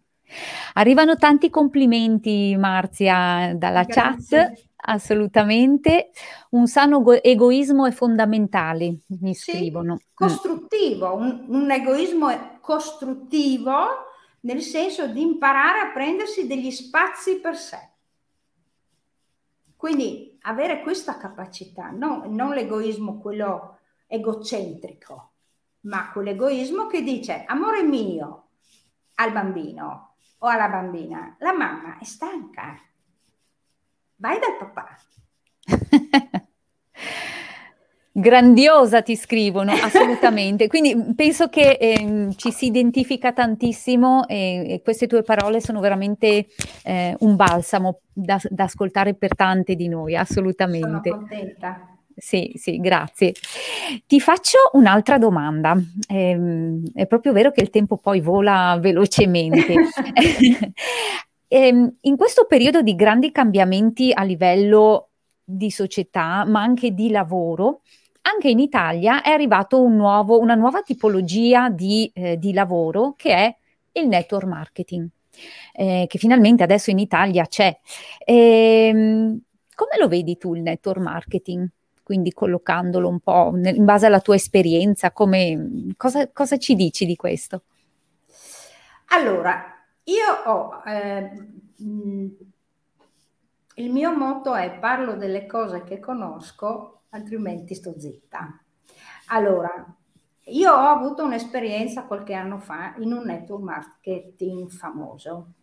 Arrivano 0.74 1.16
tanti 1.16 1.50
complimenti, 1.50 2.56
Marzia, 2.58 3.54
dalla 3.56 3.84
Grazie. 3.84 4.38
chat. 4.38 4.70
Assolutamente. 4.84 6.10
Un 6.52 6.68
sano 6.68 7.04
egoismo 7.22 7.86
è 7.86 7.92
fondamentale, 7.92 9.02
mi 9.20 9.36
sì, 9.36 9.52
scrivono. 9.52 10.00
Costruttivo, 10.14 11.16
un, 11.16 11.46
un 11.48 11.70
egoismo 11.70 12.60
costruttivo 12.62 14.10
nel 14.42 14.62
senso 14.62 15.08
di 15.08 15.22
imparare 15.22 15.80
a 15.80 15.92
prendersi 15.92 16.48
degli 16.48 16.72
spazi 16.72 17.40
per 17.40 17.56
sé. 17.56 17.90
Quindi 19.76 20.38
avere 20.42 20.82
questa 20.82 21.18
capacità, 21.18 21.90
no, 21.90 22.24
non 22.28 22.54
l'egoismo 22.54 23.20
quello 23.20 23.80
egocentrico, 24.08 25.32
ma 25.82 26.12
quell'egoismo 26.12 26.88
che 26.88 27.02
dice 27.02 27.44
amore 27.48 27.84
mio 27.84 28.50
al 29.16 29.32
bambino 29.32 30.11
o 30.44 30.48
alla 30.48 30.70
bambina, 30.70 31.36
la 31.40 31.54
mamma 31.54 31.98
è 32.00 32.04
stanca, 32.04 32.80
vai 34.16 34.40
dal 34.40 34.58
papà. 34.58 34.98
Grandiosa 38.14 39.02
ti 39.02 39.16
scrivono, 39.16 39.72
assolutamente. 39.72 40.68
Quindi 40.68 41.14
penso 41.16 41.48
che 41.48 41.78
eh, 41.80 42.28
ci 42.36 42.52
si 42.52 42.66
identifica 42.66 43.32
tantissimo 43.32 44.28
e, 44.28 44.74
e, 44.74 44.82
queste 44.82 45.08
tue 45.08 45.24
parole 45.24 45.62
sono 45.62 45.80
veramente 45.80 46.48
eh, 46.84 47.16
un 47.20 47.38
balsamo 47.38 48.02
da, 48.12 48.38
da, 48.50 48.66
ascoltare 48.66 49.14
per 49.14 49.34
tante 49.34 49.76
di 49.76 49.88
noi, 49.88 50.18
assolutamente. 50.18 51.10
Sono 51.10 51.20
contenta. 51.22 51.91
Sì, 52.16 52.54
sì, 52.56 52.78
grazie. 52.80 53.34
Ti 54.06 54.20
faccio 54.20 54.58
un'altra 54.74 55.18
domanda. 55.18 55.76
Eh, 56.08 56.82
è 56.94 57.08
proprio 57.08 57.34
vero 57.34 57.52
che 57.52 57.62
il 57.62 57.70
tempo 57.70 57.98
poi 57.98 58.22
vola 58.22 58.78
velocemente. 58.80 59.76
Ehm, 61.54 61.98
in 62.04 62.16
questo 62.16 62.46
periodo 62.46 62.82
di 62.82 62.96
grandi 62.96 63.30
cambiamenti 63.34 64.14
a 64.14 64.24
livello 64.24 65.10
di 65.44 65.70
società, 65.70 66.46
ma 66.46 66.62
anche 66.62 66.94
di 66.94 67.10
lavoro, 67.10 67.82
anche 68.22 68.50
in 68.50 68.60
Italia 68.60 69.22
è 69.22 69.32
arrivato 69.32 69.82
un 69.82 69.98
nuovo, 69.98 70.40
una 70.40 70.56
nuova 70.56 70.82
tipologia 70.82 71.70
di, 71.70 72.10
eh, 72.14 72.38
di, 72.38 72.54
lavoro 72.54 73.16
che 73.18 73.34
è 73.34 73.56
il 74.00 74.08
network 74.08 74.46
marketing, 74.46 75.10
eh, 75.74 76.06
che 76.08 76.18
finalmente 76.18 76.64
adesso 76.64 76.90
in 76.90 77.00
Italia 77.00 77.46
c'è. 77.46 77.78
E, 78.24 78.34
ehm, 78.34 79.42
come 79.76 79.98
lo 80.00 80.08
vedi 80.08 80.38
tu 80.38 80.54
il 80.54 80.62
network 80.62 81.00
marketing? 81.00 81.68
Quindi 82.12 82.34
collocandolo 82.34 83.08
un 83.08 83.22
po' 83.22 83.54
in 83.56 83.86
base 83.86 84.06
alla 84.06 84.20
tua 84.20 84.36
esperienza, 84.36 85.14
come, 85.14 85.94
cosa, 85.96 86.30
cosa 86.30 86.58
ci 86.58 86.76
dici 86.76 87.06
di 87.06 87.16
questo? 87.16 87.64
Allora, 89.12 89.64
io 90.04 90.52
ho... 90.52 90.82
Eh, 90.86 91.32
il 93.76 93.92
mio 93.94 94.14
motto 94.14 94.54
è 94.56 94.78
parlo 94.78 95.16
delle 95.16 95.46
cose 95.46 95.86
che 95.86 96.02
conosco 96.02 97.04
altrimenti 97.12 97.76
sto 97.76 97.98
zitta. 97.98 98.62
Allora, 99.28 99.72
io 100.48 100.70
ho 100.70 100.88
avuto 100.88 101.24
un'esperienza 101.24 102.04
qualche 102.04 102.34
anno 102.34 102.60
fa 102.60 102.94
in 102.98 103.14
un 103.14 103.24
network 103.24 103.64
marketing 103.64 104.70
famoso. 104.70 105.54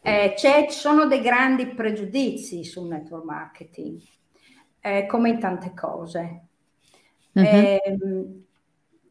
Eh, 0.00 0.36
sono 0.68 1.06
dei 1.06 1.20
grandi 1.20 1.66
pregiudizi 1.66 2.62
sul 2.62 2.86
network 2.86 3.24
marketing, 3.24 4.00
eh, 4.82 5.06
come 5.06 5.30
in 5.30 5.38
tante 5.38 5.72
cose. 5.72 6.46
Uh-huh. 7.32 7.42
Eh, 7.42 7.98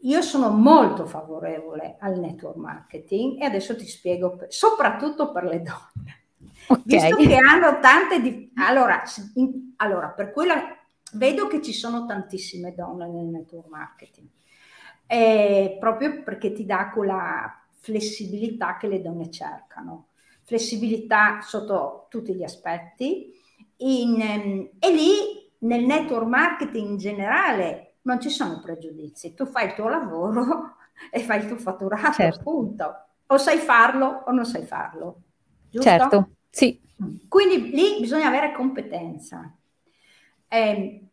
io 0.03 0.21
sono 0.21 0.49
molto 0.49 1.05
favorevole 1.05 1.95
al 1.99 2.19
network 2.19 2.57
marketing 2.57 3.41
e 3.41 3.45
adesso 3.45 3.75
ti 3.75 3.87
spiego, 3.87 4.45
soprattutto 4.49 5.31
per 5.31 5.45
le 5.45 5.61
donne. 5.61 6.19
Okay. 6.67 6.83
Visto 6.83 7.15
che 7.15 7.35
hanno 7.35 7.79
tante... 7.79 8.21
Di- 8.21 8.51
allora, 8.55 9.01
in, 9.35 9.73
allora, 9.77 10.09
per 10.09 10.31
quella 10.31 10.77
vedo 11.13 11.47
che 11.47 11.61
ci 11.61 11.73
sono 11.73 12.05
tantissime 12.05 12.73
donne 12.73 13.07
nel 13.07 13.25
network 13.25 13.67
marketing, 13.67 14.27
eh, 15.07 15.77
proprio 15.79 16.23
perché 16.23 16.51
ti 16.51 16.65
dà 16.65 16.89
quella 16.89 17.63
flessibilità 17.75 18.77
che 18.77 18.87
le 18.87 19.01
donne 19.01 19.29
cercano, 19.29 20.07
flessibilità 20.43 21.41
sotto 21.41 22.07
tutti 22.09 22.33
gli 22.33 22.43
aspetti 22.43 23.33
in, 23.77 24.21
ehm, 24.21 24.69
e 24.79 24.91
lì 24.91 25.40
nel 25.61 25.83
network 25.83 26.27
marketing 26.27 26.89
in 26.89 26.97
generale 26.97 27.95
non 28.03 28.19
ci 28.19 28.29
sono 28.29 28.59
pregiudizi, 28.59 29.33
tu 29.33 29.45
fai 29.45 29.67
il 29.67 29.73
tuo 29.73 29.87
lavoro 29.87 30.75
e 31.11 31.19
fai 31.19 31.39
il 31.41 31.47
tuo 31.47 31.57
fatturato, 31.57 32.13
certo. 32.13 32.43
punto. 32.43 33.05
O 33.27 33.37
sai 33.37 33.57
farlo 33.57 34.23
o 34.25 34.31
non 34.31 34.45
sai 34.45 34.63
farlo. 34.63 35.21
Giusto? 35.69 35.89
Certo, 35.89 36.29
sì. 36.49 36.79
Quindi 37.27 37.71
lì 37.71 37.99
bisogna 37.99 38.27
avere 38.27 38.51
competenza. 38.51 39.55
Eh, 40.47 41.05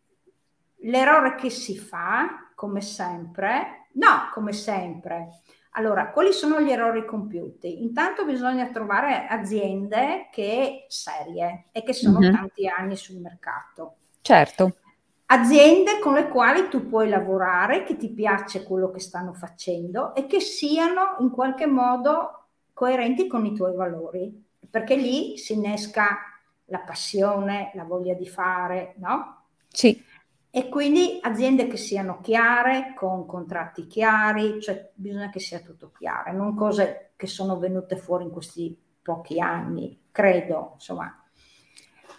l'errore 0.83 1.35
che 1.37 1.51
si 1.51 1.79
fa, 1.79 2.51
come 2.55 2.81
sempre, 2.81 3.89
no, 3.93 4.31
come 4.33 4.53
sempre. 4.53 5.41
Allora, 5.73 6.11
quali 6.11 6.33
sono 6.33 6.61
gli 6.61 6.71
errori 6.71 7.05
compiuti? 7.05 7.83
Intanto 7.83 8.25
bisogna 8.25 8.67
trovare 8.69 9.29
aziende 9.29 10.29
che 10.33 10.87
serie 10.89 11.67
e 11.71 11.85
che 11.85 11.93
sono 11.93 12.19
mm-hmm. 12.19 12.35
tanti 12.35 12.67
anni 12.67 12.97
sul 12.97 13.21
mercato. 13.21 13.99
Certo. 14.29 14.77
Aziende 15.25 16.01
con 16.01 16.13
le 16.13 16.29
quali 16.29 16.69
tu 16.69 16.87
puoi 16.87 17.09
lavorare, 17.09 17.83
che 17.85 17.97
ti 17.97 18.11
piace 18.11 18.63
quello 18.63 18.91
che 18.91 19.01
stanno 19.01 19.33
facendo 19.33 20.15
e 20.15 20.27
che 20.27 20.39
siano 20.39 21.17
in 21.21 21.31
qualche 21.31 21.65
modo 21.65 22.49
coerenti 22.75 23.27
con 23.27 23.47
i 23.47 23.55
tuoi 23.55 23.75
valori, 23.75 24.47
perché 24.69 24.97
lì 24.97 25.39
si 25.39 25.55
innesca 25.55 26.19
la 26.67 26.81
passione, 26.81 27.71
la 27.73 27.85
voglia 27.85 28.13
di 28.13 28.29
fare, 28.29 28.97
no? 28.99 29.45
Sì. 29.69 30.05
E 30.51 30.69
quindi 30.69 31.21
aziende 31.23 31.67
che 31.67 31.79
siano 31.79 32.21
chiare, 32.21 32.93
con 32.95 33.25
contratti 33.25 33.87
chiari, 33.87 34.61
cioè 34.61 34.91
bisogna 34.93 35.31
che 35.31 35.41
sia 35.41 35.61
tutto 35.61 35.91
chiaro, 35.97 36.33
non 36.33 36.55
cose 36.55 37.13
che 37.17 37.27
sono 37.27 37.57
venute 37.59 37.97
fuori 37.97 38.25
in 38.25 38.31
questi 38.31 38.79
pochi 39.01 39.41
anni, 39.41 39.99
credo, 40.13 40.73
insomma. 40.75 41.23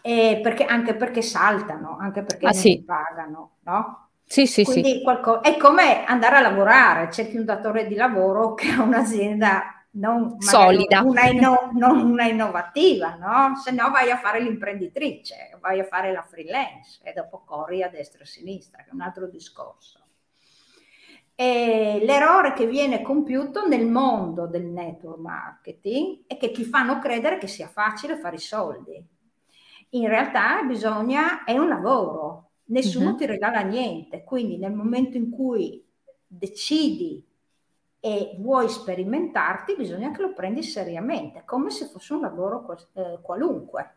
E 0.01 0.39
perché, 0.41 0.65
anche 0.65 0.95
perché 0.95 1.21
saltano, 1.21 1.97
anche 1.99 2.23
perché 2.23 2.45
ah, 2.45 2.51
non 2.51 2.59
sì. 2.59 2.83
pagano, 2.83 3.57
no? 3.63 4.09
Sì, 4.25 4.45
sì, 4.45 4.63
Quindi 4.63 4.91
sì. 4.91 5.01
Qualcosa, 5.01 5.41
è 5.41 5.57
come 5.57 6.05
andare 6.05 6.35
a 6.35 6.41
lavorare, 6.41 7.11
cerchi 7.11 7.37
un 7.37 7.45
datore 7.45 7.87
di 7.87 7.95
lavoro 7.95 8.53
che 8.53 8.69
ha 8.69 8.83
un'azienda 8.83 9.79
non 9.91 10.39
solida, 10.39 11.01
una, 11.01 11.25
inno, 11.25 11.71
non 11.73 11.99
una 12.11 12.25
innovativa, 12.25 13.15
no? 13.15 13.55
Se 13.55 13.71
no 13.71 13.89
vai 13.89 14.11
a 14.11 14.17
fare 14.17 14.39
l'imprenditrice, 14.39 15.57
vai 15.59 15.79
a 15.79 15.83
fare 15.83 16.11
la 16.11 16.21
freelance 16.21 16.99
e 17.03 17.11
dopo 17.13 17.41
corri 17.43 17.81
a 17.81 17.89
destra 17.89 18.19
e 18.19 18.23
a 18.23 18.27
sinistra, 18.27 18.83
che 18.83 18.91
è 18.91 18.93
un 18.93 19.01
altro 19.01 19.27
discorso. 19.27 19.99
E 21.33 21.99
l'errore 22.03 22.53
che 22.53 22.67
viene 22.67 23.01
compiuto 23.01 23.65
nel 23.65 23.87
mondo 23.87 24.45
del 24.45 24.65
network 24.65 25.19
marketing 25.19 26.25
è 26.27 26.37
che 26.37 26.51
ti 26.51 26.65
fanno 26.65 26.99
credere 26.99 27.37
che 27.37 27.47
sia 27.47 27.67
facile 27.67 28.17
fare 28.17 28.35
i 28.35 28.39
soldi. 28.39 29.03
In 29.89 30.07
realtà 30.07 30.61
bisogna, 30.63 31.43
è 31.43 31.57
un 31.57 31.67
lavoro, 31.67 32.51
nessuno 32.65 33.11
uh-huh. 33.11 33.15
ti 33.15 33.25
regala 33.25 33.61
niente, 33.61 34.23
quindi 34.23 34.57
nel 34.57 34.73
momento 34.73 35.17
in 35.17 35.29
cui 35.31 35.83
decidi 36.27 37.25
e 37.99 38.35
vuoi 38.39 38.69
sperimentarti, 38.69 39.75
bisogna 39.75 40.11
che 40.11 40.21
lo 40.21 40.33
prendi 40.33 40.63
seriamente, 40.63 41.43
come 41.43 41.69
se 41.69 41.85
fosse 41.85 42.13
un 42.13 42.21
lavoro 42.21 42.65
eh, 42.93 43.19
qualunque. 43.21 43.95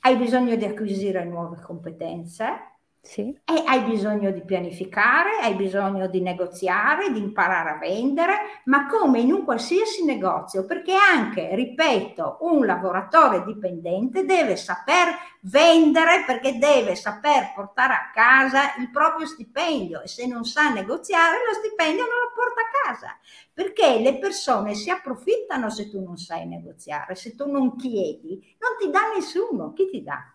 Hai 0.00 0.16
bisogno 0.16 0.54
di 0.56 0.64
acquisire 0.64 1.24
nuove 1.24 1.60
competenze, 1.60 2.73
sì. 3.04 3.38
E 3.44 3.62
hai 3.66 3.82
bisogno 3.82 4.30
di 4.30 4.42
pianificare, 4.42 5.38
hai 5.42 5.54
bisogno 5.54 6.08
di 6.08 6.22
negoziare, 6.22 7.12
di 7.12 7.18
imparare 7.18 7.70
a 7.70 7.78
vendere, 7.78 8.62
ma 8.64 8.86
come 8.86 9.20
in 9.20 9.30
un 9.30 9.44
qualsiasi 9.44 10.06
negozio, 10.06 10.64
perché 10.64 10.94
anche, 10.94 11.54
ripeto, 11.54 12.38
un 12.40 12.64
lavoratore 12.64 13.44
dipendente 13.44 14.24
deve 14.24 14.56
saper 14.56 15.14
vendere 15.42 16.24
perché 16.26 16.56
deve 16.56 16.94
saper 16.94 17.52
portare 17.54 17.92
a 17.92 18.10
casa 18.10 18.74
il 18.78 18.90
proprio 18.90 19.26
stipendio 19.26 20.00
e 20.00 20.08
se 20.08 20.26
non 20.26 20.44
sa 20.44 20.72
negoziare 20.72 21.44
lo 21.46 21.52
stipendio 21.52 22.04
non 22.04 22.08
lo 22.08 22.32
porta 22.34 22.62
a 22.62 22.88
casa, 22.88 23.18
perché 23.52 23.98
le 23.98 24.18
persone 24.18 24.74
si 24.74 24.88
approfittano 24.88 25.68
se 25.68 25.90
tu 25.90 26.02
non 26.02 26.16
sai 26.16 26.46
negoziare, 26.46 27.14
se 27.14 27.34
tu 27.34 27.50
non 27.50 27.76
chiedi, 27.76 28.56
non 28.58 28.76
ti 28.78 28.88
dà 28.90 29.12
nessuno, 29.14 29.74
chi 29.74 29.90
ti 29.90 30.02
dà? 30.02 30.33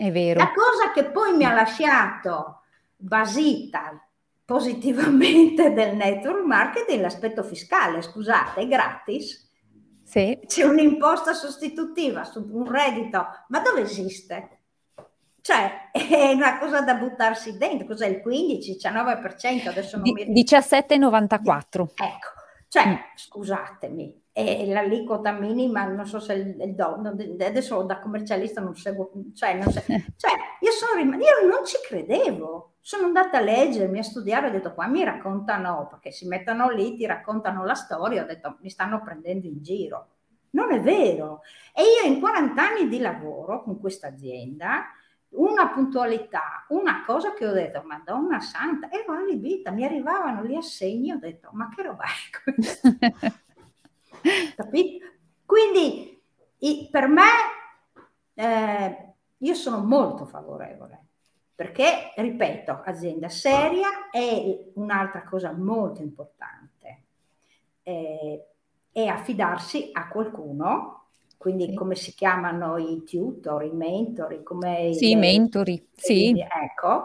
È 0.00 0.10
vero. 0.10 0.38
La 0.38 0.50
cosa 0.54 0.92
che 0.92 1.10
poi 1.10 1.36
mi 1.36 1.44
ha 1.44 1.52
lasciato 1.52 2.62
basita 2.96 4.02
positivamente 4.46 5.72
del 5.74 5.94
network 5.94 6.42
marketing 6.42 7.00
è 7.00 7.02
l'aspetto 7.02 7.42
fiscale. 7.42 8.00
Scusate, 8.00 8.62
è 8.62 8.66
gratis. 8.66 9.46
Sì. 10.02 10.40
C'è 10.46 10.64
un'imposta 10.64 11.34
sostitutiva 11.34 12.24
su 12.24 12.48
un 12.50 12.66
reddito, 12.70 13.26
ma 13.48 13.60
dove 13.60 13.82
esiste? 13.82 14.60
Cioè, 15.42 15.90
è 15.92 16.32
una 16.32 16.58
cosa 16.58 16.80
da 16.80 16.94
buttarsi 16.94 17.58
dentro. 17.58 17.86
Cos'è 17.86 18.06
il 18.06 18.22
15, 18.22 18.78
19%? 18.82 19.68
Adesso 19.68 19.98
non 19.98 20.10
mi... 20.10 20.42
17,94. 20.42 21.88
Ecco, 21.94 22.28
cioè, 22.68 22.86
mm. 22.86 22.94
scusatemi, 23.16 24.19
e 24.32 24.64
l'aliquota 24.66 25.32
minima, 25.32 25.84
non 25.84 26.06
so 26.06 26.20
se 26.20 26.34
il, 26.34 26.60
il 26.60 26.74
do, 26.74 27.00
adesso 27.40 27.82
da 27.82 27.98
commercialista 27.98 28.60
non 28.60 28.76
seguo, 28.76 29.10
cioè, 29.34 29.54
non 29.54 29.70
se, 29.70 29.82
cioè 30.16 30.30
io, 30.60 30.70
sono 30.70 30.94
rim- 30.94 31.20
io 31.20 31.48
non 31.48 31.64
ci 31.64 31.76
credevo, 31.86 32.74
sono 32.80 33.06
andata 33.06 33.38
a 33.38 33.42
leggermi, 33.42 33.98
a 33.98 34.04
studiare, 34.04 34.48
ho 34.48 34.50
detto 34.50 34.72
qua 34.72 34.86
mi 34.86 35.02
raccontano, 35.02 35.88
perché 35.88 36.12
si 36.12 36.26
mettono 36.28 36.70
lì, 36.70 36.94
ti 36.94 37.06
raccontano 37.06 37.64
la 37.64 37.74
storia, 37.74 38.22
ho 38.22 38.26
detto 38.26 38.58
mi 38.60 38.70
stanno 38.70 39.02
prendendo 39.02 39.46
in 39.46 39.62
giro. 39.62 40.08
Non 40.52 40.72
è 40.72 40.80
vero. 40.80 41.42
E 41.72 41.82
io 41.82 42.12
in 42.12 42.18
40 42.18 42.60
anni 42.60 42.88
di 42.88 42.98
lavoro 42.98 43.62
con 43.62 43.78
questa 43.78 44.08
azienda, 44.08 44.86
una 45.30 45.68
puntualità, 45.68 46.64
una 46.70 47.04
cosa 47.04 47.34
che 47.34 47.46
ho 47.46 47.52
detto, 47.52 47.82
Madonna 47.84 48.40
Santa, 48.40 48.90
ero 48.90 49.12
allibita, 49.12 49.70
mi 49.70 49.84
arrivavano 49.84 50.44
gli 50.44 50.56
assegni, 50.56 51.12
ho 51.12 51.18
detto, 51.18 51.50
ma 51.52 51.68
che 51.68 51.82
roba 51.82 52.04
è 52.04 52.52
questa? 52.52 52.90
Capito? 54.56 55.06
Quindi 55.44 56.20
per 56.90 57.08
me 57.08 57.30
eh, 58.34 59.12
io 59.38 59.54
sono 59.54 59.78
molto 59.82 60.26
favorevole 60.26 60.98
perché, 61.54 62.12
ripeto, 62.16 62.82
azienda 62.84 63.28
seria 63.28 64.08
è 64.10 64.70
un'altra 64.74 65.22
cosa 65.24 65.52
molto 65.52 66.00
importante, 66.00 67.02
eh, 67.82 68.46
è 68.90 69.06
affidarsi 69.06 69.90
a 69.92 70.08
qualcuno 70.08 71.00
quindi 71.40 71.68
sì. 71.68 71.74
come 71.74 71.94
si 71.94 72.12
chiamano 72.12 72.76
i 72.76 73.02
tutor, 73.02 73.64
i 73.64 73.72
mentori, 73.72 74.42
come 74.42 74.92
sì, 74.92 75.12
i 75.12 75.16
mentori, 75.16 75.88
sì. 75.90 76.38
Ecco, 76.38 77.04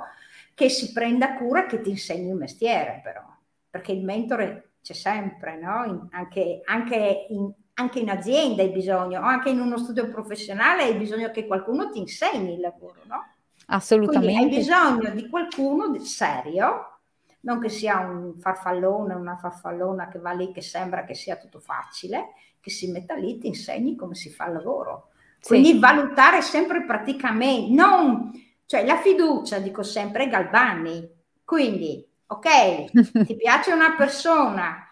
che 0.54 0.68
si 0.68 0.92
prenda 0.92 1.36
cura 1.36 1.66
che 1.66 1.80
ti 1.80 1.92
insegni 1.92 2.32
il 2.32 2.36
mestiere 2.36 3.00
però, 3.02 3.22
perché 3.70 3.94
il 3.94 4.04
mentore 4.04 4.72
c'è 4.86 4.94
sempre, 4.94 5.58
no? 5.60 6.10
Anche, 6.12 6.62
anche, 6.64 7.26
in, 7.30 7.52
anche, 7.74 8.00
in, 8.00 8.10
azienda 8.12 8.62
hai 8.62 8.70
bisogno, 8.70 9.20
o 9.20 9.24
anche 9.24 9.50
in 9.50 9.60
uno 9.60 9.80
studio 9.80 10.12
professionale 10.12 10.84
hai 10.84 10.94
bisogno 10.94 11.32
che 11.32 11.48
qualcuno 11.48 11.90
ti 11.90 11.98
insegni 11.98 12.54
il 12.54 12.60
lavoro, 12.60 13.02
no? 13.08 13.34
Assolutamente. 13.66 14.36
Quindi 14.36 14.54
hai 14.54 14.60
bisogno 14.60 15.10
di 15.10 15.28
qualcuno 15.28 15.90
di 15.90 16.02
serio, 16.02 17.00
non 17.40 17.60
che 17.60 17.70
sia 17.70 17.98
un 17.98 18.36
farfallone, 18.38 19.16
una 19.16 19.38
farfallona 19.38 20.08
che 20.08 20.20
va 20.20 20.34
lì 20.34 20.52
che 20.52 20.62
sembra 20.62 21.04
che 21.04 21.16
sia 21.16 21.38
tutto 21.38 21.60
facile, 21.60 22.34
che 22.60 22.70
si 22.70 22.92
metta 22.92 23.16
lì, 23.16 23.40
ti 23.40 23.48
insegni 23.48 23.96
come 23.96 24.14
si 24.14 24.30
fa 24.30 24.46
il 24.46 24.54
lavoro. 24.54 25.10
Quindi 25.42 25.72
sì. 25.72 25.80
valutare 25.80 26.44
sempre 26.44 26.86
praticamente, 26.86 27.74
non, 27.74 28.32
cioè 28.68 28.86
la 28.86 28.98
fiducia, 28.98 29.58
dico 29.58 29.82
sempre, 29.82 30.28
Galbani. 30.28 31.10
Quindi 31.44 32.08
ok, 32.28 33.26
ti 33.26 33.36
piace 33.38 33.72
una 33.72 33.96
persona, 33.96 34.88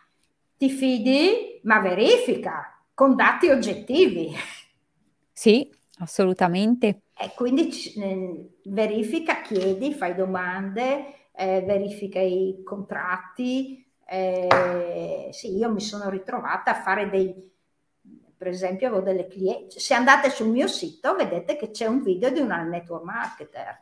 ti 0.58 0.70
fidi, 0.70 1.60
ma 1.64 1.80
verifica 1.80 2.82
con 2.94 3.16
dati 3.16 3.50
oggettivi. 3.50 4.32
Sì, 5.32 5.70
assolutamente. 5.98 7.02
E 7.18 7.32
quindi 7.36 7.70
eh, 7.98 8.60
verifica, 8.66 9.42
chiedi, 9.42 9.94
fai 9.94 10.16
domande, 10.16 11.30
eh, 11.34 11.62
verifica 11.62 12.20
i 12.20 12.62
contratti. 12.64 13.84
Eh, 14.06 15.30
sì, 15.32 15.56
io 15.56 15.72
mi 15.72 15.82
sono 15.82 16.10
ritrovata 16.10 16.72
a 16.72 16.82
fare 16.82 17.10
dei, 17.10 17.52
per 18.38 18.48
esempio, 18.48 18.88
avevo 18.88 19.02
delle 19.02 19.28
clienti. 19.28 19.80
Se 19.80 19.94
andate 19.94 20.30
sul 20.30 20.50
mio 20.50 20.68
sito, 20.68 21.16
vedete 21.16 21.56
che 21.56 21.72
c'è 21.72 21.88
un 21.88 22.04
video 22.04 22.30
di 22.30 22.40
una 22.40 22.62
network 22.62 23.04
marketer 23.04 23.82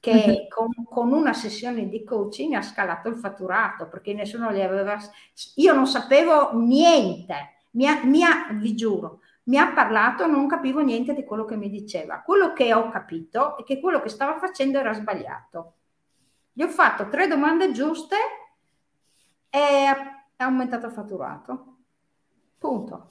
che 0.00 0.46
con, 0.48 0.70
con, 0.88 1.12
una 1.12 1.34
sessione 1.34 1.86
di 1.86 2.02
coaching 2.02 2.54
ha 2.54 2.62
scalato 2.62 3.08
il 3.08 3.16
fatturato 3.16 3.86
perché 3.88 4.14
nessuno 4.14 4.50
gli 4.50 4.60
aveva... 4.60 4.98
Io 5.56 5.74
non 5.74 5.86
sapevo 5.86 6.52
niente, 6.54 7.66
mi 7.72 7.86
ha, 7.86 8.02
mi 8.04 8.24
ha, 8.24 8.48
vi 8.52 8.74
giuro, 8.74 9.20
mi 9.44 9.58
ha 9.58 9.72
parlato, 9.72 10.26
non 10.26 10.48
capivo 10.48 10.80
niente 10.80 11.12
di 11.12 11.24
quello 11.24 11.44
che 11.44 11.56
mi 11.56 11.68
diceva. 11.68 12.22
Quello 12.22 12.54
che 12.54 12.72
ho 12.72 12.88
capito 12.88 13.58
è 13.58 13.62
che 13.62 13.78
quello 13.78 14.00
che 14.00 14.08
stava 14.08 14.38
facendo 14.38 14.78
era 14.78 14.94
sbagliato. 14.94 15.74
Gli 16.52 16.62
ho 16.62 16.68
fatto 16.68 17.08
tre 17.08 17.26
domande 17.28 17.70
giuste 17.70 18.16
e 19.50 19.58
ha 19.58 20.24
aumentato 20.36 20.86
il 20.86 20.92
fatturato. 20.92 21.76
Punto. 22.56 23.10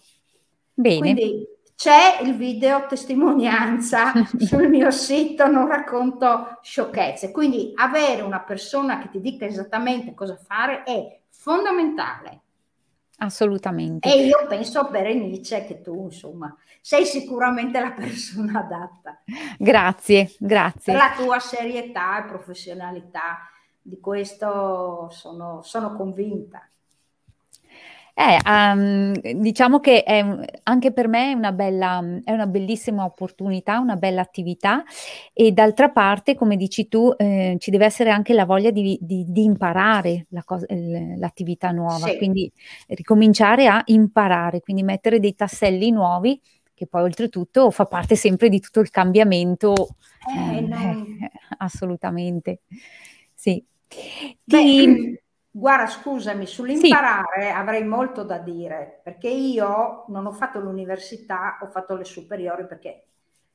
Bene. 0.73 0.99
Quindi 0.99 1.47
c'è 1.79 2.19
il 2.23 2.35
video 2.35 2.87
testimonianza 2.87 4.11
sul 4.37 4.67
mio 4.67 4.91
sito, 4.91 5.47
non 5.47 5.65
racconto 5.65 6.59
sciocchezze. 6.61 7.31
Quindi 7.31 7.71
avere 7.73 8.21
una 8.21 8.41
persona 8.41 8.99
che 8.99 9.09
ti 9.09 9.21
dica 9.21 9.45
esattamente 9.45 10.13
cosa 10.13 10.35
fare 10.35 10.83
è 10.83 11.21
fondamentale. 11.29 12.41
Assolutamente. 13.19 14.13
E 14.13 14.25
io 14.25 14.45
penso, 14.49 14.89
Berenice, 14.89 15.63
che 15.63 15.81
tu, 15.81 16.03
insomma, 16.03 16.53
sei 16.81 17.05
sicuramente 17.05 17.79
la 17.79 17.91
persona 17.91 18.59
adatta. 18.59 19.21
Grazie, 19.57 20.33
grazie. 20.37 20.91
Per 20.91 21.01
la 21.01 21.13
tua 21.15 21.39
serietà 21.39 22.19
e 22.19 22.27
professionalità, 22.27 23.49
di 23.81 24.01
questo 24.01 25.07
sono, 25.11 25.61
sono 25.61 25.95
convinta. 25.95 26.69
Eh, 28.19 28.37
um, 28.45 29.13
diciamo 29.13 29.79
che 29.79 30.03
è, 30.03 30.21
anche 30.63 30.91
per 30.91 31.07
me 31.07 31.31
è 31.31 31.33
una, 31.33 31.53
bella, 31.53 32.03
è 32.25 32.33
una 32.33 32.47
bellissima 32.47 33.05
opportunità, 33.05 33.79
una 33.79 33.95
bella 33.95 34.19
attività 34.19 34.83
e 35.31 35.53
d'altra 35.53 35.89
parte, 35.89 36.35
come 36.35 36.57
dici 36.57 36.89
tu, 36.89 37.13
eh, 37.15 37.55
ci 37.59 37.71
deve 37.71 37.85
essere 37.85 38.09
anche 38.09 38.33
la 38.33 38.43
voglia 38.43 38.71
di, 38.71 38.97
di, 38.99 39.23
di 39.25 39.43
imparare 39.45 40.25
la 40.31 40.43
cosa, 40.43 40.65
l'attività 40.69 41.71
nuova, 41.71 42.07
sì. 42.07 42.17
quindi 42.17 42.51
ricominciare 42.87 43.67
a 43.67 43.81
imparare, 43.85 44.59
quindi 44.59 44.83
mettere 44.83 45.21
dei 45.21 45.33
tasselli 45.33 45.89
nuovi 45.89 46.37
che 46.73 46.87
poi 46.87 47.03
oltretutto 47.03 47.71
fa 47.71 47.85
parte 47.85 48.17
sempre 48.17 48.49
di 48.49 48.59
tutto 48.59 48.81
il 48.81 48.89
cambiamento. 48.89 49.95
Eh, 50.35 50.57
eh, 50.57 50.61
no. 50.61 51.05
assolutamente, 51.59 52.63
sì. 53.33 53.63
Beh, 54.43 55.21
Guarda, 55.51 55.87
scusami, 55.87 56.45
sull'imparare 56.45 57.41
sì. 57.41 57.47
avrei 57.47 57.83
molto 57.83 58.23
da 58.23 58.37
dire, 58.37 59.01
perché 59.03 59.29
io 59.29 60.05
non 60.07 60.27
ho 60.27 60.31
fatto 60.31 60.59
l'università, 60.59 61.57
ho 61.61 61.67
fatto 61.67 61.95
le 61.95 62.03
superiori 62.05 62.67
perché 62.67 63.05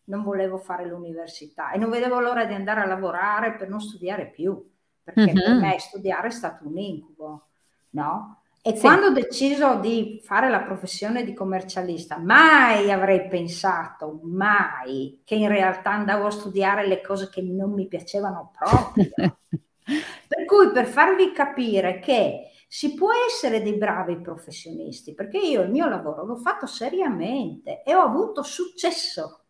non 0.06 0.22
volevo 0.22 0.58
fare 0.58 0.86
l'università 0.86 1.70
e 1.70 1.78
non 1.78 1.90
vedevo 1.90 2.18
l'ora 2.18 2.44
di 2.44 2.54
andare 2.54 2.80
a 2.80 2.86
lavorare 2.86 3.54
per 3.54 3.68
non 3.68 3.80
studiare 3.80 4.26
più, 4.26 4.60
perché 5.02 5.32
mm-hmm. 5.32 5.34
per 5.34 5.54
me 5.54 5.78
studiare 5.78 6.28
è 6.28 6.32
stato 6.32 6.66
un 6.66 6.76
incubo, 6.78 7.46
no? 7.90 8.40
E 8.66 8.74
sì. 8.74 8.80
quando 8.80 9.06
ho 9.06 9.10
deciso 9.10 9.76
di 9.76 10.20
fare 10.24 10.48
la 10.48 10.62
professione 10.62 11.22
di 11.22 11.34
commercialista, 11.34 12.16
mai 12.16 12.90
avrei 12.90 13.28
pensato, 13.28 14.20
mai, 14.22 15.20
che 15.22 15.34
in 15.34 15.48
realtà 15.48 15.90
andavo 15.90 16.26
a 16.26 16.30
studiare 16.30 16.86
le 16.86 17.02
cose 17.02 17.28
che 17.28 17.42
non 17.42 17.72
mi 17.72 17.86
piacevano 17.86 18.50
proprio. 18.58 19.10
Per 20.44 20.56
cui 20.56 20.72
per 20.72 20.86
farvi 20.86 21.32
capire 21.32 22.00
che 22.00 22.50
si 22.68 22.92
può 22.92 23.08
essere 23.26 23.62
dei 23.62 23.78
bravi 23.78 24.20
professionisti, 24.20 25.14
perché 25.14 25.38
io 25.38 25.62
il 25.62 25.70
mio 25.70 25.88
lavoro 25.88 26.26
l'ho 26.26 26.36
fatto 26.36 26.66
seriamente 26.66 27.82
e 27.82 27.94
ho 27.94 28.02
avuto 28.02 28.42
successo, 28.42 29.44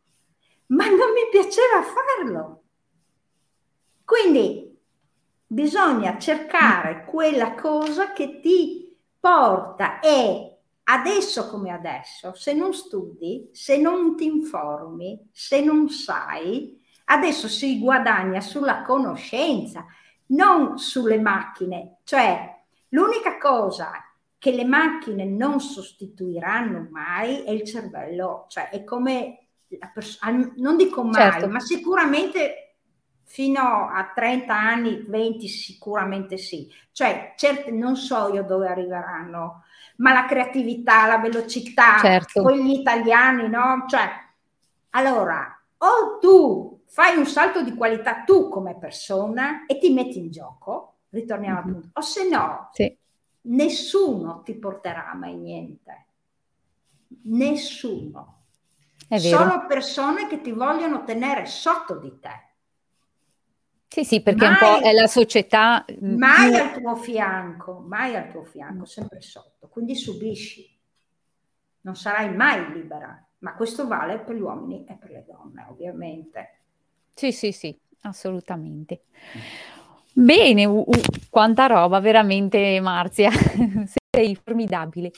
ma 0.67 0.87
non 0.87 1.11
mi 1.13 1.29
piaceva 1.33 1.83
farlo. 1.83 2.63
Quindi 4.05 4.79
bisogna 5.45 6.17
cercare 6.17 7.05
quella 7.07 7.57
cosa 7.57 8.13
che 8.13 8.39
ti 8.39 8.97
porta 9.19 9.99
e 9.99 10.59
adesso 10.85 11.49
come 11.49 11.73
adesso, 11.73 12.35
se 12.35 12.53
non 12.53 12.73
studi, 12.73 13.49
se 13.53 13.79
non 13.79 14.15
ti 14.15 14.27
informi, 14.27 15.29
se 15.33 15.61
non 15.61 15.89
sai, 15.89 16.81
adesso 17.07 17.49
si 17.49 17.81
guadagna 17.81 18.41
sulla 18.41 18.83
conoscenza 18.83 19.87
non 20.27 20.79
sulle 20.79 21.19
macchine, 21.19 21.99
cioè 22.05 22.63
l'unica 22.91 23.39
cosa 23.39 23.93
che 24.39 24.53
le 24.53 24.65
macchine 24.65 25.25
non 25.25 25.61
sostituiranno 25.61 26.89
mai 26.91 27.45
è 27.45 27.51
il 27.51 27.65
cervello, 27.65 28.47
cioè 28.49 28.69
è 28.69 28.85
come 28.85 29.47
la 29.79 29.91
persona, 29.93 30.53
non 30.57 30.77
dico 30.77 31.03
mai, 31.03 31.15
certo. 31.15 31.49
ma 31.49 31.61
sicuramente 31.61 32.77
fino 33.25 33.89
a 33.89 34.13
30 34.15 34.55
anni, 34.55 35.05
20 35.09 35.49
sicuramente 35.49 36.37
sì, 36.37 36.71
cioè 36.93 37.33
certe, 37.37 37.71
non 37.71 37.97
so 37.97 38.33
io 38.33 38.43
dove 38.43 38.69
arriveranno, 38.69 39.65
ma 39.97 40.13
la 40.13 40.27
creatività, 40.27 41.07
la 41.07 41.19
velocità, 41.19 41.99
certo. 41.99 42.43
poi 42.43 42.63
gli 42.63 42.79
italiani, 42.79 43.49
no? 43.49 43.85
Cioè, 43.89 44.09
allora, 44.91 45.59
o 45.79 46.19
tu 46.21 46.74
fai 46.87 47.17
un 47.17 47.27
salto 47.27 47.63
di 47.63 47.75
qualità 47.75 48.23
tu 48.25 48.49
come 48.49 48.77
persona 48.77 49.67
e 49.67 49.79
ti 49.79 49.93
metti 49.93 50.19
in 50.19 50.31
gioco, 50.31 50.99
ritorniamo 51.11 51.57
mm-hmm. 51.57 51.67
al 51.67 51.73
punto, 51.73 51.99
o 51.99 52.01
se 52.03 52.29
no, 52.29 52.71
sì. 52.73 52.97
nessuno 53.43 54.43
ti 54.43 54.55
porterà 54.55 55.15
mai 55.15 55.37
niente. 55.37 56.07
Nessuno. 57.25 58.43
Sono 59.09 59.67
persone 59.67 60.27
che 60.27 60.41
ti 60.41 60.51
vogliono 60.51 61.05
tenere 61.05 61.47
sotto 61.47 61.97
di 61.99 62.19
te. 62.21 62.43
Sì, 63.89 64.05
sì, 64.05 64.23
perché 64.23 64.45
mai, 64.45 64.51
un 64.51 64.59
po' 64.59 64.87
è 64.87 64.93
la 64.93 65.07
società. 65.07 65.85
Mm, 66.05 66.19
mai 66.19 66.57
al 66.57 66.73
tuo 66.73 66.97
fianco, 66.97 67.79
mai 67.87 68.17
al 68.17 68.29
tuo 68.29 68.43
fianco, 68.43 68.87
sempre 68.87 69.21
sotto. 69.21 69.69
Quindi 69.69 69.95
subisci. 69.95 70.73
non 71.83 71.95
sarai 71.95 72.35
mai 72.35 72.73
libera, 72.73 73.25
ma 73.39 73.55
questo 73.55 73.87
vale 73.87 74.19
per 74.19 74.35
gli 74.35 74.41
uomini 74.41 74.85
e 74.85 74.95
per 74.95 75.11
le 75.11 75.25
donne, 75.25 75.67
ovviamente. 75.69 76.64
Sì, 77.15 77.33
sì, 77.33 77.53
sì, 77.53 77.77
assolutamente. 78.03 79.03
Bene, 80.13 80.65
uh, 80.65 80.85
uh, 80.87 81.01
quanta 81.31 81.67
roba, 81.67 82.01
veramente 82.01 82.81
Marzia, 82.81 83.31
sei 84.11 84.37
formidabile. 84.37 85.11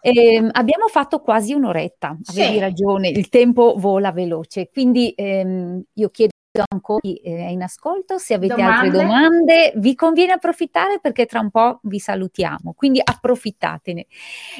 Eh, 0.00 0.48
abbiamo 0.52 0.88
fatto 0.88 1.20
quasi 1.20 1.52
un'oretta, 1.52 2.16
avevi 2.24 2.54
sì. 2.54 2.58
ragione, 2.58 3.08
il 3.08 3.28
tempo 3.28 3.74
vola 3.76 4.12
veloce, 4.12 4.70
quindi 4.72 5.12
ehm, 5.14 5.82
io 5.92 6.08
chiedo 6.08 6.32
ancora 6.68 7.00
chi 7.00 7.20
è 7.22 7.48
in 7.48 7.62
ascolto, 7.62 8.18
se 8.18 8.34
avete 8.34 8.54
domande? 8.54 8.86
altre 8.86 9.02
domande, 9.02 9.72
vi 9.76 9.94
conviene 9.94 10.32
approfittare 10.32 11.00
perché 11.00 11.26
tra 11.26 11.40
un 11.40 11.50
po' 11.50 11.80
vi 11.82 11.98
salutiamo, 11.98 12.72
quindi 12.72 13.00
approfittatene. 13.02 14.06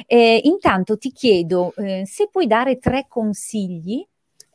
Eh, 0.05 0.41
intanto 0.43 0.97
ti 0.97 1.11
chiedo 1.11 1.73
eh, 1.75 2.03
se 2.05 2.29
puoi 2.29 2.47
dare 2.47 2.77
tre 2.77 3.05
consigli 3.07 4.05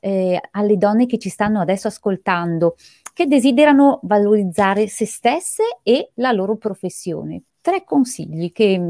eh, 0.06 0.40
alle 0.52 0.76
donne 0.76 1.06
che 1.06 1.18
ci 1.18 1.28
stanno 1.28 1.60
adesso 1.60 1.88
ascoltando, 1.88 2.76
che 3.12 3.26
desiderano 3.26 3.98
valorizzare 4.04 4.86
se 4.86 5.04
stesse 5.04 5.80
e 5.82 6.12
la 6.14 6.30
loro 6.30 6.54
professione. 6.54 7.42
Tre 7.60 7.82
consigli 7.82 8.52
che 8.52 8.80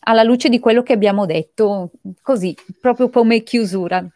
alla 0.00 0.22
luce 0.22 0.48
di 0.48 0.58
quello 0.58 0.82
che 0.82 0.94
abbiamo 0.94 1.26
detto, 1.26 1.90
così, 2.22 2.56
proprio 2.80 3.10
come 3.10 3.42
chiusura. 3.42 4.08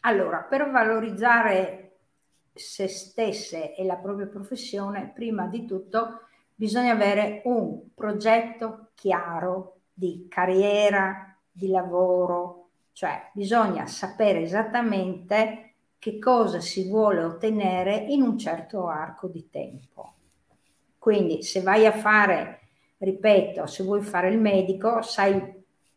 Allora, 0.00 0.40
per 0.40 0.70
valorizzare 0.70 1.96
se 2.52 2.88
stesse 2.88 3.74
e 3.74 3.84
la 3.84 3.96
propria 3.96 4.26
professione, 4.26 5.10
prima 5.14 5.46
di 5.46 5.64
tutto 5.64 6.26
bisogna 6.54 6.92
avere 6.92 7.40
un 7.44 7.94
progetto 7.94 8.90
chiaro 8.94 9.78
di 9.94 10.26
carriera, 10.28 11.34
di 11.50 11.68
lavoro, 11.68 12.63
cioè 12.94 13.28
bisogna 13.34 13.86
sapere 13.86 14.42
esattamente 14.42 15.74
che 15.98 16.18
cosa 16.20 16.60
si 16.60 16.88
vuole 16.88 17.24
ottenere 17.24 17.96
in 17.96 18.22
un 18.22 18.38
certo 18.38 18.86
arco 18.86 19.26
di 19.26 19.48
tempo. 19.50 20.12
Quindi 20.96 21.42
se 21.42 21.60
vai 21.60 21.86
a 21.86 21.92
fare, 21.92 22.60
ripeto, 22.98 23.66
se 23.66 23.82
vuoi 23.82 24.00
fare 24.00 24.30
il 24.30 24.38
medico, 24.38 25.02
sai 25.02 25.32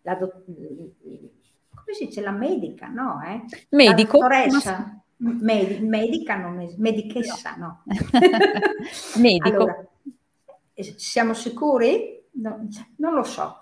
la 0.01 0.15
do- 0.15 0.43
come 0.43 1.93
si 1.93 2.07
dice 2.07 2.21
la 2.21 2.31
medica, 2.31 2.87
no? 2.87 3.21
Eh? 3.23 3.43
Medico. 3.69 4.17
La 4.17 4.27
dottoressa, 4.27 5.01
ma... 5.17 5.31
med- 5.41 5.81
medica, 5.81 6.35
non 6.35 6.61
es- 6.61 6.75
medichessa, 6.77 7.55
no. 7.57 7.83
Medico. 9.17 9.47
Allora, 9.47 9.87
siamo 10.95 11.33
sicuri? 11.33 12.15
No, 12.39 12.67
non 12.97 13.13
lo 13.13 13.23
so, 13.23 13.59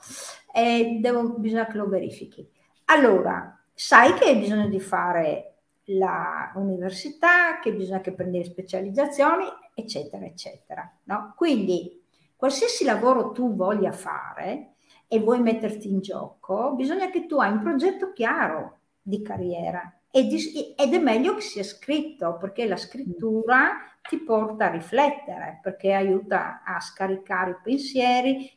eh, 0.54 1.00
devo, 1.02 1.38
bisogna 1.38 1.66
che 1.68 1.78
lo 1.78 1.88
verifichi. 1.88 2.50
Allora, 2.86 3.60
sai 3.74 4.14
che 4.14 4.26
hai 4.26 4.38
bisogno 4.38 4.68
di 4.68 4.80
fare 4.80 5.58
l'università, 5.86 7.60
che 7.60 7.74
bisogna 7.74 8.02
che 8.02 8.14
prendi 8.14 8.40
le 8.40 8.46
specializzazioni, 8.46 9.46
eccetera, 9.74 10.26
eccetera. 10.26 10.92
No? 11.04 11.34
Quindi, 11.36 12.04
qualsiasi 12.36 12.84
lavoro 12.86 13.32
tu 13.32 13.56
voglia 13.56 13.92
fare, 13.92 14.76
e 15.08 15.20
vuoi 15.20 15.40
metterti 15.40 15.88
in 15.90 16.02
gioco, 16.02 16.74
bisogna 16.74 17.10
che 17.10 17.26
tu 17.28 17.38
hai 17.38 17.52
un 17.52 17.62
progetto 17.62 18.12
chiaro 18.12 18.80
di 19.02 19.22
carriera 19.22 20.00
ed 20.10 20.34
è 20.34 20.98
meglio 20.98 21.36
che 21.36 21.42
sia 21.42 21.64
scritto 21.64 22.38
perché 22.38 22.66
la 22.68 22.78
scrittura 22.78 23.74
ti 24.02 24.18
porta 24.18 24.66
a 24.66 24.72
riflettere, 24.72 25.60
perché 25.62 25.94
aiuta 25.94 26.64
a 26.64 26.80
scaricare 26.80 27.52
i 27.52 27.58
pensieri, 27.62 28.50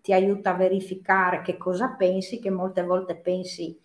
ti 0.00 0.12
aiuta 0.12 0.50
a 0.50 0.56
verificare 0.56 1.42
che 1.42 1.56
cosa 1.56 1.88
pensi, 1.90 2.38
che 2.38 2.50
molte 2.50 2.82
volte 2.82 3.16
pensi 3.16 3.78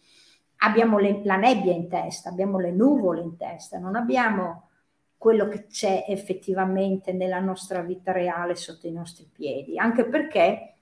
abbiamo 0.57 0.97
le, 0.97 1.21
la 1.23 1.35
nebbia 1.35 1.73
in 1.73 1.87
testa, 1.87 2.29
abbiamo 2.29 2.59
le 2.59 2.71
nuvole 2.71 3.21
in 3.21 3.37
testa, 3.37 3.77
non 3.77 3.95
abbiamo 3.95 4.69
quello 5.17 5.47
che 5.47 5.65
c'è 5.67 6.05
effettivamente 6.07 7.11
nella 7.11 7.39
nostra 7.39 7.81
vita 7.81 8.11
reale 8.11 8.55
sotto 8.55 8.87
i 8.87 8.91
nostri 8.91 9.27
piedi, 9.31 9.77
anche 9.77 10.05
perché 10.05 10.75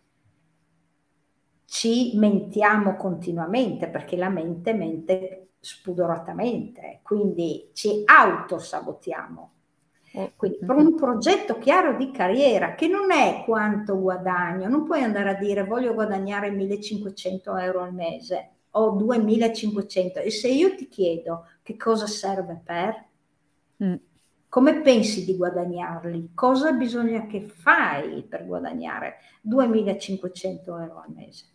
ci 1.65 2.17
mentiamo 2.17 2.95
continuamente 2.95 3.87
perché 3.87 4.15
la 4.17 4.29
mente 4.29 4.73
mente 4.73 5.53
spudoratamente, 5.59 6.99
quindi 7.01 7.69
ci 7.73 8.03
autosabotiamo. 8.05 9.52
Eh, 10.15 10.33
quindi 10.35 10.59
per 10.59 10.75
un 10.75 10.95
progetto 10.95 11.57
chiaro 11.57 11.97
di 11.97 12.11
carriera 12.11 12.75
che 12.75 12.87
non 12.87 13.11
è 13.11 13.43
quanto 13.45 13.99
guadagno, 13.99 14.69
non 14.69 14.83
puoi 14.85 15.01
andare 15.01 15.29
a 15.29 15.33
dire 15.33 15.63
voglio 15.63 15.93
guadagnare 15.95 16.51
1500 16.51 17.57
euro 17.57 17.81
al 17.81 17.93
mese 17.93 18.51
o 18.71 18.91
2500 18.91 20.19
e 20.19 20.29
se 20.29 20.49
io 20.49 20.75
ti 20.75 20.87
chiedo 20.87 21.47
che 21.63 21.75
cosa 21.77 22.05
serve 22.05 22.61
per, 22.63 23.05
mm. 23.83 23.95
come 24.49 24.81
pensi 24.81 25.25
di 25.25 25.35
guadagnarli? 25.35 26.31
Cosa 26.35 26.71
bisogna 26.73 27.25
che 27.25 27.41
fai 27.41 28.21
per 28.21 28.45
guadagnare 28.45 29.15
2500 29.41 30.77
euro 30.77 31.01
al 31.01 31.11
mese? 31.11 31.45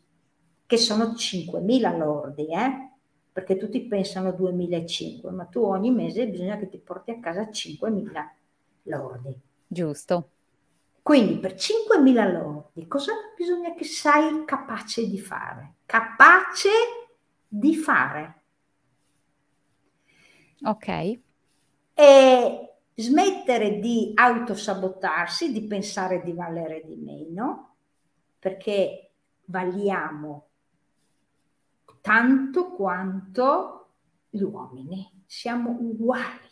che 0.69 0.77
sono 0.77 1.15
5.000 1.17 1.97
lordi, 1.97 2.49
eh? 2.53 2.91
perché 3.33 3.57
tutti 3.57 3.81
pensano 3.87 4.33
2.500, 4.33 5.33
ma 5.33 5.47
tu 5.47 5.63
ogni 5.63 5.91
mese 5.91 6.29
bisogna 6.29 6.59
che 6.59 6.69
ti 6.69 6.77
porti 6.77 7.11
a 7.11 7.21
casa 7.21 7.45
5.000 7.45 8.11
lordi. 8.89 9.39
Giusto. 9.67 10.31
Quindi 11.03 11.39
per 11.39 11.55
5.000 11.55 12.33
lordi 12.33 12.87
cosa 12.87 13.13
bisogna 13.37 13.73
che 13.75 13.85
sei 13.85 14.45
capace 14.45 15.09
di 15.09 15.19
fare? 15.19 15.75
Capace 15.87 16.69
di 17.47 17.75
fare. 17.77 18.43
Ok. 20.63 21.19
E 21.95 22.73
smettere 22.95 23.79
di 23.79 24.13
autosabotarsi, 24.15 25.53
di 25.53 25.65
pensare 25.67 26.23
di 26.23 26.33
valere 26.33 26.83
di 26.85 26.97
meno, 26.97 27.77
perché 28.39 29.13
valiamo 29.47 30.49
tanto 32.01 32.73
quanto 32.73 33.89
gli 34.29 34.43
uomini. 34.43 35.23
Siamo 35.27 35.71
uguali. 35.71 36.48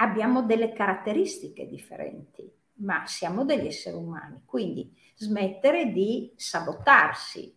Abbiamo 0.00 0.42
delle 0.42 0.72
caratteristiche 0.72 1.66
differenti, 1.66 2.50
ma 2.80 3.06
siamo 3.06 3.44
degli 3.44 3.66
esseri 3.66 3.96
umani. 3.96 4.42
Quindi 4.44 4.94
smettere 5.14 5.92
di 5.92 6.32
sabotarsi, 6.36 7.54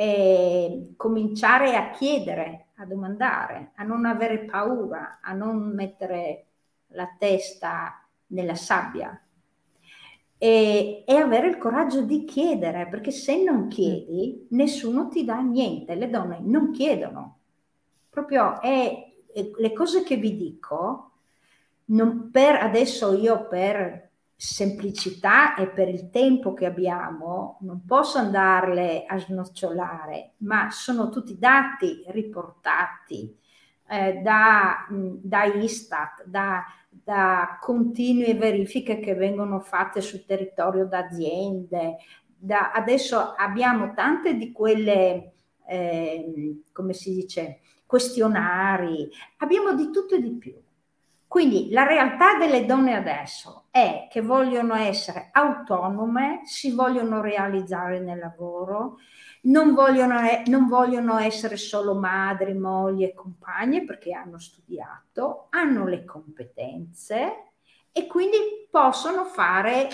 e 0.00 0.92
cominciare 0.96 1.74
a 1.74 1.90
chiedere, 1.90 2.68
a 2.76 2.84
domandare, 2.84 3.72
a 3.74 3.82
non 3.82 4.04
avere 4.06 4.44
paura, 4.44 5.18
a 5.20 5.32
non 5.32 5.74
mettere 5.74 6.46
la 6.90 7.16
testa 7.18 8.06
nella 8.28 8.54
sabbia, 8.54 9.20
e, 10.38 11.02
e, 11.04 11.16
avere 11.16 11.48
il 11.48 11.58
coraggio 11.58 12.02
di 12.02 12.24
chiedere, 12.24 12.86
perché 12.86 13.10
se 13.10 13.42
non 13.42 13.66
chiedi 13.66 14.46
nessuno 14.50 15.08
ti 15.08 15.24
dà 15.24 15.40
niente, 15.40 15.96
le 15.96 16.08
donne 16.08 16.38
non 16.42 16.70
chiedono. 16.70 17.38
Proprio 18.08 18.60
è, 18.60 19.14
è 19.32 19.50
le 19.56 19.72
cose 19.72 20.04
che 20.04 20.14
vi 20.14 20.36
dico, 20.36 21.07
non 21.90 22.30
per 22.30 22.56
adesso 22.56 23.12
io 23.14 23.46
per 23.46 24.10
semplicità 24.34 25.56
e 25.56 25.68
per 25.68 25.88
il 25.88 26.10
tempo 26.10 26.54
che 26.54 26.66
abbiamo 26.66 27.58
non 27.62 27.84
posso 27.84 28.18
andarle 28.18 29.04
a 29.04 29.18
snocciolare, 29.18 30.34
ma 30.38 30.70
sono 30.70 31.08
tutti 31.08 31.38
dati 31.38 32.04
riportati 32.08 33.36
eh, 33.88 34.20
da, 34.22 34.86
da 34.88 35.44
Istat, 35.44 36.24
da 36.24 36.64
da 37.08 37.56
continue 37.60 38.34
verifiche 38.34 39.00
che 39.00 39.14
vengono 39.14 39.60
fatte 39.60 40.02
sul 40.02 40.26
territorio 40.26 40.86
d'aziende. 40.86 41.96
Da, 42.36 42.72
adesso 42.72 43.32
abbiamo 43.34 43.94
tante 43.94 44.34
di 44.34 44.52
quelle, 44.52 45.32
eh, 45.66 46.62
come 46.70 46.92
si 46.92 47.14
dice, 47.14 47.60
questionari, 47.86 49.08
abbiamo 49.38 49.72
di 49.72 49.90
tutto 49.90 50.16
e 50.16 50.20
di 50.20 50.32
più. 50.32 50.54
Quindi 51.28 51.68
la 51.70 51.84
realtà 51.84 52.38
delle 52.38 52.64
donne 52.64 52.96
adesso 52.96 53.66
è 53.70 54.08
che 54.10 54.22
vogliono 54.22 54.74
essere 54.74 55.28
autonome, 55.30 56.40
si 56.44 56.72
vogliono 56.72 57.20
realizzare 57.20 58.00
nel 58.00 58.18
lavoro, 58.18 58.96
non 59.42 59.74
vogliono, 59.74 60.20
non 60.46 60.66
vogliono 60.66 61.18
essere 61.18 61.58
solo 61.58 61.94
madri, 61.94 62.54
mogli 62.54 63.04
e 63.04 63.12
compagne 63.12 63.84
perché 63.84 64.14
hanno 64.14 64.38
studiato, 64.38 65.48
hanno 65.50 65.86
le 65.86 66.06
competenze 66.06 67.50
e 67.92 68.06
quindi 68.06 68.66
possono 68.70 69.24
fare 69.26 69.88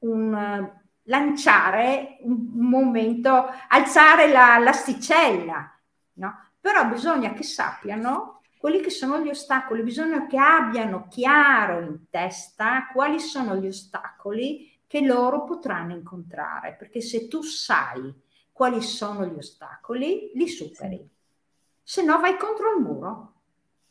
un 0.00 0.68
lanciare 1.08 2.18
un 2.22 2.48
momento, 2.54 3.46
alzare 3.68 4.28
la, 4.30 4.58
l'asticella, 4.58 5.72
no? 6.14 6.40
Però 6.60 6.84
bisogna 6.86 7.32
che 7.32 7.44
sappiano 7.44 8.40
quelli 8.66 8.82
che 8.82 8.90
sono 8.90 9.20
gli 9.20 9.28
ostacoli, 9.28 9.84
bisogna 9.84 10.26
che 10.26 10.38
abbiano 10.38 11.06
chiaro 11.08 11.82
in 11.82 12.10
testa 12.10 12.88
quali 12.92 13.20
sono 13.20 13.54
gli 13.54 13.68
ostacoli 13.68 14.68
che 14.88 15.02
loro 15.02 15.44
potranno 15.44 15.94
incontrare, 15.94 16.74
perché 16.76 17.00
se 17.00 17.28
tu 17.28 17.42
sai 17.42 18.12
quali 18.50 18.82
sono 18.82 19.24
gli 19.24 19.36
ostacoli, 19.38 20.32
li 20.34 20.48
superi. 20.48 21.08
Se 21.80 22.02
no 22.02 22.18
vai 22.18 22.36
contro 22.36 22.76
il 22.76 22.82
muro. 22.82 23.34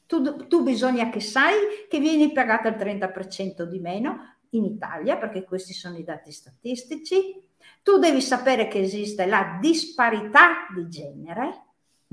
Tu, 0.07 0.45
tu 0.47 0.61
bisogna 0.61 1.09
che 1.09 1.21
sai 1.21 1.55
che 1.87 1.99
vieni 1.99 2.33
pagata 2.33 2.67
il 2.67 2.75
30% 2.75 3.61
di 3.61 3.79
meno 3.79 4.39
in 4.49 4.65
Italia, 4.65 5.15
perché 5.15 5.45
questi 5.45 5.71
sono 5.71 5.95
i 5.95 6.03
dati 6.03 6.33
statistici. 6.33 7.41
Tu 7.81 7.97
devi 7.97 8.19
sapere 8.19 8.67
che 8.67 8.79
esiste 8.79 9.25
la 9.25 9.57
disparità 9.61 10.67
di 10.75 10.89
genere. 10.89 11.63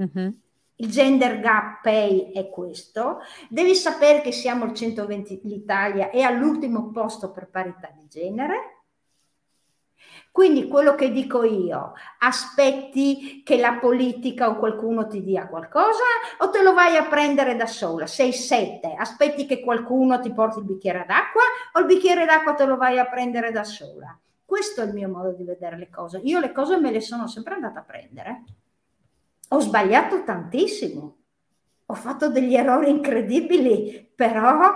Mm-hmm. 0.00 0.30
Il 0.77 0.91
gender 0.91 1.41
gap 1.41 1.83
pay 1.83 2.33
è 2.33 2.49
questo. 2.49 3.20
Devi 3.49 3.75
sapere 3.75 4.20
che 4.20 4.33
siamo 4.33 4.64
il 4.64 4.75
120, 4.75 5.43
l'Italia 5.45 6.11
è 6.11 6.20
all'ultimo 6.20 6.91
posto 6.91 7.31
per 7.31 7.49
parità 7.49 7.91
di 7.95 8.07
genere. 8.09 8.83
Quindi 10.33 10.66
quello 10.66 10.95
che 10.95 11.12
dico 11.12 11.45
io, 11.45 11.93
aspetti 12.20 13.43
che 13.45 13.59
la 13.59 13.75
politica 13.75 14.49
o 14.49 14.57
qualcuno 14.57 15.07
ti 15.07 15.23
dia 15.23 15.47
qualcosa 15.47 16.03
o 16.39 16.49
te 16.49 16.62
lo 16.62 16.73
vai 16.73 16.97
a 16.97 17.05
prendere 17.05 17.55
da 17.55 17.66
sola? 17.66 18.07
Sei 18.07 18.33
sette, 18.33 18.95
aspetti 18.95 19.45
che 19.45 19.61
qualcuno 19.61 20.20
ti 20.20 20.33
porti 20.33 20.61
il 20.61 20.64
bicchiere 20.64 21.05
d'acqua 21.07 21.43
o 21.75 21.81
il 21.81 21.87
bicchiere 21.87 22.25
d'acqua 22.25 22.55
te 22.55 22.64
lo 22.64 22.79
vai 22.79 22.99
a 22.99 23.07
prendere 23.07 23.53
da 23.53 23.62
sola? 23.62 24.18
Questo 24.43 24.81
è 24.81 24.85
il 24.85 24.95
mio 24.95 25.11
modo 25.11 25.33
di 25.33 25.45
vedere 25.45 25.77
le 25.77 25.91
cose. 25.91 26.18
Io 26.25 26.41
le 26.41 26.51
cose 26.51 26.79
me 26.79 26.91
le 26.91 27.01
sono 27.03 27.27
sempre 27.27 27.55
andata 27.55 27.81
a 27.81 27.85
prendere. 27.85 28.45
Ho 29.53 29.61
sbagliato 29.61 30.24
tantissimo, 30.24 31.16
ho 31.86 31.94
fatto 31.94 32.28
degli 32.28 32.55
errori 32.55 32.90
incredibili, 32.90 34.11
però 34.14 34.72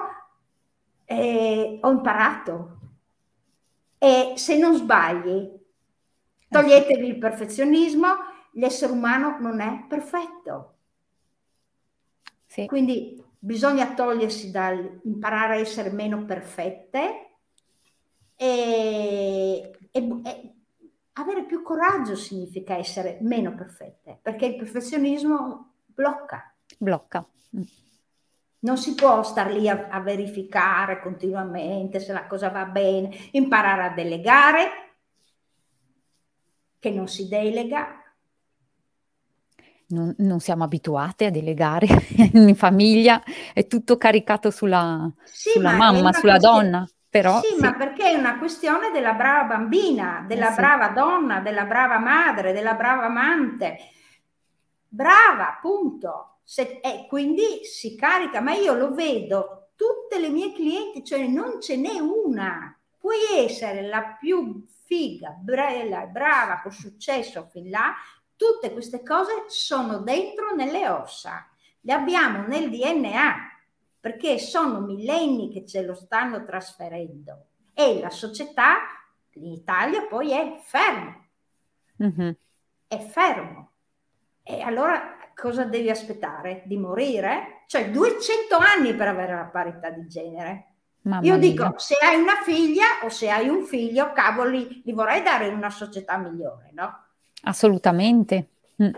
eh, 1.05 1.79
ho 1.81 1.91
imparato 1.91 2.77
e 3.99 4.35
se 4.37 4.59
non 4.59 4.75
sbagli, 4.75 5.51
toglietevi 6.49 7.07
il 7.07 7.19
perfezionismo, 7.19 8.07
l'essere 8.53 8.93
umano 8.93 9.39
non 9.41 9.61
è 9.61 9.85
perfetto. 9.89 10.75
Sì. 12.45 12.67
Quindi 12.67 13.23
bisogna 13.39 13.95
togliersi 13.95 14.51
dal 14.51 15.01
imparare 15.05 15.55
a 15.55 15.59
essere 15.59 15.91
meno 15.91 16.25
perfette 16.25 17.31
e, 18.37 19.71
e, 19.91 20.21
e, 20.25 20.56
avere 21.19 21.45
più 21.45 21.63
coraggio 21.63 22.15
significa 22.15 22.77
essere 22.77 23.19
meno 23.21 23.55
perfette, 23.55 24.19
perché 24.21 24.47
il 24.47 24.57
perfezionismo 24.57 25.75
blocca. 25.87 26.55
Blocca. 26.79 27.27
Non 28.59 28.77
si 28.77 28.95
può 28.95 29.23
star 29.23 29.53
lì 29.53 29.69
a, 29.69 29.89
a 29.89 30.01
verificare 30.01 31.01
continuamente 31.01 32.01
se 32.01 32.13
la 32.13 32.27
cosa 32.27 32.49
va 32.49 32.65
bene, 32.65 33.15
imparare 33.33 33.85
a 33.85 33.95
delegare, 33.95 34.69
che 36.79 36.91
non 36.91 37.09
si 37.09 37.29
delega, 37.29 38.03
non, 39.89 40.15
non, 40.19 40.41
siamo 40.41 40.65
abituate 40.65 41.27
a 41.27 41.31
delegare 41.31 41.87
in 42.35 42.57
famiglia, 42.57 43.23
è 43.55 43.67
tutto 43.67 43.97
caricato 43.97 44.51
sulla, 44.51 45.11
sì, 45.25 45.51
sulla 45.51 45.73
mamma, 45.73 46.13
sulla 46.13 46.39
donna. 46.39 46.87
Però, 47.17 47.41
sì, 47.41 47.55
sì, 47.55 47.61
ma 47.61 47.73
perché 47.73 48.11
è 48.11 48.15
una 48.15 48.37
questione 48.37 48.91
della 48.91 49.15
brava 49.15 49.45
bambina, 49.45 50.23
della 50.29 50.49
eh 50.49 50.51
sì. 50.51 50.57
brava 50.57 50.89
donna, 50.89 51.41
della 51.41 51.65
brava 51.65 51.99
madre, 51.99 52.53
della 52.53 52.75
brava 52.75 53.07
amante. 53.07 53.79
Brava, 54.87 55.57
punto. 55.63 56.41
Se, 56.45 56.79
eh, 56.83 57.07
quindi 57.09 57.65
si 57.65 57.97
carica, 57.97 58.43
ma 58.43 58.53
io 58.53 58.75
lo 58.75 58.93
vedo, 58.93 59.71
tutte 59.77 60.19
le 60.19 60.29
mie 60.29 60.53
clienti, 60.53 61.03
cioè 61.03 61.27
non 61.27 61.59
ce 61.59 61.79
n'è 61.79 61.99
una. 61.99 62.79
Puoi 62.99 63.17
essere 63.35 63.81
la 63.81 64.15
più 64.21 64.67
figa, 64.85 65.31
bella, 65.31 66.05
brava, 66.05 66.61
con 66.61 66.71
successo 66.71 67.49
fin 67.51 67.71
là, 67.71 67.95
tutte 68.37 68.75
queste 68.75 69.03
cose 69.03 69.45
sono 69.47 70.01
dentro 70.01 70.55
nelle 70.55 70.87
ossa, 70.87 71.49
le 71.81 71.93
abbiamo 71.95 72.47
nel 72.47 72.69
DNA, 72.69 73.56
perché 74.07 74.39
sono 74.39 74.83
millenni 74.83 75.51
che 75.51 75.67
ce 75.67 75.83
lo 75.83 75.93
stanno 75.93 76.45
trasferendo 76.45 77.47
e 77.75 77.99
la 77.99 78.09
società 78.09 78.77
in 79.33 79.51
Italia 79.51 80.03
poi 80.03 80.31
è 80.31 80.61
fermo, 80.63 81.27
mm-hmm. 82.01 82.31
è 82.87 82.99
fermo. 83.01 83.71
E 84.45 84.61
allora 84.61 85.17
cosa 85.35 85.65
devi 85.65 85.91
aspettare? 85.91 86.63
Di 86.67 86.77
morire? 86.77 87.65
Cioè 87.67 87.91
200 87.91 88.57
anni 88.57 88.95
per 88.95 89.09
avere 89.09 89.35
la 89.35 89.47
parità 89.47 89.91
di 89.91 90.07
genere. 90.07 90.75
Mamma 91.01 91.27
Io 91.27 91.37
dico, 91.37 91.65
mia. 91.65 91.75
se 91.79 91.97
hai 92.01 92.21
una 92.21 92.41
figlia 92.45 92.85
o 93.03 93.09
se 93.09 93.29
hai 93.29 93.49
un 93.49 93.65
figlio, 93.65 94.13
cavoli, 94.13 94.83
li 94.85 94.93
vorrei 94.93 95.25
dare 95.25 95.49
in 95.49 95.57
una 95.57 95.71
società 95.71 96.17
migliore, 96.17 96.71
no? 96.75 97.07
Assolutamente. 97.43 98.51
Mm. 98.81 98.91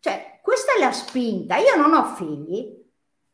Cioè, 0.00 0.38
questa 0.42 0.74
è 0.76 0.80
la 0.80 0.92
spinta. 0.92 1.56
Io 1.56 1.76
non 1.76 1.94
ho 1.94 2.14
figli, 2.14 2.76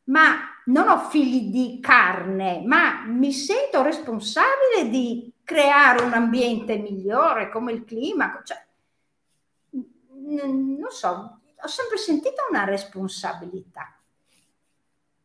ma 0.05 0.54
non 0.67 0.89
ho 0.89 0.99
figli 1.09 1.51
di 1.51 1.81
carne, 1.81 2.63
ma 2.65 3.05
mi 3.07 3.33
sento 3.33 3.83
responsabile 3.83 4.89
di 4.89 5.33
creare 5.45 6.03
un 6.03 6.13
ambiente 6.13 6.77
migliore 6.77 7.51
come 7.51 7.73
il 7.73 7.85
clima. 7.85 8.41
Cioè, 8.43 8.67
non 9.71 10.91
so, 10.91 11.41
ho 11.61 11.69
sempre 11.69 11.99
sentito 11.99 12.47
una 12.49 12.65
responsabilità. 12.65 13.99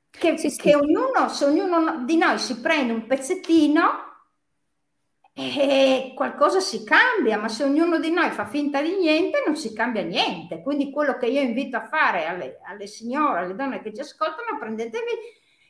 Che, 0.10 0.38
sì, 0.38 0.50
sì. 0.50 0.58
che 0.58 0.76
ognuno, 0.76 1.30
se 1.30 1.46
ognuno 1.46 2.04
di 2.04 2.18
noi 2.18 2.38
si 2.40 2.60
prende 2.60 2.92
un 2.92 3.08
pezzettino, 3.08 4.09
e 5.42 6.14
qualcosa 6.16 6.60
si 6.60 6.84
cambia, 6.84 7.38
ma 7.38 7.48
se 7.48 7.64
ognuno 7.64 7.98
di 7.98 8.12
noi 8.12 8.30
fa 8.32 8.46
finta 8.46 8.82
di 8.82 8.98
niente, 8.98 9.42
non 9.46 9.56
si 9.56 9.74
cambia 9.74 10.04
niente. 10.04 10.62
Quindi 10.62 10.92
quello 10.92 11.18
che 11.18 11.28
io 11.28 11.40
invito 11.40 11.78
a 11.78 11.88
fare 11.88 12.26
alle, 12.26 12.60
alle 12.64 12.88
signore, 12.88 13.40
alle 13.40 13.56
donne 13.56 13.82
che 13.82 13.94
ci 13.94 14.02
ascoltano, 14.02 14.58
prendetevi 14.60 15.12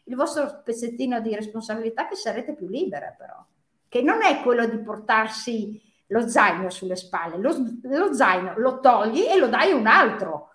il 0.06 0.16
vostro 0.16 0.62
pezzettino 0.64 1.22
di 1.22 1.36
responsabilità 1.36 2.08
che 2.08 2.16
sarete 2.16 2.56
più 2.56 2.68
libere 2.68 3.16
però, 3.18 3.46
che 3.88 4.02
non 4.02 4.24
è 4.24 4.42
quello 4.42 4.66
di 4.66 4.80
portarsi 4.80 5.80
lo 6.08 6.28
zaino 6.28 6.72
sulle 6.72 6.96
spalle, 6.96 7.38
lo, 7.38 7.56
lo 7.84 8.14
zaino 8.14 8.54
lo 8.58 8.80
togli 8.80 9.22
e 9.22 9.38
lo 9.38 9.48
dai 9.48 9.70
a 9.72 9.76
un 9.76 9.86
altro 9.86 10.50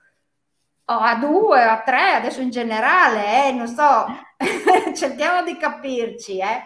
o 0.86 0.92
a 0.92 1.14
due, 1.16 1.62
a 1.62 1.82
tre, 1.82 2.12
adesso 2.12 2.40
in 2.40 2.50
generale, 2.50 3.48
eh, 3.48 3.52
non 3.52 3.66
so, 3.68 4.06
cerchiamo 4.94 5.42
di 5.42 5.56
capirci. 5.56 6.38
Eh. 6.38 6.62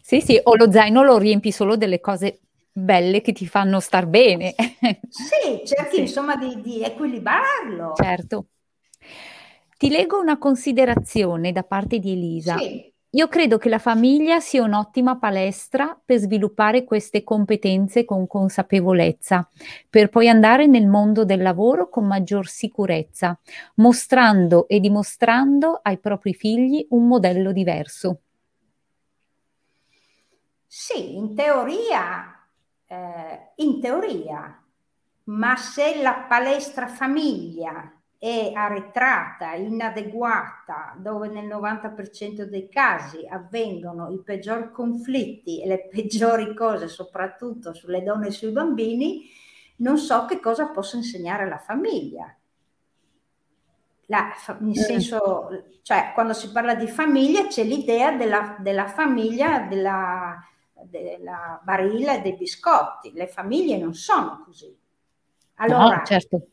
Sì, 0.00 0.20
sì, 0.20 0.40
o 0.42 0.56
lo 0.56 0.70
zaino 0.70 1.02
lo 1.02 1.18
riempi 1.18 1.52
solo 1.52 1.76
delle 1.76 2.00
cose 2.00 2.40
belle 2.72 3.20
che 3.20 3.32
ti 3.32 3.46
fanno 3.46 3.80
star 3.80 4.06
bene. 4.06 4.54
sì, 5.08 5.64
cerchi 5.64 5.96
sì. 5.96 6.00
insomma 6.00 6.36
di, 6.36 6.60
di 6.60 6.82
equilibrarlo. 6.82 7.92
Certo. 7.94 8.46
Ti 9.78 9.90
leggo 9.90 10.18
una 10.18 10.38
considerazione 10.38 11.52
da 11.52 11.62
parte 11.62 11.98
di 11.98 12.12
Elisa. 12.12 12.56
Sì. 12.56 12.92
Io 13.10 13.28
credo 13.28 13.56
che 13.56 13.68
la 13.68 13.78
famiglia 13.78 14.40
sia 14.40 14.62
un'ottima 14.62 15.16
palestra 15.16 15.98
per 16.04 16.18
sviluppare 16.18 16.84
queste 16.84 17.22
competenze 17.22 18.04
con 18.04 18.26
consapevolezza, 18.26 19.48
per 19.88 20.10
poi 20.10 20.28
andare 20.28 20.66
nel 20.66 20.86
mondo 20.86 21.24
del 21.24 21.40
lavoro 21.40 21.88
con 21.88 22.04
maggior 22.04 22.48
sicurezza, 22.48 23.38
mostrando 23.76 24.66
e 24.68 24.80
dimostrando 24.80 25.78
ai 25.82 25.98
propri 25.98 26.34
figli 26.34 26.84
un 26.90 27.06
modello 27.06 27.52
diverso. 27.52 28.20
Sì, 30.66 31.16
in 31.16 31.34
teoria, 31.34 32.46
eh, 32.86 33.52
in 33.56 33.80
teoria, 33.80 34.62
ma 35.24 35.56
se 35.56 36.02
la 36.02 36.26
palestra 36.28 36.86
famiglia 36.86 37.95
è 38.18 38.52
arretrata, 38.54 39.54
inadeguata, 39.54 40.94
dove 40.96 41.28
nel 41.28 41.46
90% 41.46 42.42
dei 42.42 42.68
casi 42.68 43.26
avvengono 43.28 44.10
i 44.10 44.22
peggiori 44.22 44.70
conflitti 44.70 45.62
e 45.62 45.66
le 45.66 45.88
peggiori 45.92 46.54
cose, 46.54 46.88
soprattutto 46.88 47.74
sulle 47.74 48.02
donne 48.02 48.28
e 48.28 48.32
sui 48.32 48.50
bambini, 48.50 49.28
non 49.76 49.98
so 49.98 50.24
che 50.24 50.40
cosa 50.40 50.68
possa 50.68 50.96
insegnare 50.96 51.46
la 51.48 51.58
famiglia. 51.58 52.34
La, 54.06 54.32
in 54.60 54.70
eh. 54.70 54.74
senso, 54.74 55.48
cioè, 55.82 56.12
quando 56.14 56.32
si 56.32 56.50
parla 56.52 56.74
di 56.74 56.86
famiglia 56.86 57.46
c'è 57.46 57.64
l'idea 57.64 58.12
della, 58.12 58.56
della 58.60 58.86
famiglia, 58.86 59.60
della, 59.60 60.42
della 60.84 61.60
barilla 61.62 62.14
e 62.14 62.22
dei 62.22 62.36
biscotti. 62.36 63.12
Le 63.12 63.26
famiglie 63.26 63.76
non 63.76 63.94
sono 63.94 64.42
così. 64.44 64.74
Allora, 65.56 65.96
no, 65.96 66.04
certo. 66.04 66.46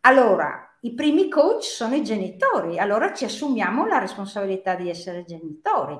allora 0.00 0.67
i 0.80 0.94
primi 0.94 1.28
coach 1.28 1.64
sono 1.64 1.96
i 1.96 2.04
genitori, 2.04 2.78
allora 2.78 3.12
ci 3.12 3.24
assumiamo 3.24 3.86
la 3.86 3.98
responsabilità 3.98 4.76
di 4.76 4.88
essere 4.88 5.24
genitori, 5.24 5.98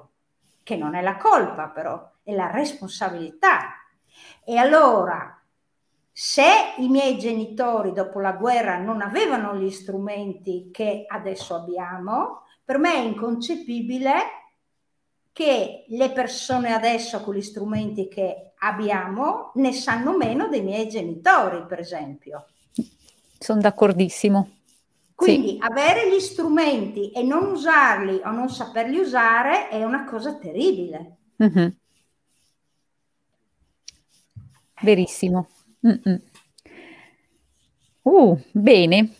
che 0.62 0.76
non 0.76 0.94
è 0.94 1.02
la 1.02 1.16
colpa 1.16 1.66
però, 1.68 2.12
è 2.22 2.32
la 2.32 2.50
responsabilità. 2.50 3.74
E 4.44 4.56
allora, 4.56 5.40
se 6.12 6.44
i 6.78 6.88
miei 6.88 7.18
genitori 7.18 7.92
dopo 7.92 8.20
la 8.20 8.32
guerra 8.32 8.78
non 8.78 9.02
avevano 9.02 9.56
gli 9.56 9.70
strumenti 9.70 10.70
che 10.72 11.04
adesso 11.08 11.54
abbiamo, 11.54 12.42
per 12.64 12.78
me 12.78 12.94
è 12.94 12.98
inconcepibile 12.98 14.12
che 15.32 15.86
le 15.88 16.10
persone 16.10 16.72
adesso 16.72 17.20
con 17.20 17.34
gli 17.34 17.42
strumenti 17.42 18.08
che 18.08 18.52
abbiamo 18.58 19.52
ne 19.54 19.72
sanno 19.72 20.16
meno 20.16 20.48
dei 20.48 20.62
miei 20.62 20.88
genitori, 20.88 21.64
per 21.66 21.78
esempio. 21.80 22.46
Sono 23.38 23.60
d'accordissimo. 23.60 24.57
Quindi 25.18 25.48
sì. 25.48 25.58
avere 25.62 26.08
gli 26.08 26.20
strumenti 26.20 27.10
e 27.10 27.24
non 27.24 27.50
usarli 27.50 28.20
o 28.24 28.30
non 28.30 28.48
saperli 28.48 29.00
usare 29.00 29.68
è 29.68 29.82
una 29.82 30.04
cosa 30.04 30.36
terribile. 30.36 31.16
Mm-hmm. 31.42 31.68
Verissimo. 34.80 35.48
Mm-mm. 35.84 36.22
Uh, 38.02 38.40
bene. 38.52 39.16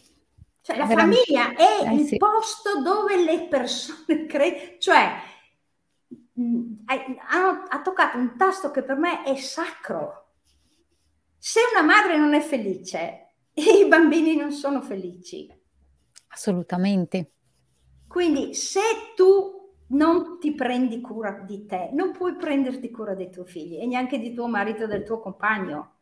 Cioè, 0.61 0.77
la 0.77 0.87
Veramente. 0.87 1.25
famiglia 1.25 1.57
è 1.57 1.89
eh, 1.89 1.95
il 1.95 2.07
sì. 2.07 2.17
posto 2.17 2.81
dove 2.81 3.17
le 3.17 3.49
persone 3.49 4.27
credono, 4.31 4.79
cioè 4.79 5.15
mh, 6.35 6.75
ha, 6.85 7.65
ha 7.71 7.83
toccato 7.83 8.19
un 8.19 8.37
tasto 8.37 8.71
che 8.71 8.85
per 8.85 8.99
me 8.99 9.25
è 9.25 9.35
sacro. 9.35 10.35
Se 11.39 11.59
una 11.75 11.83
madre 11.85 12.17
non 12.17 12.35
è 12.35 12.41
felice, 12.41 13.33
i 13.55 13.85
bambini 13.89 14.37
non 14.37 14.53
sono 14.53 14.81
felici. 14.81 15.58
Assolutamente. 16.29 17.33
Quindi 18.07 18.55
se 18.55 18.81
tu 19.15 19.59
non 19.89 20.39
ti 20.39 20.55
prendi 20.55 21.01
cura 21.01 21.33
di 21.33 21.67
te, 21.67 21.91
non 21.93 22.13
puoi 22.13 22.37
prenderti 22.37 22.91
cura 22.91 23.15
dei 23.15 23.31
tuoi 23.31 23.47
figli 23.47 23.79
e 23.79 23.87
neanche 23.87 24.19
di 24.19 24.35
tuo 24.35 24.47
marito 24.47 24.85
e 24.85 24.89
del 24.89 25.05
tuo 25.05 25.21
compagno. 25.21 25.95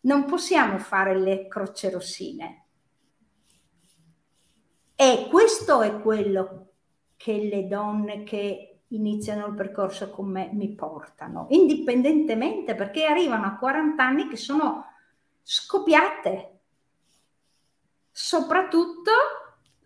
Non 0.00 0.24
possiamo 0.24 0.78
fare 0.78 1.18
le 1.18 1.48
croce 1.48 1.90
rossine. 1.90 2.66
E 4.94 5.26
questo 5.30 5.82
è 5.82 6.00
quello 6.00 6.68
che 7.16 7.32
le 7.38 7.66
donne 7.66 8.22
che 8.22 8.82
iniziano 8.88 9.46
il 9.46 9.54
percorso 9.54 10.10
con 10.10 10.28
me 10.28 10.50
mi 10.52 10.74
portano, 10.74 11.46
indipendentemente 11.50 12.74
perché 12.74 13.04
arrivano 13.04 13.46
a 13.46 13.56
40 13.56 14.04
anni 14.04 14.28
che 14.28 14.36
sono 14.36 14.84
scoppiate, 15.42 16.60
soprattutto 18.10 19.10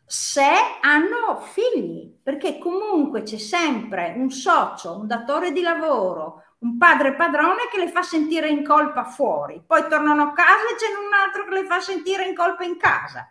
se 0.09 0.43
hanno 0.81 1.39
figli, 1.39 2.11
perché 2.23 2.57
comunque 2.59 3.23
c'è 3.25 3.37
sempre 3.37 4.15
un 4.17 4.31
socio, 4.31 4.97
un 4.97 5.07
datore 5.07 5.53
di 5.53 5.61
lavoro, 5.61 6.45
un 6.61 6.79
padre 6.79 7.15
padrone 7.15 7.69
che 7.71 7.79
le 7.79 7.91
fa 7.91 8.01
sentire 8.01 8.49
in 8.49 8.65
colpa 8.65 9.05
fuori, 9.05 9.63
poi 9.65 9.87
tornano 9.87 10.23
a 10.23 10.33
casa 10.33 10.71
e 10.73 10.77
c'è 10.77 10.87
un 10.99 11.13
altro 11.13 11.45
che 11.45 11.61
le 11.61 11.67
fa 11.67 11.81
sentire 11.81 12.27
in 12.27 12.35
colpa 12.35 12.65
in 12.65 12.79
casa 12.79 13.31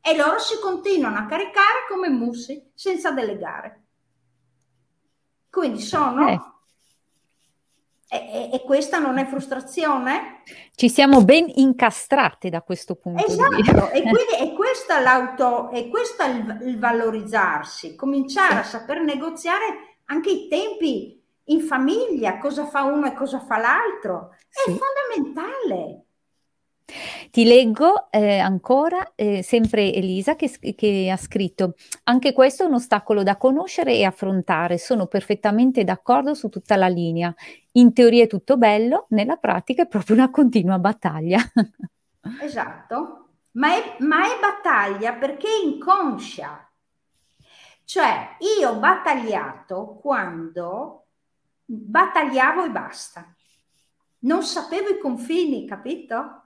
e 0.00 0.16
loro 0.16 0.38
si 0.38 0.60
continuano 0.60 1.18
a 1.18 1.26
caricare 1.26 1.86
come 1.88 2.08
mussi 2.08 2.70
senza 2.72 3.10
delegare. 3.10 3.82
Quindi 5.50 5.80
sono... 5.80 6.28
Eh. 6.28 6.51
E, 8.14 8.50
e, 8.52 8.62
questa 8.62 8.98
non 8.98 9.16
è 9.16 9.24
frustrazione? 9.24 10.42
Ci 10.74 10.90
siamo 10.90 11.24
ben 11.24 11.50
incastrate 11.54 12.50
da 12.50 12.60
questo 12.60 12.94
punto 12.94 13.24
esatto. 13.24 13.54
di 13.54 13.62
vista. 13.62 13.90
e 13.90 14.02
quindi 14.02 14.34
è 14.38 14.52
questa 14.52 15.00
l'auto, 15.00 15.70
è 15.70 15.88
questo 15.88 16.22
il, 16.24 16.58
il 16.68 16.78
valorizzarsi, 16.78 17.96
cominciare 17.96 18.52
sì. 18.52 18.58
a 18.58 18.64
saper 18.64 19.00
negoziare 19.00 19.96
anche 20.06 20.30
i 20.30 20.46
tempi 20.46 21.22
in 21.44 21.60
famiglia, 21.62 22.36
cosa 22.36 22.66
fa 22.66 22.82
uno 22.82 23.06
e 23.06 23.14
cosa 23.14 23.40
fa 23.40 23.56
l'altro. 23.56 24.36
È 24.46 24.70
sì. 24.70 24.78
fondamentale. 24.78 26.04
Ti 27.30 27.44
leggo 27.44 28.10
eh, 28.10 28.38
ancora, 28.38 29.12
eh, 29.14 29.42
sempre 29.42 29.92
Elisa, 29.92 30.36
che, 30.36 30.50
che, 30.74 31.10
ha 31.10 31.16
scritto, 31.16 31.74
anche 32.04 32.32
questo 32.32 32.64
è 32.64 32.66
un 32.66 32.74
ostacolo 32.74 33.22
da 33.22 33.36
conoscere 33.36 33.94
e 33.94 34.04
affrontare, 34.04 34.78
sono 34.78 35.06
perfettamente 35.06 35.84
d'accordo 35.84 36.34
su 36.34 36.48
tutta 36.48 36.76
la 36.76 36.88
linea. 36.88 37.34
In 37.72 37.92
teoria 37.92 38.24
è 38.24 38.26
tutto 38.26 38.56
bello, 38.56 39.06
nella 39.10 39.36
pratica 39.36 39.82
è 39.82 39.88
proprio 39.88 40.16
una 40.16 40.30
continua 40.30 40.78
battaglia. 40.78 41.38
esatto, 42.42 43.28
ma 43.52 43.74
è, 43.74 43.96
ma 44.00 44.26
è 44.26 44.38
battaglia 44.40 45.14
perché 45.14 45.46
è 45.46 45.66
inconscia. 45.66 46.66
Cioè, 47.84 48.36
io 48.60 48.70
ho 48.70 48.78
battagliato 48.78 49.98
quando 50.00 51.06
battagliavo 51.64 52.64
e 52.64 52.70
basta. 52.70 53.34
Non 54.20 54.42
sapevo 54.42 54.88
i 54.88 54.98
confini, 54.98 55.66
capito? 55.66 56.41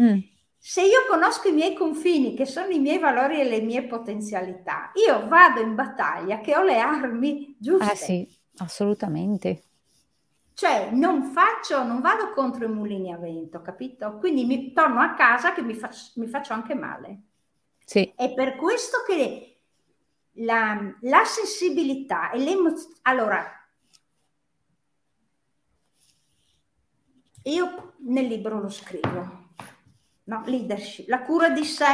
Mm. 0.00 0.18
Se 0.66 0.80
io 0.80 1.04
conosco 1.06 1.48
i 1.48 1.52
miei 1.52 1.74
confini, 1.74 2.34
che 2.34 2.46
sono 2.46 2.72
i 2.72 2.78
miei 2.78 2.98
valori 2.98 3.38
e 3.38 3.44
le 3.44 3.60
mie 3.60 3.82
potenzialità, 3.84 4.92
io 4.94 5.28
vado 5.28 5.60
in 5.60 5.74
battaglia 5.74 6.40
che 6.40 6.56
ho 6.56 6.62
le 6.62 6.78
armi 6.78 7.54
giuste. 7.58 7.92
Eh 7.92 7.96
sì, 7.96 8.38
assolutamente. 8.56 9.64
Cioè, 10.54 10.88
non 10.90 11.24
faccio, 11.24 11.84
non 11.84 12.00
vado 12.00 12.30
contro 12.30 12.64
i 12.64 12.72
mulini 12.72 13.12
a 13.12 13.18
vento, 13.18 13.60
capito? 13.60 14.16
Quindi 14.16 14.46
mi 14.46 14.72
torno 14.72 15.00
a 15.00 15.12
casa 15.12 15.52
che 15.52 15.60
mi, 15.60 15.74
faccio, 15.74 16.12
mi 16.14 16.28
faccio 16.28 16.54
anche 16.54 16.74
male. 16.74 17.20
Sì. 17.84 18.10
È 18.16 18.32
per 18.32 18.56
questo 18.56 19.02
che 19.06 19.60
la, 20.36 20.96
la 21.02 21.24
sensibilità 21.24 22.30
e 22.30 22.38
l'emozione... 22.38 22.94
Allora, 23.02 23.44
io 27.42 27.92
nel 27.98 28.26
libro 28.26 28.60
lo 28.60 28.70
scrivo 28.70 29.43
no? 30.24 30.42
leadership, 30.46 31.08
la 31.08 31.22
cura 31.22 31.50
di 31.50 31.64
sé. 31.64 31.86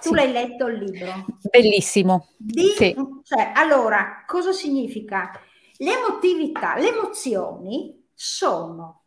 Tu 0.00 0.08
sì. 0.08 0.14
l'hai 0.14 0.30
letto 0.30 0.66
il 0.66 0.78
libro? 0.78 1.26
Bellissimo. 1.50 2.28
Di, 2.36 2.74
sì. 2.76 2.94
cioè, 3.24 3.52
allora, 3.54 4.24
cosa 4.26 4.52
significa? 4.52 5.32
L'emotività, 5.78 6.76
le 6.76 6.88
emozioni 6.88 8.04
sono 8.14 9.06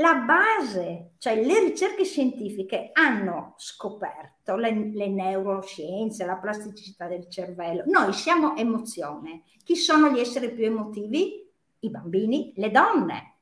la 0.00 0.14
base, 0.14 1.12
cioè 1.18 1.42
le 1.44 1.60
ricerche 1.60 2.04
scientifiche 2.04 2.90
hanno 2.92 3.54
scoperto 3.58 4.56
le, 4.56 4.90
le, 4.92 5.08
neuroscienze, 5.08 6.24
la 6.24 6.36
plasticità 6.36 7.06
del 7.06 7.28
cervello. 7.28 7.84
Noi 7.86 8.12
siamo 8.12 8.56
emozione. 8.56 9.42
Chi 9.62 9.76
sono 9.76 10.10
gli 10.10 10.18
esseri 10.18 10.52
più 10.52 10.64
emotivi? 10.64 11.46
I 11.80 11.90
bambini, 11.90 12.52
le 12.56 12.70
donne. 12.70 13.34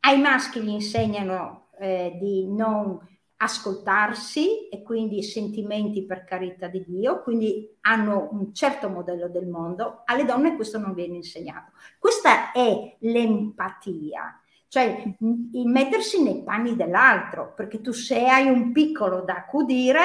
Ai 0.00 0.20
maschi 0.20 0.60
gli 0.60 0.68
insegnano 0.68 1.68
eh, 1.78 2.16
di 2.20 2.46
non 2.46 3.00
ascoltarsi 3.38 4.68
e 4.68 4.82
quindi 4.82 5.22
sentimenti 5.22 6.04
per 6.06 6.24
carità 6.24 6.68
di 6.68 6.82
Dio, 6.86 7.22
quindi 7.22 7.76
hanno 7.82 8.28
un 8.32 8.54
certo 8.54 8.88
modello 8.88 9.28
del 9.28 9.46
mondo, 9.46 10.02
alle 10.06 10.24
donne 10.24 10.56
questo 10.56 10.78
non 10.78 10.94
viene 10.94 11.16
insegnato. 11.16 11.72
Questa 11.98 12.52
è 12.52 12.96
l'empatia, 13.00 14.40
cioè 14.68 15.14
il 15.20 15.66
mettersi 15.66 16.22
nei 16.22 16.42
panni 16.42 16.76
dell'altro, 16.76 17.52
perché 17.54 17.80
tu 17.80 17.92
se 17.92 18.26
hai 18.26 18.48
un 18.48 18.72
piccolo 18.72 19.20
da 19.20 19.36
accudire, 19.36 20.00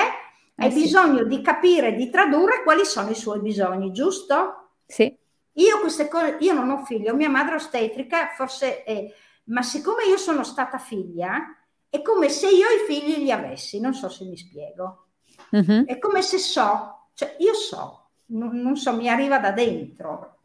eh 0.55 0.63
hai 0.65 0.71
sì. 0.71 0.81
bisogno 0.81 1.23
di 1.23 1.41
capire, 1.41 1.95
di 1.95 2.09
tradurre 2.09 2.63
quali 2.63 2.85
sono 2.85 3.09
i 3.09 3.15
suoi 3.15 3.39
bisogni, 3.39 3.91
giusto? 3.91 4.71
Sì. 4.85 5.17
Io 5.53 5.79
queste 5.79 6.07
cose, 6.07 6.37
io 6.39 6.53
non 6.53 6.69
ho 6.69 6.83
figli, 6.83 7.07
ho 7.07 7.15
mia 7.15 7.29
madre 7.29 7.55
ostetrica, 7.55 8.27
forse, 8.35 8.83
è, 8.83 9.05
ma 9.45 9.61
siccome 9.61 10.03
io 10.03 10.17
sono 10.17 10.43
stata 10.43 10.77
figlia, 10.77 11.55
è 11.91 12.01
come 12.01 12.29
se 12.29 12.47
io 12.47 12.67
i 12.69 12.85
figli 12.87 13.17
li 13.17 13.31
avessi, 13.31 13.81
non 13.81 13.93
so 13.93 14.07
se 14.07 14.23
mi 14.23 14.37
spiego. 14.37 15.07
Mm-hmm. 15.53 15.83
È 15.83 15.99
come 15.99 16.21
se 16.21 16.37
so, 16.37 17.09
cioè 17.13 17.35
io 17.39 17.53
so, 17.53 18.11
non, 18.27 18.55
non 18.55 18.77
so, 18.77 18.95
mi 18.95 19.09
arriva 19.09 19.39
da 19.39 19.51
dentro. 19.51 20.37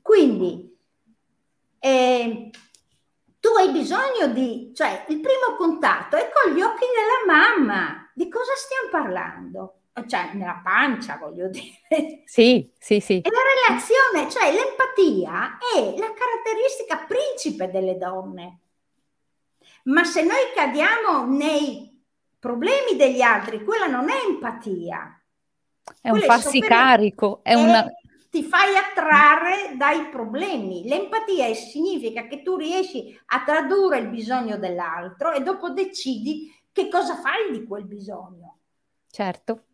Quindi 0.00 0.74
eh, 1.78 2.50
tu 3.38 3.48
hai 3.58 3.70
bisogno 3.72 4.28
di, 4.32 4.72
cioè 4.74 5.04
il 5.08 5.20
primo 5.20 5.54
contatto 5.58 6.16
è 6.16 6.30
con 6.32 6.54
gli 6.54 6.62
occhi 6.62 6.86
della 6.86 7.38
mamma. 7.38 8.10
Di 8.14 8.30
cosa 8.30 8.52
stiamo 8.56 8.88
parlando? 8.90 9.74
Cioè, 10.06 10.30
nella 10.32 10.62
pancia, 10.64 11.18
voglio 11.18 11.48
dire. 11.48 12.22
Sì, 12.24 12.72
sì, 12.78 13.00
sì. 13.00 13.20
E 13.20 13.28
la 13.28 13.66
relazione, 13.66 14.30
cioè 14.30 14.50
l'empatia 14.50 15.58
è 15.74 15.98
la 15.98 16.14
caratteristica 16.14 17.04
principe 17.06 17.70
delle 17.70 17.98
donne. 17.98 18.60
Ma 19.84 20.04
se 20.04 20.22
noi 20.22 20.52
cadiamo 20.54 21.26
nei 21.26 21.90
problemi 22.38 22.96
degli 22.96 23.20
altri, 23.20 23.64
quella 23.64 23.86
non 23.86 24.08
è 24.10 24.24
empatia. 24.28 25.22
È 26.00 26.10
un 26.10 26.20
farsi 26.20 26.60
carico, 26.60 27.40
è 27.42 27.54
una... 27.54 27.86
Ti 28.30 28.44
fai 28.44 28.76
attrarre 28.76 29.76
dai 29.76 30.08
problemi. 30.08 30.86
L'empatia 30.86 31.52
significa 31.52 32.28
che 32.28 32.42
tu 32.42 32.56
riesci 32.56 33.18
a 33.26 33.42
tradurre 33.44 33.98
il 33.98 34.08
bisogno 34.08 34.56
dell'altro 34.56 35.32
e 35.32 35.42
dopo 35.42 35.70
decidi 35.70 36.48
che 36.70 36.88
cosa 36.88 37.16
fai 37.16 37.50
di 37.50 37.64
quel 37.66 37.86
bisogno. 37.86 38.58
Certo. 39.10 39.64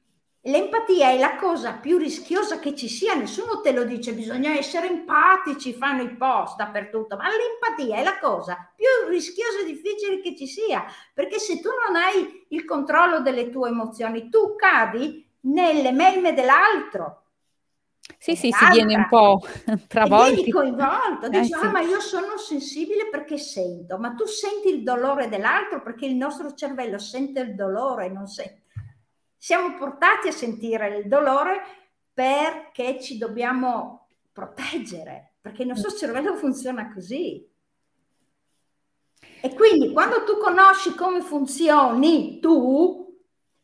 L'empatia 0.46 1.10
è 1.10 1.18
la 1.18 1.34
cosa 1.34 1.72
più 1.72 1.98
rischiosa 1.98 2.60
che 2.60 2.76
ci 2.76 2.88
sia, 2.88 3.14
nessuno 3.14 3.60
te 3.60 3.72
lo 3.72 3.82
dice, 3.82 4.12
bisogna 4.12 4.56
essere 4.56 4.88
empatici, 4.88 5.74
fanno 5.74 6.02
i 6.02 6.14
post 6.14 6.56
dappertutto, 6.56 7.16
ma 7.16 7.24
l'empatia 7.24 7.96
è 7.96 8.04
la 8.04 8.16
cosa 8.20 8.72
più 8.76 8.86
rischiosa 9.08 9.60
e 9.62 9.64
difficile 9.64 10.20
che 10.20 10.36
ci 10.36 10.46
sia, 10.46 10.84
perché 11.12 11.40
se 11.40 11.60
tu 11.60 11.68
non 11.68 11.96
hai 11.96 12.46
il 12.50 12.64
controllo 12.64 13.22
delle 13.22 13.50
tue 13.50 13.70
emozioni, 13.70 14.28
tu 14.28 14.54
cadi 14.54 15.28
nelle 15.40 15.90
melme 15.90 16.32
dell'altro. 16.32 17.22
Sì, 18.16 18.36
sì, 18.36 18.52
si 18.52 18.70
viene 18.70 18.94
un 18.94 19.08
po' 19.08 19.40
travolti. 19.88 20.30
E 20.30 20.34
vieni 20.34 20.50
coinvolto, 20.52 21.28
dici, 21.28 21.50
eh, 21.50 21.56
ah, 21.56 21.60
sì. 21.60 21.66
ma 21.70 21.80
io 21.80 21.98
sono 21.98 22.38
sensibile 22.38 23.08
perché 23.08 23.36
sento, 23.36 23.98
ma 23.98 24.14
tu 24.14 24.26
senti 24.26 24.68
il 24.68 24.84
dolore 24.84 25.28
dell'altro 25.28 25.82
perché 25.82 26.06
il 26.06 26.14
nostro 26.14 26.54
cervello 26.54 26.98
sente 26.98 27.40
il 27.40 27.56
dolore, 27.56 28.08
non 28.08 28.28
sente 28.28 28.60
siamo 29.46 29.76
portati 29.76 30.26
a 30.26 30.32
sentire 30.32 30.98
il 30.98 31.06
dolore 31.06 31.60
perché 32.12 33.00
ci 33.00 33.16
dobbiamo 33.16 34.08
proteggere, 34.32 35.34
perché 35.40 35.62
il 35.62 35.68
nostro 35.68 35.92
cervello 35.92 36.34
funziona 36.34 36.92
così. 36.92 37.48
E 39.40 39.54
quindi 39.54 39.92
quando 39.92 40.24
tu 40.24 40.38
conosci 40.38 40.96
come 40.96 41.20
funzioni 41.20 42.40
tu, 42.40 43.20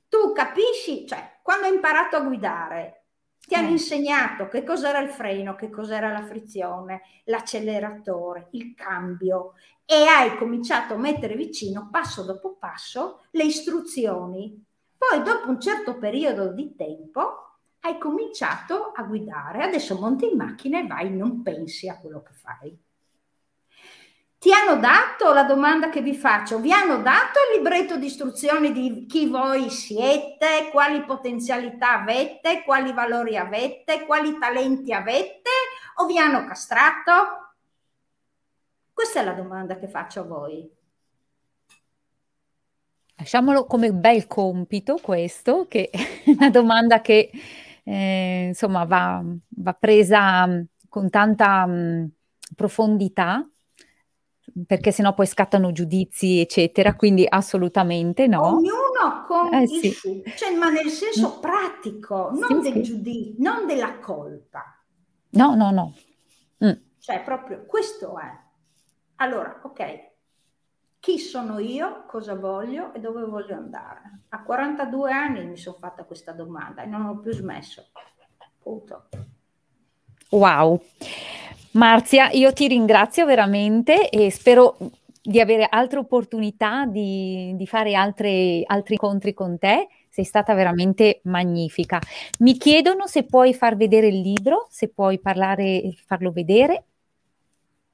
tu 0.09 0.31
capisci, 0.33 1.05
cioè 1.05 1.41
quando 1.43 1.67
hai 1.67 1.75
imparato 1.75 2.15
a 2.15 2.21
guidare, 2.21 3.07
ti 3.41 3.57
hanno 3.57 3.71
mm. 3.71 3.73
insegnato 3.73 4.47
che 4.47 4.63
cos'era 4.63 5.01
il 5.01 5.11
freno, 5.11 5.57
che 5.57 5.69
cos'era 5.69 6.13
la 6.13 6.25
frizione, 6.25 7.03
l'acceleratore, 7.25 8.51
il 8.53 8.73
cambio 8.77 9.55
e 9.85 10.05
hai 10.05 10.37
cominciato 10.37 10.95
a 10.95 10.99
mettere 10.99 11.35
vicino 11.35 11.89
passo 11.91 12.23
dopo 12.23 12.55
passo 12.57 13.25
le 13.33 13.43
istruzioni. 13.43 14.71
Poi 15.09 15.21
dopo 15.25 15.49
un 15.49 15.61
certo 15.61 15.99
periodo 15.99 16.53
di 16.53 16.77
tempo 16.77 17.57
hai 17.81 17.99
cominciato 17.99 18.93
a 18.95 19.03
guidare, 19.03 19.65
adesso 19.65 19.99
monti 19.99 20.31
in 20.31 20.37
macchina 20.37 20.79
e 20.79 20.87
vai, 20.87 21.11
non 21.11 21.43
pensi 21.43 21.89
a 21.89 21.99
quello 21.99 22.23
che 22.23 22.33
fai. 22.33 22.79
Ti 24.39 24.53
hanno 24.53 24.79
dato 24.79 25.33
la 25.33 25.43
domanda 25.43 25.89
che 25.89 26.03
vi 26.03 26.15
faccio, 26.15 26.61
vi 26.61 26.73
hanno 26.73 27.03
dato 27.03 27.41
il 27.51 27.59
libretto 27.59 27.97
di 27.97 28.07
istruzioni 28.07 28.71
di 28.71 29.07
chi 29.07 29.27
voi 29.27 29.71
siete, 29.71 30.69
quali 30.71 31.05
potenzialità 31.05 32.01
avete, 32.01 32.63
quali 32.65 32.93
valori 32.93 33.37
avete, 33.37 34.07
quali 34.07 34.39
talenti 34.39 34.93
avete 34.93 35.51
o 35.97 36.07
vi 36.07 36.17
hanno 36.17 36.45
castrato? 36.45 37.55
Questa 38.93 39.19
è 39.19 39.25
la 39.25 39.33
domanda 39.33 39.77
che 39.79 39.89
faccio 39.89 40.21
a 40.21 40.25
voi. 40.25 40.81
Lasciamolo 43.23 43.67
come 43.67 43.93
bel 43.93 44.27
compito 44.27 44.99
questo, 45.01 45.67
che 45.69 45.91
è 45.95 46.31
una 46.37 46.51
domanda 46.51 47.01
che 47.01 47.31
eh, 47.85 48.47
insomma 48.49 48.85
va, 48.85 49.23
va, 49.49 49.73
presa 49.75 50.45
mm, 50.45 50.61
con 50.89 51.09
tanta 51.09 51.65
mh, 51.65 51.73
mm, 51.73 52.05
profondità 52.57 53.49
perché 54.67 54.91
sennò 54.91 55.15
poi 55.15 55.27
scattano 55.27 55.71
giudizi, 55.71 56.41
eccetera, 56.41 56.97
quindi 56.97 57.25
assolutamente 57.27 58.27
no. 58.27 58.57
Ognuno 58.57 59.25
con 59.29 59.55
eh, 59.55 59.69
sì. 59.69 59.91
suo, 59.91 60.21
cioè, 60.37 60.57
ma 60.57 60.69
nel 60.69 60.89
senso 60.89 61.37
mm. 61.37 61.41
pratico, 61.41 62.31
non 62.33 62.61
sì, 62.61 62.73
del 62.73 62.85
sì. 62.85 62.93
giudizio, 62.93 63.35
non 63.39 63.67
della 63.69 64.01
colpa. 64.01 64.83
No, 65.31 65.55
no, 65.55 65.71
no. 65.71 65.95
Mm. 66.65 66.73
Cioè, 66.99 67.23
proprio 67.23 67.65
questo 67.67 68.19
è. 68.19 68.41
Allora, 69.17 69.61
ok, 69.63 70.12
chi 71.03 71.19
sono 71.19 71.59
io, 71.59 72.05
cosa 72.07 72.37
voglio 72.37 72.95
e 72.95 73.01
dove 73.01 73.25
voglio 73.25 73.57
andare. 73.57 74.21
A 74.29 74.45
42 74.45 75.11
anni 75.11 75.45
mi 75.45 75.57
sono 75.57 75.77
fatta 75.77 76.05
questa 76.05 76.31
domanda 76.31 76.85
e 76.85 76.87
non 76.87 77.07
ho 77.07 77.19
più 77.19 77.33
smesso. 77.33 77.89
Punto. 78.63 79.09
Wow. 80.31 80.81
Marzia, 81.73 82.31
io 82.31 82.53
ti 82.53 82.69
ringrazio 82.69 83.27
veramente 83.27 84.11
e 84.11 84.31
spero 84.31 84.77
di 85.21 85.41
avere 85.41 85.67
altre 85.69 85.99
opportunità 85.99 86.87
di, 86.87 87.53
di 87.57 87.67
fare 87.67 87.97
altre, 87.97 88.63
altri 88.65 88.95
incontri 88.95 89.35
con 89.35 89.59
te. 89.59 89.89
Sei 90.09 90.25
stata 90.25 90.55
veramente 90.55 91.19
magnifica. 91.25 91.99
Mi 92.39 92.57
chiedono 92.57 93.09
se 93.09 93.25
puoi 93.25 93.55
far 93.55 93.75
vedere 93.75 94.07
il 94.07 94.21
libro, 94.21 94.69
se 94.71 94.89
puoi 94.89 95.19
parlare, 95.19 95.83
farlo 96.07 96.31
vedere 96.31 96.85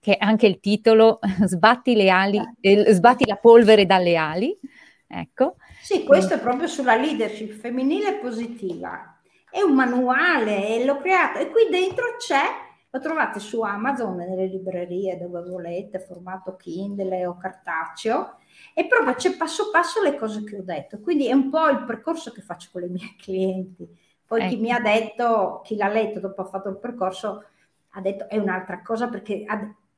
che 0.01 0.17
è 0.17 0.25
anche 0.25 0.47
il 0.47 0.61
titolo 0.61 1.19
Sbatti 1.45 1.95
le 1.95 2.11
ali, 2.11 2.41
eh, 2.61 2.93
sbatti 2.93 3.27
la 3.27 3.37
polvere 3.37 3.87
dalle 3.87 4.17
ali. 4.17 4.59
Ecco. 5.07 5.57
Sì, 5.81 6.05
questo 6.05 6.35
è 6.35 6.41
proprio 6.41 6.67
sulla 6.67 6.95
leadership 6.95 7.53
femminile 7.53 8.15
positiva. 8.17 9.21
È 9.51 9.63
un 9.63 9.75
manuale, 9.75 10.85
l'ho 10.85 10.99
creato 10.99 11.39
e 11.39 11.51
qui 11.51 11.69
dentro 11.71 12.17
c'è, 12.19 12.43
lo 12.91 13.01
trovate 13.01 13.41
su 13.41 13.63
Amazon, 13.63 14.17
nelle 14.17 14.47
librerie 14.47 15.17
dove 15.17 15.41
volete, 15.49 15.99
formato 16.01 16.57
Kindle 16.57 17.25
o 17.25 17.39
cartaceo, 17.39 18.37
e 18.75 18.87
proprio 18.87 19.15
c'è 19.15 19.37
passo 19.37 19.71
passo 19.71 20.03
le 20.03 20.17
cose 20.17 20.45
che 20.45 20.59
ho 20.59 20.63
detto. 20.63 21.01
Quindi 21.01 21.29
è 21.29 21.33
un 21.33 21.49
po' 21.49 21.69
il 21.69 21.85
percorso 21.85 22.31
che 22.31 22.43
faccio 22.43 22.69
con 22.71 22.83
le 22.83 22.89
mie 22.89 23.15
clienti. 23.17 23.89
Poi 24.27 24.41
ecco. 24.41 24.51
chi 24.51 24.57
mi 24.57 24.71
ha 24.71 24.81
detto, 24.81 25.63
chi 25.65 25.77
l'ha 25.77 25.89
letto 25.89 26.21
dopo 26.21 26.43
ha 26.43 26.47
fatto 26.47 26.69
il 26.69 26.79
percorso, 26.79 27.45
ha 27.93 28.01
detto 28.03 28.29
è 28.29 28.37
un'altra 28.37 28.83
cosa 28.83 29.09
perché 29.09 29.45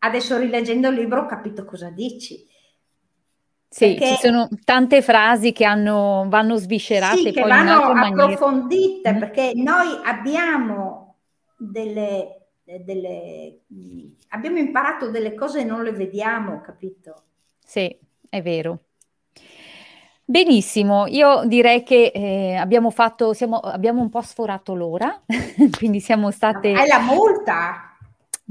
adesso 0.01 0.37
rileggendo 0.39 0.89
il 0.89 0.97
libro 0.97 1.23
ho 1.23 1.27
capito 1.27 1.65
cosa 1.65 1.91
dici. 1.91 2.47
Sì, 3.73 3.95
Perché, 3.95 4.07
ci 4.07 4.17
sono 4.17 4.49
tante 4.65 5.01
frasi 5.01 5.53
che 5.53 5.65
hanno, 5.65 6.25
vanno 6.29 6.57
sviscerate. 6.57 7.19
Sì, 7.19 7.31
che 7.31 7.43
vanno 7.43 7.93
approfondite, 7.93 9.13
maniera. 9.13 9.27
perché 9.27 9.53
noi 9.55 10.01
abbiamo 10.05 11.19
delle, 11.57 12.49
delle, 12.65 13.61
abbiamo 14.31 14.59
imparato 14.59 15.11
delle 15.11 15.35
cose 15.35 15.61
e 15.61 15.65
non 15.65 15.85
le 15.85 15.93
vediamo, 15.93 16.61
capito? 16.61 17.23
Sì, 17.65 17.97
è 18.29 18.43
vero. 18.43 18.81
Benissimo, 20.25 21.07
io 21.07 21.45
direi 21.45 21.83
che 21.85 22.13
eh, 22.15 22.55
abbiamo 22.55 22.91
fatto, 22.91 23.33
siamo, 23.33 23.59
abbiamo 23.59 24.01
un 24.01 24.11
po' 24.11 24.23
sforato 24.23 24.75
l'ora, 24.75 25.23
quindi 25.77 26.01
siamo 26.01 26.31
state... 26.33 26.73
È 26.73 26.87
la 26.87 27.01
multa! 27.01 27.90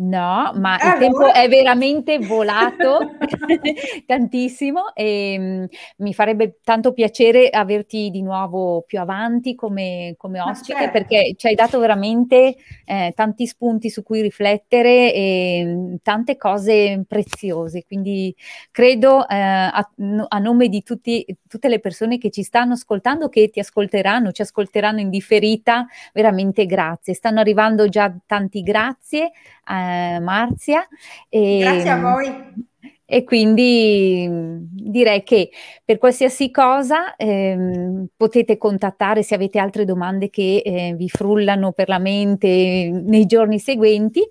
No, 0.02 0.54
ma 0.56 0.78
allora. 0.78 0.94
il 0.94 1.00
tempo 1.00 1.34
è 1.34 1.50
veramente 1.50 2.20
volato 2.20 3.16
tantissimo 4.08 4.96
e 4.96 5.38
mh, 5.38 5.66
mi 5.98 6.14
farebbe 6.14 6.60
tanto 6.64 6.94
piacere 6.94 7.50
averti 7.50 8.10
di 8.10 8.22
nuovo 8.22 8.84
più 8.88 8.98
avanti 8.98 9.56
come, 9.56 10.14
come 10.16 10.40
ospite 10.40 10.80
certo. 10.80 10.92
perché 10.92 11.34
ci 11.36 11.48
hai 11.48 11.56
dato 11.56 11.80
veramente 11.80 12.56
eh, 12.86 13.12
tanti 13.14 13.46
spunti 13.46 13.90
su 13.90 14.02
cui 14.02 14.22
riflettere 14.22 15.14
e 15.14 15.66
mh, 15.66 15.96
tante 16.02 16.38
cose 16.38 17.04
preziose. 17.06 17.84
Quindi 17.86 18.34
credo 18.72 19.28
eh, 19.28 19.36
a, 19.36 19.92
a, 20.30 20.38
nome 20.40 20.70
di 20.70 20.82
tutti, 20.82 21.26
tutte 21.46 21.68
le 21.68 21.82
persone 21.82 22.18
che 22.18 22.30
ci 22.30 22.44
stanno 22.44 22.72
ascoltando, 22.72 23.28
che 23.28 23.50
ti 23.50 23.60
ascolteranno, 23.60 24.32
ci 24.32 24.44
ascolteranno 24.44 25.02
in 25.02 25.10
differita, 25.10 25.86
veramente 26.14 26.66
grazie. 26.66 27.14
Stanno 27.14 27.42
arrivando 27.42 27.90
già 27.90 28.16
tanti 28.26 28.62
grazie 28.62 29.32
eh, 29.70 30.20
Marzia. 30.20 30.88
E, 31.30 31.60
Grazie 31.60 31.90
a 31.90 32.00
voi. 32.00 32.68
E 33.12 33.24
quindi 33.24 34.28
direi 34.30 35.24
che 35.24 35.50
per 35.84 35.98
qualsiasi 35.98 36.52
cosa 36.52 37.16
eh, 37.16 38.06
potete 38.16 38.58
contattare 38.58 39.24
se 39.24 39.34
avete 39.34 39.58
altre 39.58 39.84
domande 39.84 40.30
che 40.30 40.62
eh, 40.64 40.94
vi 40.96 41.10
frullano 41.10 41.72
per 41.72 41.90
la 41.90 41.98
mente 41.98 42.48
nei 42.48 43.26
giorni 43.26 43.58
seguenti. 43.58 44.22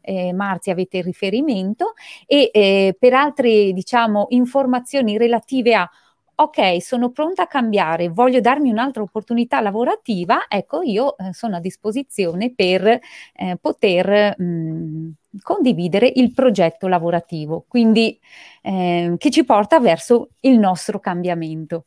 Eh, 0.00 0.32
Marzia 0.32 0.72
avete 0.72 0.98
il 0.98 1.04
riferimento 1.04 1.94
e 2.26 2.50
eh, 2.52 2.96
per 2.98 3.12
altre 3.12 3.72
diciamo 3.72 4.26
informazioni 4.30 5.18
relative 5.18 5.74
a 5.74 5.90
ok, 6.38 6.82
sono 6.82 7.10
pronta 7.10 7.44
a 7.44 7.46
cambiare, 7.46 8.08
voglio 8.08 8.40
darmi 8.40 8.70
un'altra 8.70 9.02
opportunità 9.02 9.60
lavorativa, 9.60 10.46
ecco, 10.48 10.82
io 10.82 11.16
eh, 11.16 11.32
sono 11.32 11.56
a 11.56 11.60
disposizione 11.60 12.52
per 12.54 12.86
eh, 12.86 13.56
poter 13.58 14.34
mh, 14.38 14.44
mm, 14.44 15.10
condividere 15.42 16.12
il 16.14 16.32
progetto 16.32 16.88
lavorativo, 16.88 17.64
quindi 17.66 18.18
eh, 18.62 19.14
che 19.16 19.30
ci 19.30 19.44
porta 19.44 19.80
verso 19.80 20.30
il 20.40 20.58
nostro 20.58 21.00
cambiamento. 21.00 21.86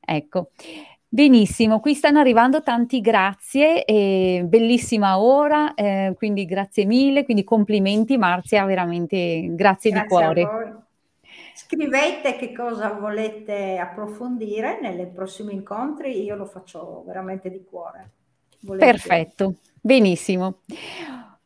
Ecco. 0.00 0.50
Benissimo, 1.10 1.80
qui 1.80 1.94
stanno 1.94 2.18
arrivando 2.18 2.62
tanti 2.62 3.00
grazie, 3.00 3.82
bellissima 4.44 5.18
ora, 5.18 5.72
eh, 5.72 6.12
quindi 6.14 6.44
grazie 6.44 6.84
mille, 6.84 7.24
quindi 7.24 7.44
complimenti 7.44 8.18
Marzia, 8.18 8.66
veramente 8.66 9.54
grazie, 9.54 9.90
grazie 9.90 9.92
di 9.92 10.06
cuore. 10.06 10.87
Scrivete 11.58 12.36
che 12.36 12.52
cosa 12.52 12.90
volete 12.92 13.78
approfondire 13.78 14.78
nei 14.80 15.08
prossimi 15.08 15.52
incontri, 15.52 16.22
io 16.22 16.36
lo 16.36 16.46
faccio 16.46 17.02
veramente 17.04 17.50
di 17.50 17.64
cuore. 17.64 18.10
Volete. 18.60 18.84
Perfetto, 18.84 19.54
benissimo. 19.80 20.60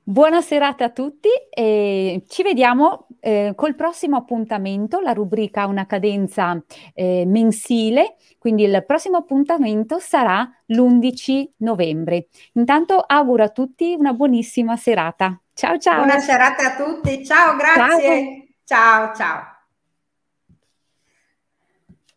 Buona 0.05 0.43
serata 0.43 0.85
a 0.85 0.91
tutti 0.91 1.29
e 1.49 2.25
ci 2.29 2.43
vediamo 2.43 3.07
eh, 3.21 3.53
col 3.57 3.75
prossimo 3.75 4.19
appuntamento. 4.19 5.01
La 5.01 5.15
rubrica 5.15 5.63
ha 5.63 5.67
una 5.67 5.87
cadenza 5.87 6.63
eh, 6.93 7.25
mensile, 7.25 8.17
quindi 8.39 8.65
il 8.65 8.85
prossimo 8.87 9.17
appuntamento 9.17 9.99
sarà 9.99 10.47
l'11 10.67 11.53
novembre. 11.59 12.27
Intanto 12.53 12.99
auguro 12.99 13.45
a 13.45 13.49
tutti 13.49 13.95
una 13.99 14.13
buonissima 14.13 14.77
serata. 14.77 15.41
Ciao 15.55 15.79
ciao. 15.79 16.05
Buona 16.05 16.19
serata 16.19 16.75
a 16.75 16.85
tutti, 16.85 17.25
ciao, 17.25 17.57
grazie. 17.57 18.57
ciao. 18.63 19.07
ciao. 19.07 19.15
ciao. 19.15 19.52